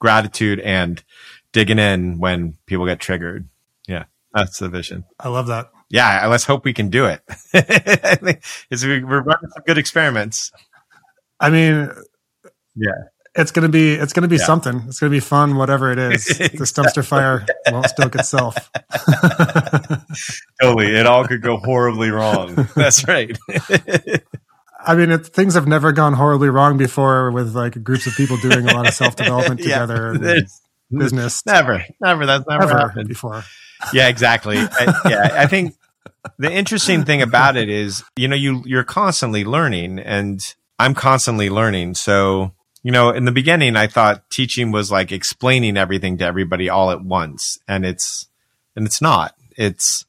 gratitude 0.00 0.58
and 0.58 1.04
digging 1.52 1.78
in 1.78 2.18
when 2.18 2.56
people 2.66 2.86
get 2.86 3.00
triggered. 3.00 3.48
Yeah, 3.86 4.04
that's 4.34 4.58
the 4.58 4.68
vision. 4.68 5.04
I 5.20 5.28
love 5.28 5.46
that. 5.48 5.70
Yeah, 5.88 6.26
let's 6.26 6.44
hope 6.44 6.64
we 6.64 6.72
can 6.72 6.88
do 6.88 7.04
it. 7.04 7.20
we're 7.52 9.22
running 9.22 9.50
some 9.50 9.62
good 9.66 9.78
experiments. 9.78 10.50
I 11.38 11.50
mean, 11.50 11.90
yeah, 12.74 12.92
it's 13.34 13.50
gonna 13.50 13.68
be 13.68 13.94
it's 13.94 14.12
gonna 14.12 14.28
be 14.28 14.36
yeah. 14.36 14.44
something. 14.44 14.82
It's 14.86 15.00
gonna 15.00 15.10
be 15.10 15.20
fun, 15.20 15.56
whatever 15.56 15.90
it 15.92 15.98
is. 15.98 16.24
the 16.38 16.48
dumpster 16.48 17.04
fire 17.04 17.46
won't 17.70 17.88
stoke 17.88 18.14
itself. 18.14 18.70
totally, 20.60 20.94
it 20.94 21.06
all 21.06 21.26
could 21.26 21.42
go 21.42 21.56
horribly 21.56 22.10
wrong. 22.10 22.68
That's 22.74 23.06
right. 23.06 23.36
I 24.84 24.96
mean, 24.96 25.10
it, 25.10 25.26
things 25.26 25.54
have 25.54 25.66
never 25.66 25.92
gone 25.92 26.12
horribly 26.12 26.48
wrong 26.48 26.76
before 26.76 27.30
with 27.30 27.54
like 27.54 27.82
groups 27.82 28.06
of 28.06 28.14
people 28.14 28.36
doing 28.38 28.68
a 28.68 28.74
lot 28.74 28.86
of 28.86 28.94
self 28.94 29.16
development 29.16 29.60
together. 29.60 30.16
Yeah, 30.20 30.40
business. 30.98 31.44
Never, 31.46 31.84
never. 32.00 32.26
That's 32.26 32.46
never, 32.46 32.66
never 32.66 32.78
happened 32.78 33.08
before. 33.08 33.44
Yeah, 33.92 34.08
exactly. 34.08 34.58
I, 34.58 35.00
yeah, 35.08 35.28
I 35.32 35.46
think 35.46 35.74
the 36.38 36.52
interesting 36.52 37.04
thing 37.04 37.22
about 37.22 37.56
it 37.56 37.68
is, 37.68 38.04
you 38.16 38.28
know, 38.28 38.36
you 38.36 38.62
you're 38.64 38.84
constantly 38.84 39.44
learning, 39.44 39.98
and 39.98 40.40
I'm 40.78 40.94
constantly 40.94 41.50
learning. 41.50 41.94
So, 41.94 42.52
you 42.82 42.92
know, 42.92 43.10
in 43.10 43.24
the 43.24 43.32
beginning, 43.32 43.76
I 43.76 43.86
thought 43.86 44.30
teaching 44.30 44.70
was 44.70 44.90
like 44.90 45.12
explaining 45.12 45.76
everything 45.76 46.18
to 46.18 46.24
everybody 46.24 46.68
all 46.68 46.90
at 46.90 47.02
once, 47.02 47.58
and 47.66 47.84
it's 47.84 48.28
and 48.76 48.86
it's 48.86 49.02
not. 49.02 49.34
It's 49.56 50.04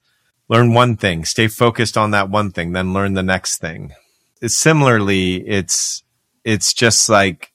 learn 0.49 0.73
one 0.73 0.97
thing, 0.97 1.25
stay 1.25 1.47
focused 1.47 1.97
on 1.97 2.11
that 2.11 2.29
one 2.29 2.51
thing, 2.51 2.73
then 2.73 2.93
learn 2.93 3.13
the 3.13 3.23
next 3.23 3.59
thing. 3.59 3.93
It's, 4.41 4.59
similarly, 4.59 5.35
it's 5.47 6.03
it's 6.43 6.73
just 6.73 7.09
like 7.09 7.51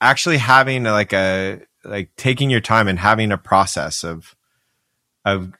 actually 0.00 0.38
having 0.38 0.84
like 0.84 1.12
a 1.12 1.60
like 1.88 2.10
taking 2.16 2.50
your 2.50 2.60
time 2.60 2.88
and 2.88 2.98
having 2.98 3.32
a 3.32 3.38
process 3.38 4.04
of 4.04 4.34
of 5.24 5.52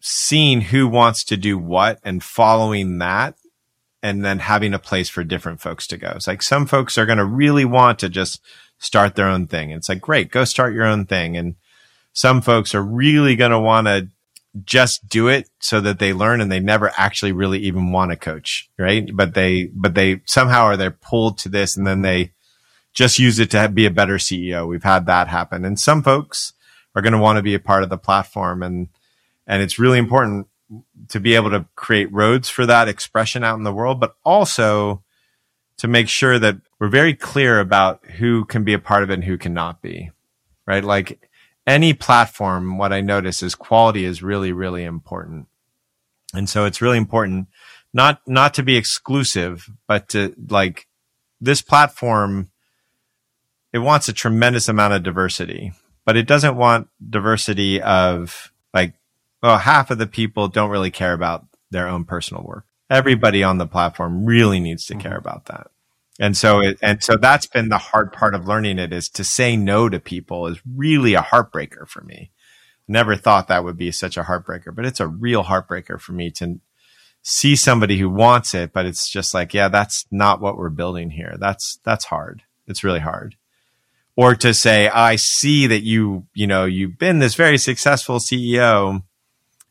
seeing 0.00 0.60
who 0.60 0.88
wants 0.88 1.24
to 1.24 1.36
do 1.36 1.56
what 1.56 1.98
and 2.02 2.22
following 2.22 2.98
that 2.98 3.36
and 4.02 4.24
then 4.24 4.40
having 4.40 4.74
a 4.74 4.78
place 4.78 5.08
for 5.08 5.22
different 5.22 5.60
folks 5.60 5.86
to 5.86 5.96
go. 5.96 6.12
It's 6.16 6.26
like 6.26 6.42
some 6.42 6.66
folks 6.66 6.98
are 6.98 7.06
going 7.06 7.18
to 7.18 7.24
really 7.24 7.64
want 7.64 8.00
to 8.00 8.08
just 8.08 8.40
start 8.78 9.14
their 9.14 9.28
own 9.28 9.46
thing. 9.46 9.70
It's 9.70 9.88
like, 9.88 10.00
great, 10.00 10.32
go 10.32 10.44
start 10.44 10.74
your 10.74 10.84
own 10.84 11.06
thing. 11.06 11.36
And 11.36 11.54
some 12.12 12.40
folks 12.40 12.74
are 12.74 12.82
really 12.82 13.36
going 13.36 13.52
to 13.52 13.60
want 13.60 13.86
to 13.86 14.08
just 14.64 15.08
do 15.08 15.28
it 15.28 15.48
so 15.60 15.80
that 15.80 16.00
they 16.00 16.12
learn 16.12 16.40
and 16.40 16.50
they 16.50 16.60
never 16.60 16.90
actually 16.96 17.32
really 17.32 17.60
even 17.60 17.92
want 17.92 18.10
to 18.10 18.16
coach. 18.16 18.68
Right. 18.76 19.08
But 19.14 19.34
they, 19.34 19.70
but 19.72 19.94
they 19.94 20.20
somehow 20.26 20.64
are 20.64 20.76
they're 20.76 20.90
pulled 20.90 21.38
to 21.38 21.48
this 21.48 21.76
and 21.76 21.86
then 21.86 22.02
they, 22.02 22.32
just 22.92 23.18
use 23.18 23.38
it 23.38 23.50
to 23.50 23.68
be 23.68 23.86
a 23.86 23.90
better 23.90 24.16
CEO. 24.16 24.68
We've 24.68 24.82
had 24.82 25.06
that 25.06 25.28
happen. 25.28 25.64
And 25.64 25.78
some 25.78 26.02
folks 26.02 26.52
are 26.94 27.02
going 27.02 27.14
to 27.14 27.18
want 27.18 27.38
to 27.38 27.42
be 27.42 27.54
a 27.54 27.60
part 27.60 27.82
of 27.82 27.88
the 27.88 27.98
platform 27.98 28.62
and, 28.62 28.88
and 29.46 29.62
it's 29.62 29.78
really 29.78 29.98
important 29.98 30.46
to 31.08 31.20
be 31.20 31.34
able 31.34 31.50
to 31.50 31.66
create 31.74 32.12
roads 32.12 32.48
for 32.48 32.64
that 32.66 32.88
expression 32.88 33.44
out 33.44 33.58
in 33.58 33.64
the 33.64 33.72
world, 33.72 34.00
but 34.00 34.14
also 34.24 35.02
to 35.78 35.88
make 35.88 36.08
sure 36.08 36.38
that 36.38 36.56
we're 36.78 36.88
very 36.88 37.14
clear 37.14 37.60
about 37.60 38.04
who 38.18 38.44
can 38.44 38.64
be 38.64 38.72
a 38.72 38.78
part 38.78 39.02
of 39.02 39.10
it 39.10 39.14
and 39.14 39.24
who 39.24 39.36
cannot 39.36 39.82
be, 39.82 40.10
right? 40.66 40.84
Like 40.84 41.28
any 41.66 41.92
platform, 41.92 42.78
what 42.78 42.92
I 42.92 43.00
notice 43.00 43.42
is 43.42 43.54
quality 43.54 44.04
is 44.04 44.22
really, 44.22 44.52
really 44.52 44.84
important. 44.84 45.48
And 46.34 46.48
so 46.48 46.64
it's 46.64 46.80
really 46.80 46.98
important 46.98 47.48
not, 47.92 48.20
not 48.26 48.54
to 48.54 48.62
be 48.62 48.76
exclusive, 48.76 49.68
but 49.86 50.08
to 50.10 50.34
like 50.48 50.86
this 51.40 51.60
platform 51.60 52.51
it 53.72 53.78
wants 53.78 54.08
a 54.08 54.12
tremendous 54.12 54.68
amount 54.68 54.94
of 54.94 55.02
diversity, 55.02 55.72
but 56.04 56.16
it 56.16 56.26
doesn't 56.26 56.56
want 56.56 56.88
diversity 57.08 57.80
of 57.80 58.52
like, 58.74 58.94
well, 59.42 59.58
half 59.58 59.90
of 59.90 59.98
the 59.98 60.06
people 60.06 60.48
don't 60.48 60.70
really 60.70 60.90
care 60.90 61.12
about 61.12 61.46
their 61.70 61.88
own 61.88 62.04
personal 62.04 62.44
work. 62.44 62.66
Everybody 62.90 63.42
on 63.42 63.58
the 63.58 63.66
platform 63.66 64.26
really 64.26 64.60
needs 64.60 64.84
to 64.86 64.94
care 64.94 65.12
mm-hmm. 65.12 65.20
about 65.20 65.46
that. 65.46 65.68
And 66.20 66.36
so 66.36 66.60
it, 66.60 66.78
and 66.82 67.02
so 67.02 67.16
that's 67.16 67.46
been 67.46 67.70
the 67.70 67.78
hard 67.78 68.12
part 68.12 68.34
of 68.34 68.46
learning 68.46 68.78
it 68.78 68.92
is 68.92 69.08
to 69.10 69.24
say 69.24 69.56
no 69.56 69.88
to 69.88 69.98
people 69.98 70.46
is 70.46 70.60
really 70.66 71.14
a 71.14 71.22
heartbreaker 71.22 71.88
for 71.88 72.02
me. 72.02 72.30
Never 72.86 73.16
thought 73.16 73.48
that 73.48 73.64
would 73.64 73.78
be 73.78 73.90
such 73.90 74.18
a 74.18 74.24
heartbreaker, 74.24 74.74
but 74.74 74.84
it's 74.84 75.00
a 75.00 75.06
real 75.06 75.44
heartbreaker 75.44 75.98
for 75.98 76.12
me 76.12 76.30
to 76.32 76.60
see 77.22 77.56
somebody 77.56 77.98
who 77.98 78.10
wants 78.10 78.54
it, 78.54 78.72
but 78.72 78.84
it's 78.84 79.08
just 79.08 79.32
like, 79.32 79.54
yeah, 79.54 79.68
that's 79.68 80.04
not 80.10 80.40
what 80.40 80.58
we're 80.58 80.68
building 80.68 81.10
here. 81.10 81.36
That's, 81.38 81.78
that's 81.84 82.04
hard. 82.04 82.42
It's 82.66 82.84
really 82.84 83.00
hard 83.00 83.36
or 84.16 84.34
to 84.34 84.52
say, 84.52 84.88
I 84.88 85.16
see 85.16 85.66
that 85.66 85.82
you, 85.82 86.26
you 86.34 86.46
know, 86.46 86.64
you've 86.64 86.98
been 86.98 87.18
this 87.18 87.34
very 87.34 87.58
successful 87.58 88.18
CEO 88.18 89.02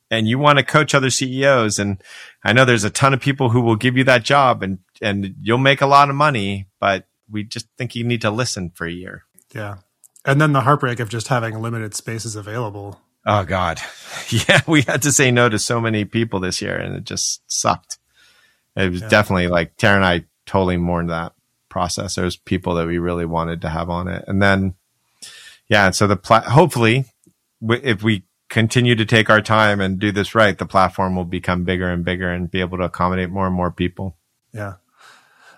and 0.09 0.27
you 0.27 0.39
want 0.39 0.57
to 0.57 0.63
coach 0.63 0.95
other 0.95 1.09
CEOs. 1.09 1.77
And 1.77 2.01
I 2.43 2.53
know 2.53 2.65
there's 2.65 2.83
a 2.83 2.89
ton 2.89 3.13
of 3.13 3.21
people 3.21 3.49
who 3.49 3.61
will 3.61 3.75
give 3.75 3.97
you 3.97 4.03
that 4.05 4.23
job 4.23 4.63
and, 4.63 4.79
and 5.01 5.35
you'll 5.41 5.57
make 5.57 5.81
a 5.81 5.87
lot 5.87 6.09
of 6.09 6.15
money, 6.15 6.67
but 6.79 7.07
we 7.29 7.43
just 7.43 7.67
think 7.77 7.95
you 7.95 8.03
need 8.03 8.21
to 8.21 8.31
listen 8.31 8.71
for 8.71 8.85
a 8.85 8.91
year. 8.91 9.23
Yeah. 9.53 9.77
And 10.25 10.41
then 10.41 10.53
the 10.53 10.61
heartbreak 10.61 10.99
of 10.99 11.09
just 11.09 11.27
having 11.29 11.61
limited 11.61 11.95
spaces 11.95 12.35
available. 12.35 12.99
Oh 13.25 13.43
God. 13.45 13.79
Yeah. 14.29 14.61
We 14.65 14.83
had 14.83 15.01
to 15.01 15.11
say 15.11 15.29
no 15.29 15.49
to 15.49 15.59
so 15.59 15.81
many 15.81 16.05
people 16.05 16.39
this 16.39 16.61
year 16.61 16.77
and 16.77 16.95
it 16.95 17.03
just 17.03 17.41
sucked. 17.47 17.97
It 18.77 18.89
was 18.89 19.01
yeah. 19.01 19.09
definitely 19.09 19.49
like 19.49 19.75
Tara 19.75 19.97
and 19.97 20.05
I 20.05 20.25
totally 20.45 20.77
mourned 20.77 21.09
that 21.09 21.33
process. 21.71 22.13
There's 22.13 22.35
people 22.35 22.75
that 22.75 22.85
we 22.85 22.99
really 22.99 23.25
wanted 23.25 23.61
to 23.61 23.69
have 23.69 23.89
on 23.89 24.07
it. 24.07 24.23
And 24.27 24.39
then, 24.41 24.75
yeah, 25.67 25.87
And 25.87 25.95
so 25.95 26.05
the 26.05 26.17
pla- 26.17 26.41
hopefully, 26.41 27.05
w- 27.61 27.81
if 27.83 28.03
we 28.03 28.25
continue 28.49 28.93
to 28.95 29.05
take 29.05 29.29
our 29.29 29.41
time 29.41 29.81
and 29.81 29.97
do 29.97 30.11
this 30.11 30.35
right, 30.35 30.57
the 30.57 30.65
platform 30.67 31.15
will 31.15 31.25
become 31.25 31.63
bigger 31.63 31.89
and 31.89 32.05
bigger 32.05 32.29
and 32.29 32.51
be 32.51 32.59
able 32.59 32.77
to 32.77 32.83
accommodate 32.83 33.31
more 33.31 33.47
and 33.47 33.55
more 33.55 33.71
people. 33.71 34.17
Yeah. 34.53 34.75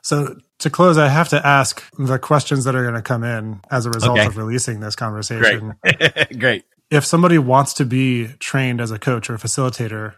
So 0.03 0.38
to 0.59 0.70
close, 0.70 0.97
I 0.97 1.07
have 1.07 1.30
to 1.30 1.45
ask 1.45 1.84
the 1.97 2.20
questions 2.20 2.66
that 2.66 2.76
are 2.76 2.84
going 2.84 2.93
to 2.93 3.01
come 3.01 3.24
in 3.24 3.61
as 3.72 3.86
a 3.86 3.89
result 3.89 4.20
okay. 4.20 4.28
of 4.28 4.38
releasing 4.38 4.80
this 4.80 4.95
conversation. 4.95 5.76
Great. 5.82 6.30
Great. 6.39 6.64
If 6.91 7.05
somebody 7.05 7.39
wants 7.39 7.74
to 7.76 7.86
be 7.86 8.28
trained 8.39 8.80
as 8.80 8.91
a 8.91 8.99
coach 8.99 9.30
or 9.30 9.36
a 9.36 9.39
facilitator, 9.39 10.16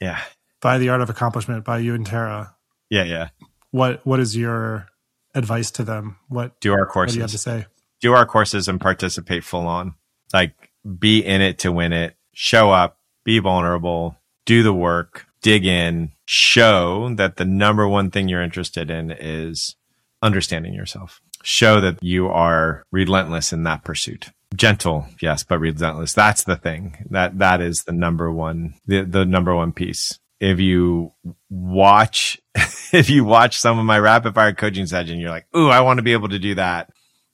yeah, 0.00 0.20
by 0.60 0.78
the 0.78 0.88
art 0.88 1.02
of 1.02 1.10
accomplishment 1.10 1.64
by 1.64 1.78
you 1.78 1.94
and 1.94 2.06
Tara, 2.06 2.54
yeah, 2.88 3.04
yeah. 3.04 3.28
What 3.70 4.06
what 4.06 4.20
is 4.20 4.36
your 4.36 4.88
advice 5.36 5.70
to 5.72 5.84
them? 5.84 6.16
What 6.28 6.58
do 6.60 6.72
our 6.72 6.86
courses? 6.86 7.14
What 7.14 7.14
do 7.14 7.18
you 7.18 7.22
have 7.22 7.30
to 7.30 7.38
say? 7.38 7.66
Do 8.00 8.14
our 8.14 8.26
courses 8.26 8.66
and 8.66 8.80
participate 8.80 9.44
full 9.44 9.66
on. 9.66 9.94
Like 10.32 10.72
be 10.98 11.24
in 11.24 11.40
it 11.40 11.60
to 11.60 11.70
win 11.70 11.92
it. 11.92 12.16
Show 12.32 12.72
up. 12.72 12.98
Be 13.24 13.38
vulnerable. 13.38 14.16
Do 14.44 14.62
the 14.62 14.74
work. 14.74 15.26
Dig 15.42 15.64
in. 15.64 16.12
Show 16.24 17.14
that 17.14 17.36
the 17.36 17.44
number 17.44 17.86
one 17.86 18.10
thing 18.10 18.28
you're 18.28 18.42
interested 18.42 18.90
in 18.90 19.10
is 19.12 19.76
understanding 20.22 20.74
yourself. 20.74 21.20
Show 21.42 21.80
that 21.80 22.02
you 22.02 22.28
are 22.28 22.82
relentless 22.90 23.52
in 23.52 23.62
that 23.62 23.84
pursuit. 23.84 24.30
Gentle, 24.54 25.06
yes, 25.20 25.44
but 25.44 25.60
relentless. 25.60 26.12
That's 26.12 26.44
the 26.44 26.56
thing. 26.56 27.06
That 27.10 27.38
that 27.38 27.60
is 27.60 27.84
the 27.84 27.92
number 27.92 28.32
one 28.32 28.74
the, 28.86 29.02
the 29.02 29.24
number 29.24 29.54
one 29.54 29.72
piece 29.72 30.18
if 30.40 30.60
you 30.60 31.12
watch 31.48 32.38
if 32.92 33.10
you 33.10 33.24
watch 33.24 33.58
some 33.58 33.78
of 33.78 33.84
my 33.84 33.98
rapid 33.98 34.34
fire 34.34 34.54
coaching 34.54 34.86
session, 34.86 35.18
you're 35.18 35.30
like, 35.30 35.46
"Ooh, 35.56 35.68
I 35.68 35.80
want 35.80 35.98
to 35.98 36.02
be 36.02 36.12
able 36.12 36.28
to 36.28 36.38
do 36.38 36.54
that." 36.54 36.90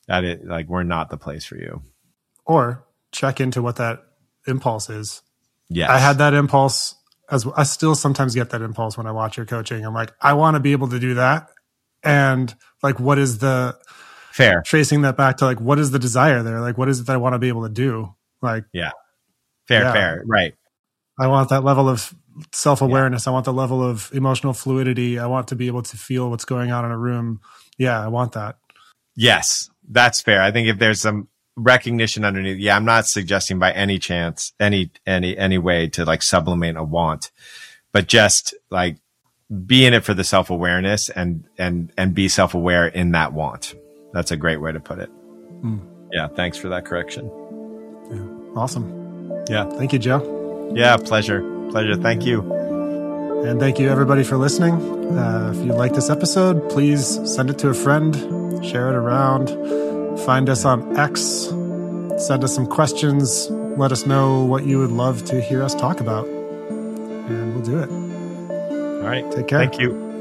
That 0.09 0.25
it 0.25 0.45
like 0.45 0.69
we're 0.69 0.83
not 0.83 1.11
the 1.11 1.17
place 1.17 1.45
for 1.45 1.57
you. 1.57 1.83
Or 2.45 2.85
check 3.13 3.41
into 3.41 3.63
what 3.63 3.77
that 3.77 4.01
impulse 4.47 4.91
is. 4.91 5.23
Yeah, 5.69 5.93
I 5.93 5.99
had 5.99 6.19
that 6.19 6.35
impulse 6.35 6.97
as 7.31 7.47
I 7.57 7.63
still 7.63 7.95
sometimes 7.95 8.35
get 8.35 8.51
that 8.51 8.63
impulse 8.63 8.97
when 8.97 9.07
I 9.07 9.13
watch 9.13 9.37
your 9.37 9.47
coaching. 9.47 9.85
I'm 9.85 9.95
like, 9.95 10.13
I 10.21 10.33
want 10.35 10.57
to 10.57 10.61
be 10.61 10.73
able 10.73 10.89
to 10.89 10.99
do 10.99 11.15
that, 11.15 11.49
and 12.03 12.55
like, 12.83 12.99
what 12.99 13.19
is 13.19 13.39
the 13.39 13.79
fair 14.33 14.63
tracing 14.63 15.03
that 15.03 15.17
back 15.17 15.37
to 15.37 15.45
like 15.45 15.61
what 15.61 15.79
is 15.79 15.91
the 15.91 15.99
desire 15.99 16.43
there? 16.43 16.61
Like, 16.61 16.77
what 16.77 16.89
is 16.89 17.01
it 17.01 17.07
that 17.07 17.15
I 17.15 17.19
want 17.19 17.35
to 17.35 17.39
be 17.39 17.49
able 17.49 17.63
to 17.63 17.73
do? 17.73 18.15
Like, 18.41 18.65
yeah, 18.73 18.91
fair, 19.69 19.83
yeah. 19.83 19.93
fair, 19.93 20.23
right. 20.27 20.55
I 21.19 21.29
want 21.29 21.51
that 21.51 21.63
level 21.63 21.89
of 21.89 22.13
self 22.53 22.83
awareness. 22.83 23.27
Yeah. 23.27 23.31
I 23.31 23.33
want 23.35 23.45
the 23.45 23.53
level 23.53 23.83
of 23.83 24.11
emotional 24.13 24.53
fluidity. 24.53 25.19
I 25.19 25.27
want 25.27 25.49
to 25.49 25.57
be 25.57 25.67
able 25.67 25.83
to 25.83 25.97
feel 25.97 26.31
what's 26.31 26.45
going 26.45 26.73
on 26.73 26.85
in 26.85 26.91
a 26.91 26.99
room. 26.99 27.41
Yeah, 27.79 28.03
I 28.03 28.09
want 28.09 28.33
that. 28.33 28.57
Yes, 29.15 29.71
that's 29.89 30.21
fair. 30.21 30.43
I 30.43 30.51
think 30.51 30.69
if 30.69 30.79
there's 30.79 31.01
some 31.01 31.29
recognition 31.57 32.25
underneath. 32.25 32.59
Yeah, 32.59 32.77
I'm 32.77 32.85
not 32.85 33.07
suggesting 33.07 33.59
by 33.59 33.73
any 33.73 33.99
chance, 33.99 34.53
any, 34.59 34.91
any, 35.07 35.37
any 35.37 35.59
way 35.59 35.89
to 35.89 36.05
like 36.05 36.23
sublimate 36.23 36.77
a 36.77 36.83
want, 36.83 37.31
but 37.93 38.09
just 38.09 38.55
like 38.71 38.99
be 39.67 39.85
in 39.85 39.95
it 39.95 40.05
for 40.05 40.15
the 40.15 40.25
self 40.25 40.51
awareness 40.51 41.09
and, 41.11 41.45
and, 41.59 41.93
and 41.97 42.15
be 42.15 42.29
self 42.29 42.55
aware 42.55 42.87
in 42.87 43.13
that 43.13 43.33
want. 43.33 43.75
That's 44.13 44.31
a 44.31 44.37
great 44.37 44.61
way 44.61 44.73
to 44.73 44.81
put 44.81 44.99
it. 44.99 45.11
Mm. 45.63 45.81
Yeah. 46.13 46.29
Thanks 46.29 46.59
for 46.59 46.69
that 46.69 46.85
correction. 46.85 47.31
Yeah. 48.11 48.61
Awesome. 48.61 49.45
Yeah. 49.49 49.69
Thank 49.71 49.93
you, 49.93 49.99
Joe. 49.99 50.73
Yeah. 50.75 50.97
Pleasure. 50.97 51.62
Pleasure. 51.73 51.97
Thank 51.97 52.27
you. 52.27 52.53
And 53.45 53.59
thank 53.59 53.79
you, 53.79 53.89
everybody, 53.89 54.23
for 54.25 54.37
listening. 54.37 54.75
Uh, 55.19 55.53
if 55.57 55.65
you 55.65 55.73
like 55.73 55.95
this 55.95 56.11
episode, 56.11 56.69
please 56.69 57.19
send 57.25 57.49
it 57.49 57.59
to 57.61 57.71
a 57.71 57.75
friend, 57.75 58.15
share 58.65 58.89
it 58.89 58.95
around, 58.95 59.49
find 60.21 60.49
us 60.51 60.67
on 60.67 60.97
X, 60.99 61.23
send 62.25 62.45
us 62.45 62.55
some 62.55 62.67
questions, 62.67 63.49
let 63.51 63.91
us 63.91 64.07
know 64.07 64.45
what 64.45 64.67
you 64.67 64.79
would 64.79 64.93
love 64.93 65.25
to 65.25 65.41
hear 65.41 65.63
us 65.63 65.75
talk 65.75 66.01
about, 66.01 66.27
and 66.27 67.55
we'll 67.55 67.65
do 67.65 67.79
it. 67.79 67.91
All 67.91 69.09
right. 69.09 69.29
Take 69.33 69.49
care. 69.49 69.59
Thank 69.59 69.81
you. 69.81 70.12